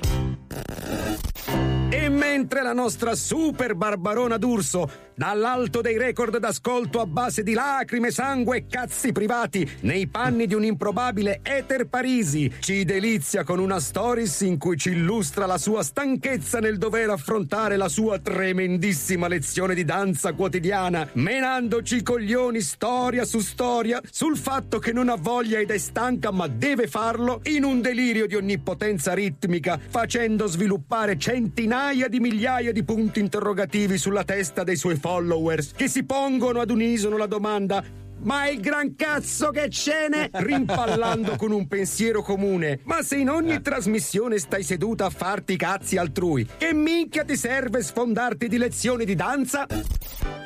[1.89, 4.89] E mentre la nostra super barbarona d'urso,
[5.19, 10.53] dall'alto dei record d'ascolto a base di lacrime, sangue e cazzi privati, nei panni di
[10.53, 15.83] un improbabile Ether Parisi, ci delizia con una stories in cui ci illustra la sua
[15.83, 23.25] stanchezza nel dover affrontare la sua tremendissima lezione di danza quotidiana, menandoci i coglioni storia
[23.25, 27.65] su storia sul fatto che non ha voglia ed è stanca ma deve farlo in
[27.65, 34.63] un delirio di onnipotenza ritmica, facendo sviluppare centinaia di migliaia di punti interrogativi sulla testa
[34.63, 37.83] dei suoi followers che si pongono ad unisono la domanda
[38.21, 40.29] ma il gran cazzo che ce n'è?
[40.43, 42.81] Rimpallando con un pensiero comune.
[42.83, 47.37] Ma se in ogni trasmissione stai seduta a farti i cazzi altrui, che minchia ti
[47.37, 49.65] serve sfondarti di lezioni di danza?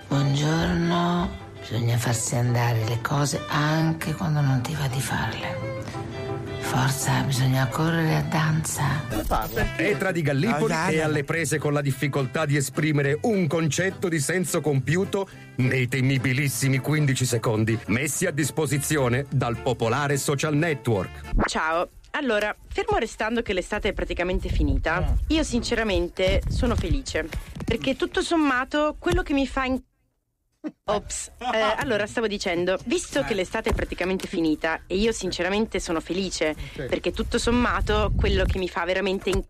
[0.08, 1.30] Buongiorno,
[1.60, 5.74] bisogna farsi andare le cose anche quando non ti va di farle.
[6.64, 8.84] Forza, bisogna correre a danza.
[9.76, 14.20] Etra di Gallipoli Ah, è alle prese con la difficoltà di esprimere un concetto di
[14.20, 15.28] senso compiuto
[15.58, 21.22] nei temibilissimi 15 secondi messi a disposizione dal popolare social network.
[21.46, 21.90] Ciao.
[22.12, 27.28] Allora, fermo restando che l'estate è praticamente finita, io sinceramente sono felice.
[27.66, 29.82] Perché tutto sommato, quello che mi fa in...
[30.86, 36.00] Ops, Eh, allora stavo dicendo, visto che l'estate è praticamente finita e io sinceramente sono
[36.00, 39.44] felice, perché tutto sommato quello che mi fa veramente in...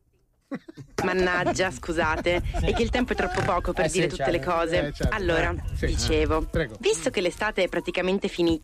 [1.04, 4.38] Mannaggia, scusate, è che il tempo è troppo poco per Eh sì, dire tutte certo.
[4.40, 4.88] le cose.
[4.88, 5.16] Eh, certo.
[5.16, 5.86] Allora, Eh, sì.
[5.88, 6.76] dicevo, Prego.
[6.80, 8.64] visto che l'estate è praticamente finita,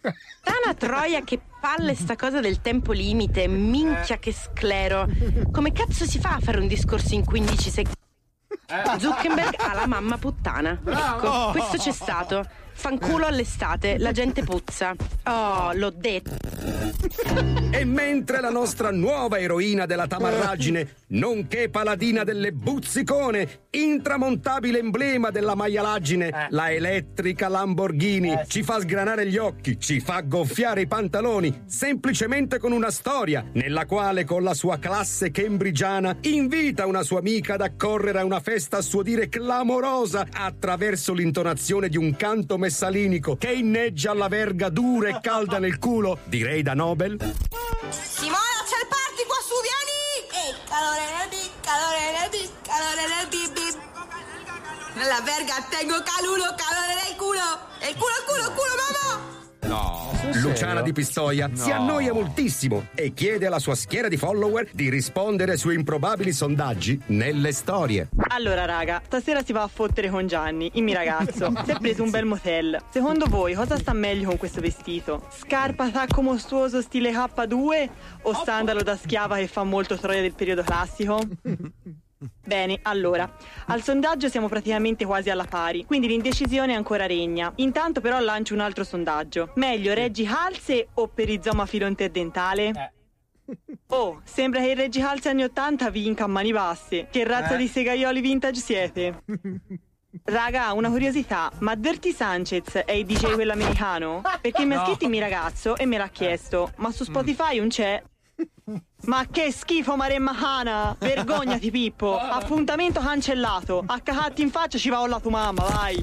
[0.00, 5.08] Tana troia, che palle sta cosa del tempo limite, minchia che sclero.
[5.50, 8.02] Come cazzo si fa a fare un discorso in 15 secondi?
[8.98, 10.78] Zuckerberg ha la mamma puttana.
[10.84, 12.44] Ecco, questo c'è stato.
[12.74, 14.94] Fanculo all'estate, la gente puzza.
[15.24, 16.32] Oh, l'ho detto.
[17.70, 25.54] E mentre la nostra nuova eroina della tamarragine, nonché paladina delle buzzicone, intramontabile emblema della
[25.54, 32.58] maialaggine, la elettrica Lamborghini, ci fa sgranare gli occhi, ci fa gonfiare i pantaloni, semplicemente
[32.58, 37.62] con una storia, nella quale con la sua classe cambridgiana invita una sua amica ad
[37.62, 43.52] accorrere a una festa a suo dire clamorosa attraverso l'intonazione di un canto messalinico che
[43.52, 47.18] inneggia alla verga dura e calda nel culo, direi da Nobel.
[47.90, 50.62] Simona, c'è il party qua su, vieni!
[50.66, 53.56] calore nel calore nel calore nel bip.
[54.94, 57.48] Nella verga tengo calulo, calore nel culo.
[57.80, 58.83] E il culo, culo, culo.
[60.32, 61.74] Luciana di Pistoia si No.
[61.74, 67.00] annoia moltissimo e chiede alla sua schiera di follower di rispondere ai suoi improbabili sondaggi
[67.06, 68.08] nelle storie.
[68.28, 71.52] Allora, raga, stasera si va a fottere con Gianni, il mio ragazzo.
[71.64, 72.80] Si è preso un bel motel.
[72.90, 75.26] Secondo voi cosa sta meglio con questo vestito?
[75.30, 77.88] Scarpa tacco mostruoso stile K2
[78.22, 81.20] o sandalo da schiava che fa molto storia del periodo classico?
[82.44, 83.30] Bene, allora,
[83.66, 87.52] al sondaggio siamo praticamente quasi alla pari, quindi l'indecisione ancora regna.
[87.56, 89.52] Intanto però lancio un altro sondaggio.
[89.56, 92.92] Meglio Reggi Halse o perizoma filo interdentale?
[93.88, 97.08] Oh, sembra che il Reggi Halse anni 80 vinca a mani basse.
[97.10, 97.58] Che razza Eh.
[97.58, 99.22] di segaioli vintage siete?
[100.24, 104.22] Raga, una curiosità, ma Dirty Sanchez è il DJ quello americano?
[104.40, 104.84] Perché mi ha No.
[104.86, 108.02] scritto il mio ragazzo e me l'ha chiesto, ma su Spotify non c'è.
[109.04, 110.96] Ma che schifo Maremma Hana!
[110.98, 112.16] Vergognati Pippo!
[112.16, 113.84] Appuntamento cancellato!
[113.84, 116.02] A cacatti in faccia ci va olla tua mamma, vai!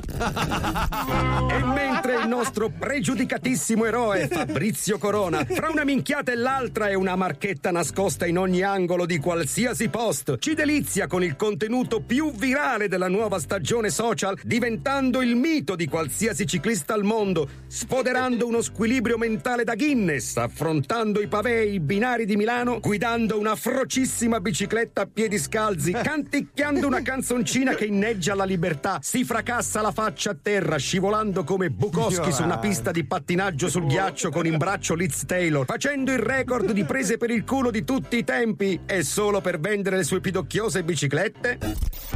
[1.49, 7.15] E mentre il nostro pregiudicatissimo eroe Fabrizio Corona, fra una minchiata e l'altra e una
[7.15, 12.87] marchetta nascosta in ogni angolo di qualsiasi post, ci delizia con il contenuto più virale
[12.87, 19.17] della nuova stagione social, diventando il mito di qualsiasi ciclista al mondo, sfoderando uno squilibrio
[19.17, 25.07] mentale da Guinness, affrontando i pavei, i binari di Milano, guidando una frocissima bicicletta a
[25.11, 30.77] piedi scalzi, canticchiando una canzoncina che inneggia la libertà, si fracassa la faccia a terra,
[30.77, 35.65] scivolando come Bukowski su una pista di pattinaggio sul ghiaccio con in braccio Liz Taylor,
[35.65, 39.59] facendo il record di prese per il culo di tutti i tempi e solo per
[39.59, 41.57] vendere le sue pidocchiose biciclette?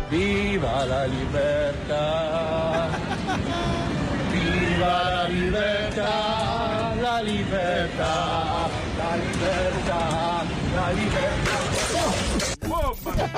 [0.10, 2.90] Viva la libertà!
[4.32, 6.94] Viva la libertà!
[7.00, 8.70] La libertà!
[8.98, 10.25] La libertà!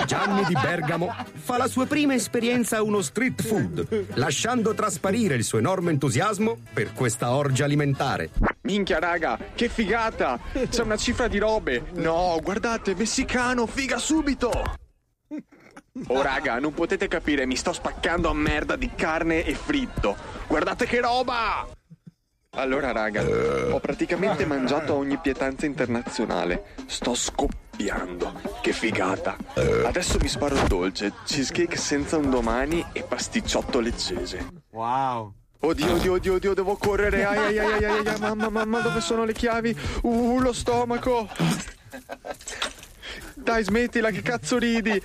[0.06, 5.44] Gianni di Bergamo fa la sua prima esperienza a uno street food, lasciando trasparire il
[5.44, 8.30] suo enorme entusiasmo per questa orgia alimentare.
[8.62, 10.40] Minchia raga, che figata!
[10.70, 11.84] C'è una cifra di robe!
[11.96, 14.52] No, guardate, messicano, figa subito!
[16.08, 20.16] Oh raga, non potete capire, mi sto spaccando a merda di carne e fritto!
[20.48, 21.68] Guardate che roba!
[22.52, 26.76] Allora raga, ho praticamente mangiato ogni pietanza internazionale.
[26.88, 28.42] Sto scoppiando.
[28.62, 29.38] Che figata.
[29.86, 34.48] Adesso mi sparo il dolce, cheesecake senza un domani e pasticciotto leccese.
[34.72, 35.34] Wow.
[35.60, 37.26] Oddio, oddio, oddio, oddio, devo correre.
[37.26, 39.78] Ai, ai, ai, ai, ai, ai, mamma, mamma, dove sono le chiavi?
[40.04, 41.28] Uh, lo stomaco.
[43.36, 45.02] Dai, smettila, che cazzo ridi?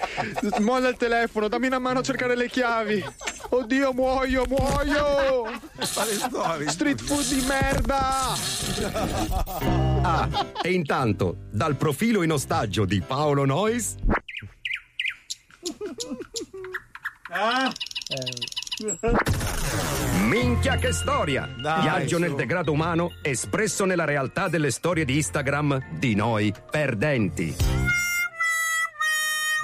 [0.60, 3.04] Molla il telefono, dammi una mano a cercare le chiavi.
[3.54, 5.60] Oddio, muoio, muoio.
[6.68, 8.32] Street food di merda.
[10.00, 10.28] Ah,
[10.62, 13.96] e intanto, dal profilo in ostaggio di Paolo Nois,
[20.28, 21.46] Minchia che storia!
[21.60, 22.22] Dai, Viaggio su.
[22.22, 27.54] nel degrado umano espresso nella realtà delle storie di Instagram di noi perdenti.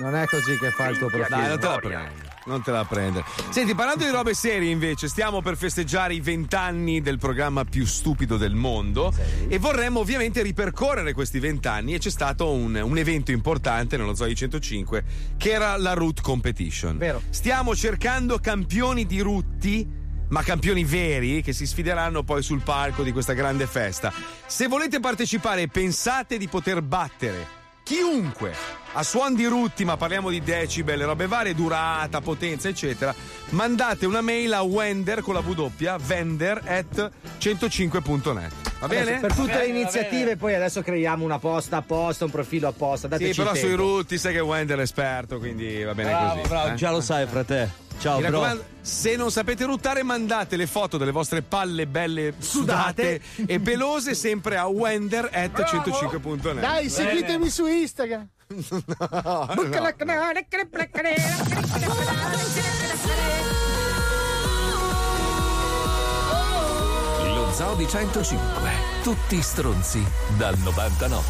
[0.03, 1.57] Non è così che fa il tuo profilo.
[1.57, 3.25] Dai, non te la prendere.
[3.51, 8.37] Senti, parlando di robe serie, invece, stiamo per festeggiare i vent'anni del programma più stupido
[8.37, 9.13] del mondo
[9.47, 14.35] e vorremmo ovviamente ripercorrere questi vent'anni e c'è stato un, un evento importante nello Zoe
[14.35, 15.05] 105
[15.37, 16.97] che era la Root Competition.
[16.97, 17.23] Vero.
[17.31, 19.97] Stiamo cercando campioni di rutti
[20.31, 24.13] ma campioni veri che si sfideranno poi sul palco di questa grande festa.
[24.47, 27.58] Se volete partecipare, pensate di poter battere
[27.89, 28.53] chiunque
[28.93, 33.15] a suon di rutti, ma parliamo di decibel, robe varie, durata, potenza, eccetera.
[33.51, 35.71] Mandate una mail a wender con la W,
[36.01, 38.53] vender at 105.net.
[38.79, 39.21] Va Adesso, bene?
[39.21, 42.69] per tutte Va le bene, va iniziative, poi adesso creiamo una posta apposta, un profilo
[42.69, 43.09] apposta.
[43.09, 46.49] Dateci Sì, però sui rutti sai che Wender è esperto, quindi va bene Bravo, così.
[46.49, 46.75] bravo, eh?
[46.75, 47.87] già lo sai, frate.
[47.99, 48.41] Ciao, Mi bro.
[48.41, 54.15] raccomando, se non sapete ruttare, mandate le foto delle vostre palle belle sudate, e pelose
[54.15, 56.61] sempre a wender at 105.net.
[56.61, 58.29] Dai, seguitemi su Instagram.
[67.35, 68.71] Lo Zoo di 105.
[69.03, 70.05] Tutti stronzi
[70.37, 71.25] dal 99.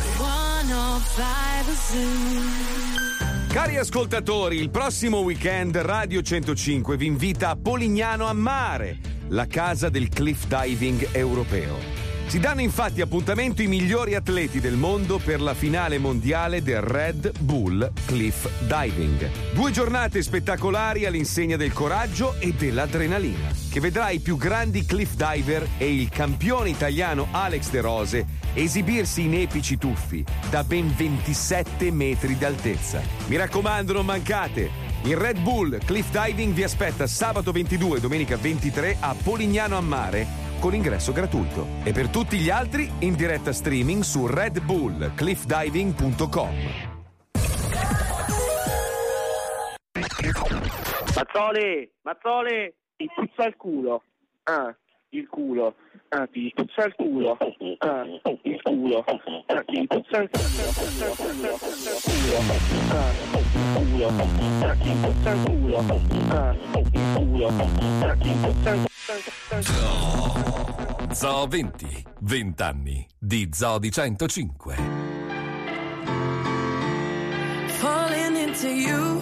[3.59, 8.99] Cari ascoltatori, il prossimo weekend Radio 105 vi invita a Polignano a Mare,
[9.31, 12.08] la casa del cliff diving europeo.
[12.29, 17.39] Si danno infatti appuntamento i migliori atleti del mondo per la finale mondiale del Red
[17.39, 19.31] Bull Cliff Diving.
[19.55, 25.67] Due giornate spettacolari all'insegna del coraggio e dell'adrenalina, che vedrà i più grandi cliff diver
[25.79, 32.37] e il campione italiano Alex De Rose esibirsi in epici tuffi da ben 27 metri
[32.37, 33.01] d'altezza.
[33.29, 34.87] Mi raccomando, non mancate!
[35.05, 39.81] Il Red Bull Cliff Diving vi aspetta sabato 22 e domenica 23 a Polignano a
[39.81, 41.67] Mare con ingresso gratuito.
[41.85, 46.97] E per tutti gli altri in diretta streaming su redbullcliffdiving.com.
[51.15, 54.03] Mazzoli, Mazzoli, ti puzza il culo.
[54.45, 54.75] Ah,
[55.11, 55.75] il culo.
[56.11, 57.37] Ah, ti puzza il culo.
[57.79, 58.21] Ah, il
[58.63, 59.05] culo.
[59.47, 60.45] Ah, ti puzza il culo.
[62.91, 63.45] Ah, il
[63.75, 64.09] culo.
[64.61, 65.79] Ah, ti puzza il culo.
[66.31, 67.47] Ah, il culo.
[68.01, 68.98] Ah, ti puzza il Zoo.
[71.15, 72.05] Zoo 20.
[72.21, 74.77] 20 anni di Zoo di 105.
[77.81, 79.21] falling into you,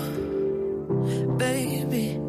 [1.36, 2.25] baby.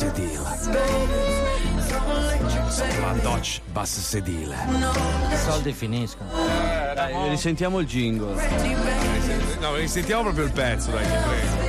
[0.00, 0.38] Sedile.
[3.00, 3.12] La.
[3.22, 4.56] Dodge bassa sedile.
[5.30, 6.30] I soldi finiscono.
[6.94, 8.34] Dai, risentiamo il jingle.
[9.60, 11.68] No, risentiamo proprio il pezzo, dai, ti prego.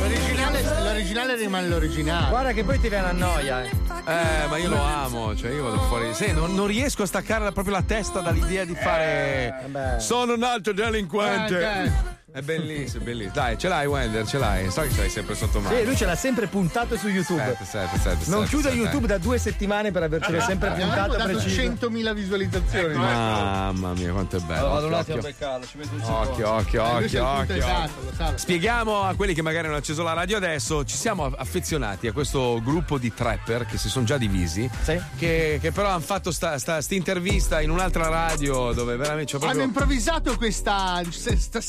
[0.00, 2.28] L'originale, l'originale rimane l'originale.
[2.28, 3.70] Guarda che poi ti viene a noia, eh.
[4.04, 6.12] Eh, ma io lo amo, cioè io vado fuori.
[6.12, 9.64] Sì, non, non riesco a staccare proprio la testa dall'idea di fare.
[9.66, 9.98] beh.
[9.98, 11.60] Sono un altro delinquente.
[11.60, 13.32] Eh, È bellissimo, bellissimo.
[13.34, 14.70] Dai, ce l'hai, Wender, ce l'hai.
[14.70, 15.74] So che ce l'hai sempre sotto mano.
[15.76, 17.40] Sì, lui ce l'ha sempre puntato su YouTube.
[17.40, 18.74] Aspetta, aspetta, aspetta, non aspetta, chiude aspetta.
[18.84, 21.60] YouTube da due settimane per avercelo sempre puntato dato preciso.
[21.62, 22.94] 100.000 visualizzazioni.
[22.94, 24.68] Mamma mia, quanto è bello.
[24.68, 25.30] Vado un Occhio, attimo a occhio.
[25.32, 26.50] beccarlo, ci metto un Occhio, secondo.
[26.54, 27.56] occhio, Eh, occhio, il punto occhio.
[27.56, 28.36] esatto.
[28.36, 32.60] Spieghiamo a quelli che magari hanno acceso la radio adesso, ci siamo affezionati a questo
[32.62, 34.68] gruppo di trapper che si sono già divisi,
[35.16, 39.36] che, che però hanno fatto sta, sta, sta intervista in un'altra radio dove veramente c'è
[39.36, 39.64] Hanno proprio...
[39.64, 41.60] improvvisato questa questa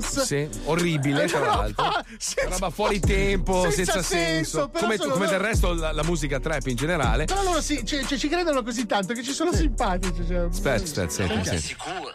[0.00, 0.52] sessions.
[0.54, 1.90] Sì, orribile tra l'altro.
[2.18, 6.02] Senza- Roba fuori tempo, senza, senza senso, però Come, sono come del resto la, la
[6.04, 7.24] musica trap in generale.
[7.24, 10.24] Però loro si- cioè, cioè, ci credono così tanto che ci sono simpatici.
[10.26, 10.38] Cioè.
[10.48, 11.12] Aspetta, aspetta, Ti
[11.44, 11.48] senti.
[11.50, 12.12] assicuro,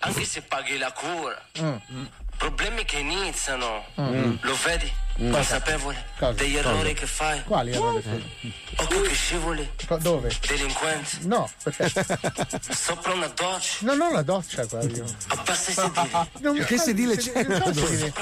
[0.00, 1.40] anche se paghi la cura.
[1.60, 2.04] Mm.
[2.36, 3.84] Problemi che iniziano.
[4.00, 4.34] Mm.
[4.40, 4.90] Lo vedi?
[5.20, 5.30] Mm.
[5.32, 6.32] Consapevole Cosa?
[6.32, 6.68] degli Cosa?
[6.70, 7.42] errori che fai.
[7.44, 8.52] Quali errori fai?
[8.76, 9.70] Occhio che scivoli.
[9.86, 10.36] Co- Dove?
[10.44, 11.18] Delinquenti.
[11.26, 11.92] No, perché?
[12.74, 13.76] Sopra una doccia.
[13.80, 15.04] No, non la doccia qua io.
[15.28, 16.10] Abbassa i sedili.
[16.40, 17.44] Non Che sedile c'è?
[17.44, 17.86] Non so il Dove?
[17.96, 18.12] sedile.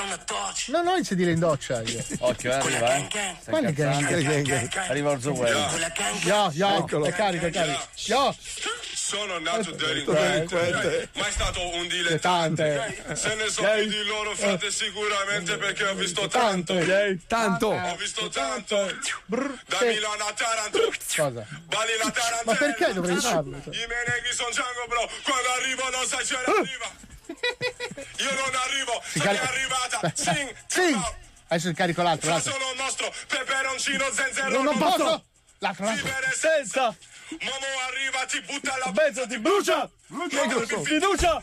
[0.67, 2.05] No, no, il sedile in doccia io.
[2.19, 3.09] Occhio, arriva, eh.
[3.47, 4.77] Quale gang?
[4.89, 5.71] Arriva Orzo Guerra.
[6.25, 7.07] Yo, yo, Eccolo.
[7.07, 7.81] è carico, è carico.
[8.05, 8.37] Yo,
[8.95, 10.55] Sono nato delinquente.
[10.57, 13.03] delinquente, ma è stato un dilettante.
[13.15, 16.81] Se ne so più di loro, frate, sicuramente perché ho visto tanto.
[17.27, 17.69] Tanto.
[17.69, 18.77] Ho visto tanto.
[19.67, 19.81] Da.
[19.83, 20.79] Milano a Taranto.
[21.17, 21.47] Cosa?
[21.65, 22.45] Bali la Taranto.
[22.45, 23.57] Ma perché dovrei farlo?
[23.57, 25.11] I miei negri sono Django, bro.
[25.23, 26.91] Quando arrivo non sai c'è arriva.
[28.19, 30.13] Io non arrivo, Si sei carica- arrivata.
[30.15, 30.97] Sing, Sì.
[31.49, 32.53] Adesso carico l'altro, Fa l'altro.
[32.53, 34.49] solo il nostro peperoncino zenzero.
[34.51, 35.25] Non, non posso.
[35.59, 36.05] L'altro, l'altro.
[36.07, 36.83] Vivere senza.
[37.41, 39.89] Momo arriva, ti butta la Mezzo ti brucia!
[40.13, 40.61] Negro.
[40.83, 41.43] Fiducia!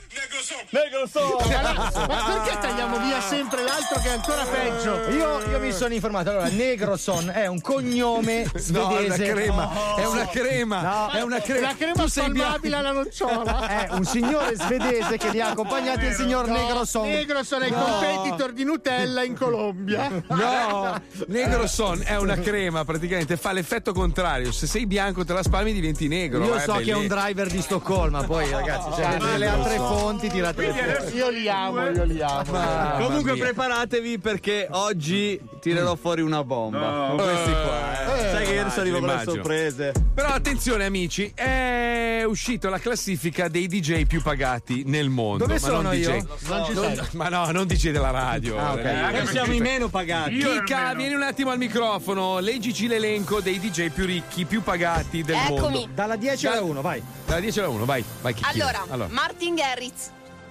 [0.69, 1.37] Negro sono.
[1.49, 2.05] Negro sono!
[2.07, 5.09] Ma perché tagliamo via sempre l'altro che è ancora peggio?
[5.09, 6.29] Io, io mi sono informato.
[6.29, 8.67] Allora, Negroson è un cognome svedese.
[8.79, 9.95] No, è una crema, Oh.
[9.97, 11.09] è una crema, No.
[11.11, 11.67] è una crema.
[11.67, 13.67] La crema spalmabile alla nocciola.
[13.87, 17.07] È un signore svedese che li ha accompagnati il signor No, Negroson.
[17.09, 17.83] Negroson è il No.
[17.83, 20.09] competitor di Nutella in Colombia.
[20.27, 24.51] No, Negroson è una crema, praticamente fa l'effetto contrario.
[24.51, 26.43] Se sei bianco te la spalmi diventi negro.
[26.45, 27.21] Io eh, so che è un bellissimo.
[27.21, 31.15] driver di Stoccolma, poi ragazzi, se avete le altre fonti tirate fuori.
[31.15, 32.97] Io li amo, io li amo.
[33.05, 33.43] Comunque mia.
[33.45, 37.07] preparatevi perché oggi tirerò fuori una bomba.
[37.09, 38.15] Con questi qua.
[38.15, 38.29] eh.
[38.31, 39.93] Sai che ieri sono arrivato con le sorprese.
[40.13, 45.45] Però attenzione amici, è uscita la classifica dei DJ più pagati nel mondo.
[45.45, 46.11] Dove ma sono non io?
[46.11, 46.25] DJ.
[46.47, 47.05] Non ci Non- sei.
[47.13, 48.57] ma no, non DJ della radio.
[48.57, 48.83] Ah, ok.
[48.83, 50.37] Eh, Anche siamo i meno pagati.
[50.37, 55.35] Chica, vieni un attimo al microfono, leggici l'elenco dei DJ più ricchi, più pagati del
[55.35, 55.59] Eccomi.
[55.59, 55.87] mondo.
[55.93, 57.01] Dalla 10 alla 1, vai.
[57.25, 58.35] Dalla 10 alla 1, vai, vai.
[58.49, 60.09] Allora, Martin Garrix,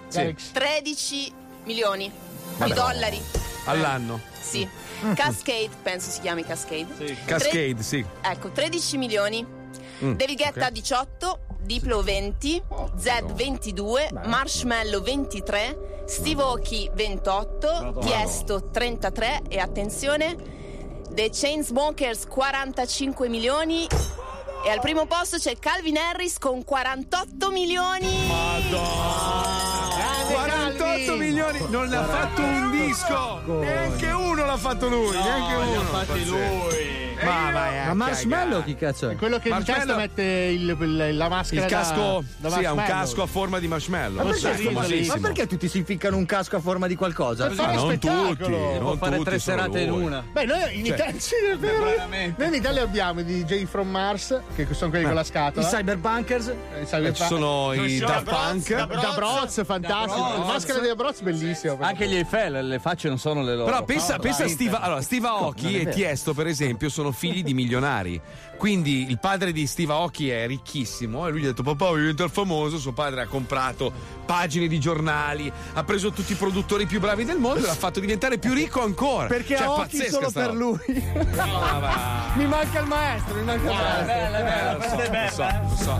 [0.08, 0.34] Sì.
[0.52, 1.32] 13
[1.64, 2.10] milioni
[2.56, 2.70] Vabbè.
[2.70, 3.22] di dollari.
[3.64, 4.20] all'anno.
[4.40, 4.66] Sì.
[5.14, 7.16] Cascade, penso si chiami Cascade.
[7.26, 8.04] Cascade, sì.
[8.22, 9.46] Ecco, 13 milioni.
[10.02, 10.72] Mm, David Guetta ok.
[10.72, 12.62] 18, Diplo 20,
[12.96, 20.36] Zed 22, Marshmallow 23, Steve Aoki 28, Tiesto 33 e attenzione,
[21.10, 23.86] The Chainsmokers 45 milioni
[24.64, 28.26] e al primo posto c'è Calvin Harris con 48 milioni.
[29.88, 31.18] Grande 48 Calvi.
[31.18, 33.40] milioni, non ne ha fatto un disco.
[33.46, 35.80] Neanche uno l'ha fatto lui, neanche uno.
[35.82, 37.07] Fatti lui.
[37.24, 39.16] Ma vai a Ma Marshmallow chi cazzo è?
[39.16, 42.72] Quello che in testa mette il- il- la maschera Il casco, da, da sì, ha
[42.72, 44.24] un casco a forma di marshmallow.
[44.24, 45.04] Ma perché.
[45.06, 47.46] Ma perché tutti si ficcano un casco a forma di qualcosa?
[47.46, 48.34] Per fare Ma non spettacolo.
[48.36, 50.24] tutti, non fare tutti, tre serate in una.
[50.32, 51.84] Beh, noi in Cioè, Italia, sì, è vero.
[51.84, 52.34] veramente.
[52.42, 55.66] Noi in Italia abbiamo i DJ from Mars, che sono quelli con la I scatola.
[55.66, 56.46] cyberbunkers?
[56.46, 57.14] I Eh, cyberpunk.
[57.16, 58.74] Ci sono i Daft Punk.
[58.74, 60.38] Da Broz, fantastico.
[60.38, 61.76] La maschera di Broz, bellissimo.
[61.80, 63.64] Anche gli Eiffel, le facce non sono le loro.
[63.70, 68.20] Però pensa, a Steve Aoki e Tiesto, per esempio, sono figli di milionari.
[68.58, 72.00] Quindi il padre di Steve Aoki è ricchissimo e lui gli ha detto: Papà, voglio
[72.00, 72.76] diventare famoso.
[72.78, 73.92] Suo padre ha comprato
[74.26, 78.00] pagine di giornali, ha preso tutti i produttori più bravi del mondo e l'ha fatto
[78.00, 79.28] diventare più ricco ancora.
[79.28, 80.58] Perché cioè, pazzesca solo sta per roba.
[80.58, 80.78] lui.
[82.34, 84.04] Mi manca il maestro, mi manca il maestro.
[84.06, 85.60] Bella, bella, è Lo so, bella.
[85.68, 85.96] lo so.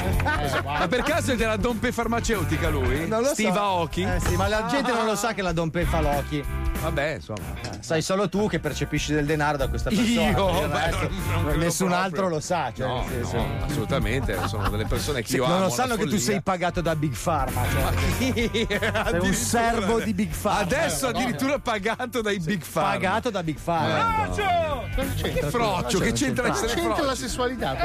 [0.64, 3.06] Ma per caso è della Dompe farmaceutica lui?
[3.06, 3.58] Non lo Steve so.
[3.60, 4.02] Aoki?
[4.02, 6.44] Eh sì, ma la gente non lo sa che la Dompe fa l'occhi.
[6.80, 7.56] Vabbè, insomma.
[7.80, 10.30] Sai solo tu che percepisci del denaro da questa persona.
[10.30, 10.68] Io?
[10.68, 12.47] Beh, non- non nessun altro lo sa.
[12.74, 14.38] Cioè, No, nel senso- no, assolutamente.
[14.48, 15.52] Sono delle persone che Sì, io amo.
[15.52, 17.62] non lo alla sanno che tu sei pagato da Big Pharma.
[17.70, 17.90] Cioè,
[19.10, 20.60] sei un servo di Big Pharma.
[20.60, 22.90] Adesso addirittura pagato dai Big Pharma.
[22.92, 24.30] Pagato da Big Pharma.
[24.94, 27.14] Che froccio, che c'entra essere C'entra la froccio?
[27.14, 27.76] sessualità.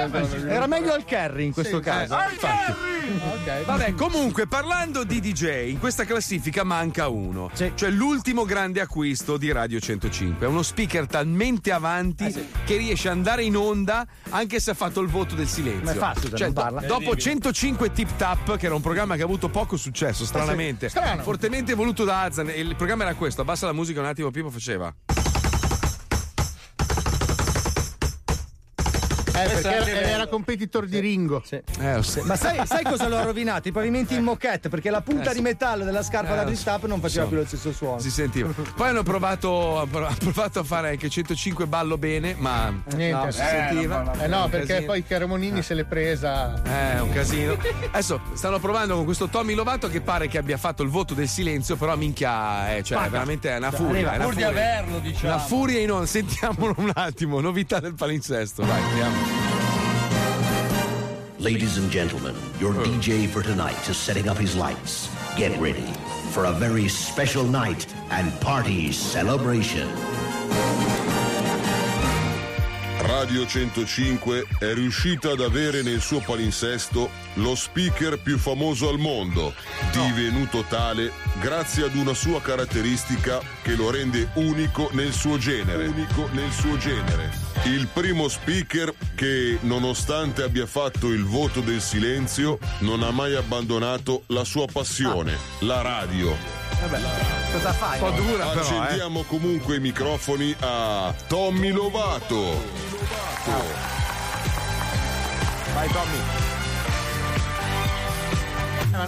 [0.48, 2.18] Era meglio il Kerry in questo Sì, caso.
[2.20, 2.72] Eh, infatti.
[2.72, 3.66] Ok.
[3.66, 7.50] Vabbè, comunque, parlando di DJ, in questa classifica manca uno.
[7.54, 7.72] Sì.
[7.76, 10.46] Cioè l'ultimo grande acquisto di Radio 105.
[10.46, 12.32] È uno speaker talmente avanti
[12.66, 15.82] che riesce ad andare in onda anche se ha fatto il voto del silenzio.
[15.82, 16.82] Come fa, scusa, Cioè, non do- parla?
[16.82, 20.90] dopo 105 Tip Tap, che era un programma che ha avuto poco successo, stranamente.
[20.90, 21.22] Strano.
[21.24, 22.50] Fortemente voluto da Azan.
[22.50, 24.94] e Il programma era questo: abbassa la musica un attimo, Pippo faceva.
[29.36, 31.42] Eh, perché era competitor di Ringo.
[31.50, 31.64] Eh,
[31.96, 32.22] lo so.
[32.24, 33.68] Ma sai, sai cosa lo ha rovinato?
[33.68, 35.42] I pavimenti in moquette, perché la punta Eh, di sì.
[35.42, 37.30] metallo della scarpa Eh, da lo ristap non faceva so.
[37.30, 38.00] più lo stesso suono.
[38.00, 38.50] Si sentiva.
[38.76, 43.26] Poi hanno provato, hanno provato a fare anche 105 ballo bene, ma Niente.
[43.26, 44.12] no, si sentiva.
[44.22, 44.86] Eh no, Un perché casino.
[44.86, 46.62] poi Cremonini se l'è presa.
[46.64, 47.58] Eh, un casino.
[47.92, 51.28] Adesso stanno provando con questo Tommy Lovato che pare che abbia fatto il voto del
[51.28, 54.12] silenzio, però minchia, eh, cioè, veramente è una furia.
[54.14, 54.48] È una Pur di furia.
[54.50, 55.34] averlo, diciamo.
[55.34, 56.06] Una furia in onda.
[56.06, 58.64] Sentiamolo un attimo, novità del palinsesto.
[58.66, 59.33] Vai, andiamo.
[61.40, 65.10] Ladies and gentlemen, your DJ for tonight is setting up his lights.
[65.36, 65.86] Get ready
[66.32, 69.90] for a very special night and party celebration.
[73.24, 79.54] Radio 105 è riuscita ad avere nel suo palinsesto lo speaker più famoso al mondo,
[79.92, 85.88] divenuto tale grazie ad una sua caratteristica che lo rende unico nel suo genere.
[85.88, 87.43] Unico nel suo genere.
[87.66, 94.24] Il primo speaker che, nonostante abbia fatto il voto del silenzio, non ha mai abbandonato
[94.28, 96.36] la sua passione, la radio.
[96.82, 97.00] Vabbè,
[97.54, 98.02] cosa fai?
[98.02, 98.78] Un po' dura però, eh.
[98.78, 102.62] Accendiamo comunque i microfoni a Tommy Lovato.
[105.74, 106.18] Vai Tommy.
[108.92, 109.08] Eh,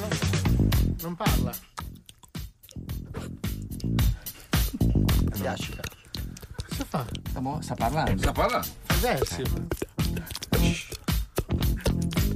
[1.02, 1.52] non, parla.
[5.34, 5.85] Piace.
[6.76, 7.06] Cosa fa?
[7.62, 8.22] Sta parlando.
[8.22, 8.68] Sta parlando.
[9.00, 9.44] Versi.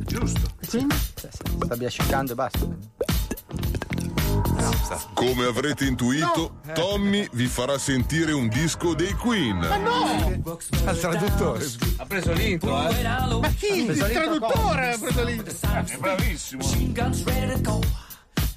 [0.05, 0.39] Giusto.
[0.69, 0.95] Quindi?
[0.95, 2.67] Sta biascicando e basta.
[5.13, 9.57] Come avrete intuito, Tommy vi farà sentire un disco dei Queen.
[9.57, 10.41] Ma no!
[10.85, 11.65] Al traduttore.
[11.97, 13.03] Ha preso l'intro, eh.
[13.03, 13.89] Ma chi?
[13.89, 15.53] Il traduttore ha preso l'intro.
[15.83, 16.63] È bravissimo.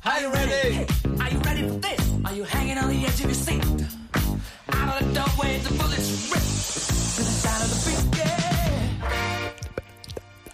[0.05, 0.85] Are you ready?
[1.19, 2.11] Are you ready for this?
[2.25, 3.65] Are you hanging on the edge of your seat?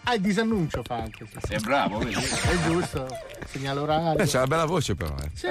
[0.04, 1.26] Ah, il disannuncio fa anche.
[1.30, 1.52] Sì, sì.
[1.52, 2.14] È bravo, vedi?
[2.14, 3.06] È giusto.
[3.46, 4.18] Segnale orario.
[4.18, 5.30] Eh, c'ha una bella voce però, eh.
[5.34, 5.48] Sì.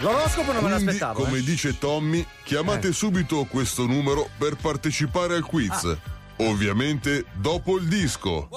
[0.00, 1.22] L'oroscopo non me Quindi, l'aspettavo.
[1.22, 1.42] come eh.
[1.42, 5.96] dice Tommy, chiamate subito questo numero per partecipare al quiz.
[6.38, 8.48] Ovviamente dopo il disco.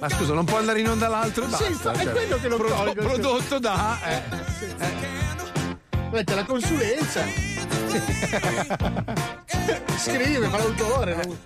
[0.00, 1.92] Ma scusa, non può andare in onda l'altro e Sì, basta.
[1.92, 3.02] è cioè, quello che lo pro- tolgo.
[3.02, 4.00] Prodotto da.
[4.02, 5.43] Eh.
[6.14, 7.24] Mette la consulenza.
[9.98, 11.16] Scrive, fa l'autore.
[11.24, 11.36] non-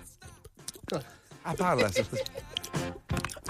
[1.41, 1.89] Ah, parla.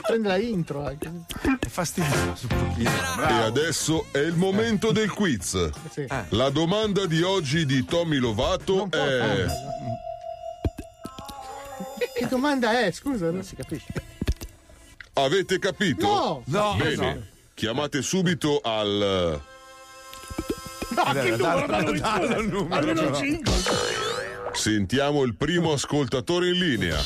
[0.02, 1.12] Prende la intro anche.
[1.60, 2.90] È fastidioso un pochino.
[3.28, 5.70] E adesso è il momento del quiz.
[5.92, 6.06] Sì.
[6.30, 9.46] La domanda di oggi di Tommy Lovato è:
[11.98, 12.92] Che, che domanda è?
[12.92, 13.88] Scusa, non si capisce.
[15.14, 16.08] Avete capito?
[16.08, 16.44] No!
[16.46, 17.22] No, Bene, no.
[17.54, 19.42] chiamate subito al
[20.90, 21.38] No, che numero?
[21.38, 23.16] dallo- Dallo il il numero, Almeno però.
[23.16, 23.54] cinque.
[24.54, 26.98] Sentiamo il primo ascoltatore in linea.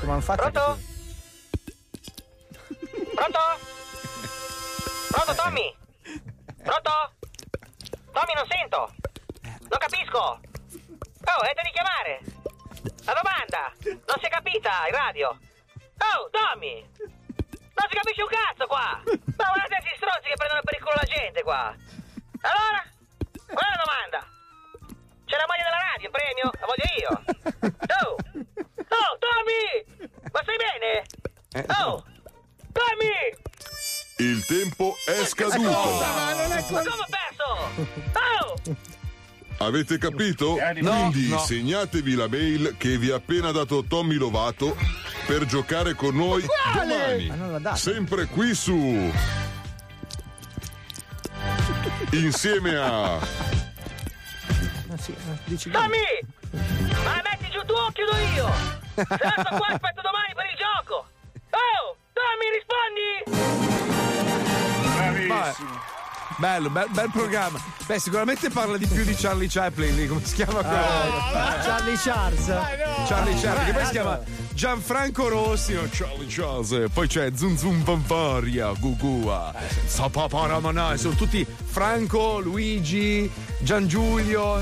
[0.00, 0.40] Come hanno fatto?
[0.50, 0.78] Pronto?
[3.14, 3.38] Pronto?
[5.10, 5.76] Pronto Tommy?
[6.62, 6.90] Pronto?
[8.12, 8.94] Tommy non sento.
[9.42, 10.18] Non capisco.
[10.18, 12.20] Oh, è da richiamare.
[13.04, 13.72] La domanda.
[13.84, 15.28] Non si è capita in radio.
[15.28, 16.84] Oh, Tommy.
[16.98, 19.00] Non si capisce un cazzo qua.
[19.04, 21.74] Ma guardate questi stronzi che prendono per il culo la gente qua.
[22.40, 22.82] Allora?
[23.48, 24.20] Qual è la domanda?
[25.24, 26.46] C'è la maglia della radio in premio?
[26.60, 27.12] La voglio io.
[28.00, 28.16] Oh!
[28.88, 30.08] Oh, Tommy!
[30.32, 31.66] Ma stai bene?
[31.80, 32.04] Oh!
[32.72, 33.18] Tommy!
[34.18, 35.60] Il tempo è scaduto.
[35.70, 37.46] Ma non è Ma come ho perso?
[38.14, 38.76] Oh!
[39.60, 40.56] Avete capito?
[40.80, 41.38] No, Quindi no.
[41.38, 44.76] segnatevi la mail che vi ha appena dato Tommy Lovato
[45.26, 47.26] per giocare con noi Quale?
[47.26, 47.76] Domani.
[47.76, 49.12] Sempre qui su.
[52.12, 53.16] Insieme a.
[53.16, 53.20] Ah,
[55.06, 56.24] eh, Tommy!
[57.04, 58.50] Ma metti giù tu o chiudo io?
[58.94, 61.06] Se no sto qua aspetto domani per il gioco!
[61.50, 61.96] Oh!
[62.14, 63.08] Tommy, rispondi!
[64.94, 65.96] Bravissimo.
[66.38, 67.60] Bello, bel, bel programma.
[67.86, 71.16] Beh, sicuramente parla di più di Charlie Chaplin, come si chiama quello?
[71.34, 72.46] Ah, Charlie Charles.
[73.06, 74.20] Charlie Chaplin, che poi si chiama
[74.62, 79.54] Gianfranco Rossi, Charlie Charles, e poi c'è Zum Zum Fanfaria, Gugua,
[79.86, 83.30] Sapaparamanà, sono tutti Franco, Luigi,
[83.60, 84.60] Gian Giulio.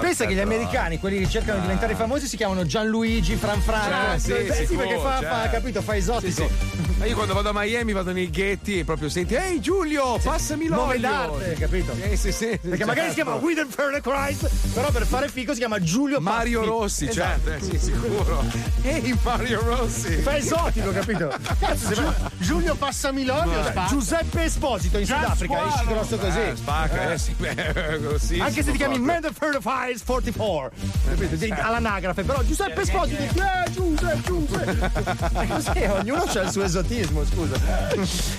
[0.00, 4.12] Pensa che gli americani, quelli che cercano di diventare famosi, si chiamano Gianluigi Franfranco.
[4.12, 5.50] Ah, sì, Eh, sì, sicuro, perché fa, fa, certo.
[5.50, 6.48] capito, fa Sì, esotico.
[6.48, 6.82] sì.
[6.96, 10.68] Ma io quando vado a Miami vado nei ghetti e proprio senti, ehi Giulio, passami
[10.68, 10.82] l'olio.
[10.84, 11.92] Nome d'arte, capito?
[12.00, 15.58] Eh, sì, sì, Perché magari si chiama Whedon Further Christ, però per fare figo si
[15.58, 16.70] chiama Giulio Mario Paffi.
[16.70, 17.40] Rossi, Esatto.
[17.48, 18.44] certo, eh, sì, sicuro.
[18.82, 20.16] Ehi Mario Rossi.
[20.18, 21.28] Fa esotico, capito?
[21.58, 23.88] Cazzo, sembra- Giulio Passamilonio spacca.
[23.88, 26.38] Giuseppe Esposito in Sudafrica, esci grosso così.
[26.38, 28.38] Eh, spacca, eh, sì, beh, così.
[28.38, 30.70] Anche se ti chiami Man the Further Fires 44,
[31.08, 31.36] capito?
[31.36, 34.90] Sì, All'anagrafe, però Giuseppe Esposito, eh, Giuseppe, Giuseppe.
[35.40, 37.56] È così, ognuno ha il suo esotismo, scusa.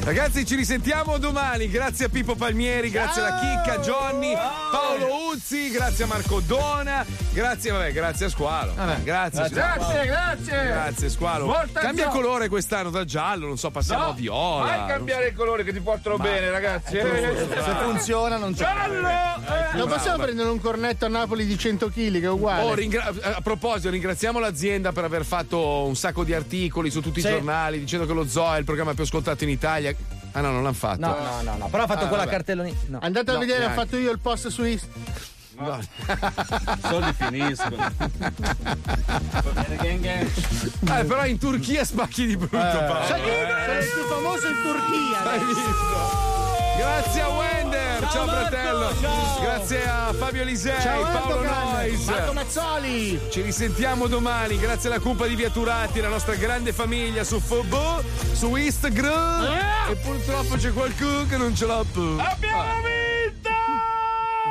[0.04, 1.70] Ragazzi, ci risentiamo domani.
[1.70, 7.72] Grazie a Pippo Palmieri, grazie alla Chicca, Johnny, Paolo Uzzi, grazie a Marco Dona, grazie,
[7.72, 8.74] vabbè, grazie a Squalo.
[9.04, 10.85] Grazie, Grazie, grazie.
[10.86, 11.46] Grazie, Squalo.
[11.46, 14.66] Molta Cambia gio- colore quest'anno da giallo, non so, passiamo No, a viola.
[14.68, 16.92] Fai cambiare il colore che ti portano bene, ragazzi.
[16.94, 18.64] Se funziona non c'è.
[18.64, 19.08] Giallo!
[19.08, 19.78] Eh.
[19.78, 22.62] Non possiamo prendere un cornetto a Napoli di 100 kg che è uguale.
[22.64, 27.20] Oh, ringra- a proposito, ringraziamo l'azienda per aver fatto un sacco di articoli su tutti
[27.22, 27.28] Sì.
[27.28, 29.94] i giornali dicendo che lo zoo è il programma più ascoltato in Italia.
[30.34, 31.00] Ah no, non l'hanno fatto.
[31.00, 31.68] No, no, no, no.
[31.70, 32.36] Però ha fatto Ah, quella vabbè.
[32.36, 32.78] cartelloni.
[32.88, 33.00] No.
[33.02, 33.80] Andate a No, vedere, ho neanche.
[33.84, 34.64] fatto io il post su
[35.58, 35.80] Insta.
[36.90, 37.92] soldi finiscono.
[40.88, 45.32] Eh, però in Turchia spacchi di brutto, che sono il più famoso in Turchia.
[45.32, 46.34] Hai visto?
[46.78, 48.92] Grazie a Wender, ciao, Ciao, Marco, fratello.
[49.02, 49.42] ciao.
[49.42, 52.06] Grazie a Fabio Lisei, Ciao Paolo Nois.
[52.06, 53.20] Marco Mazzoli.
[53.32, 58.04] Ci risentiamo domani, grazie alla cumpa di Viaturati, la nostra grande famiglia su Fobo,
[58.34, 59.44] su Instagram.
[59.90, 62.02] E purtroppo c'è qualcuno che non ce l'ha più.
[62.20, 63.15] Abbiamo vinto!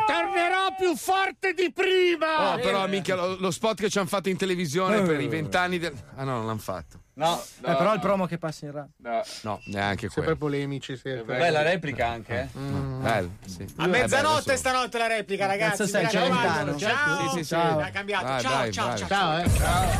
[0.07, 2.53] Tornerò più forte di prima!
[2.55, 5.79] Oh, però, minchia, lo, lo spot che ci hanno fatto in televisione per i vent'anni
[5.79, 5.95] del.
[6.17, 6.99] Ah, no, non l'hanno fatto.
[7.17, 9.23] No, eh, però il promo che passa in radio.
[9.43, 10.37] No, neanche Sempre quello.
[10.37, 10.97] polemici.
[10.97, 11.13] Sì.
[11.25, 12.59] Bella replica anche, eh?
[12.59, 13.65] Bello, sì.
[13.77, 15.87] A Eh, mezzanotte bello, stanotte la replica, ragazzi.
[15.87, 16.09] Sei?
[16.11, 16.77] Ciao.
[16.77, 17.91] Sì, sì, ciao,
[18.41, 18.97] ciao, ciao.
[19.07, 19.93] Ciao, eh.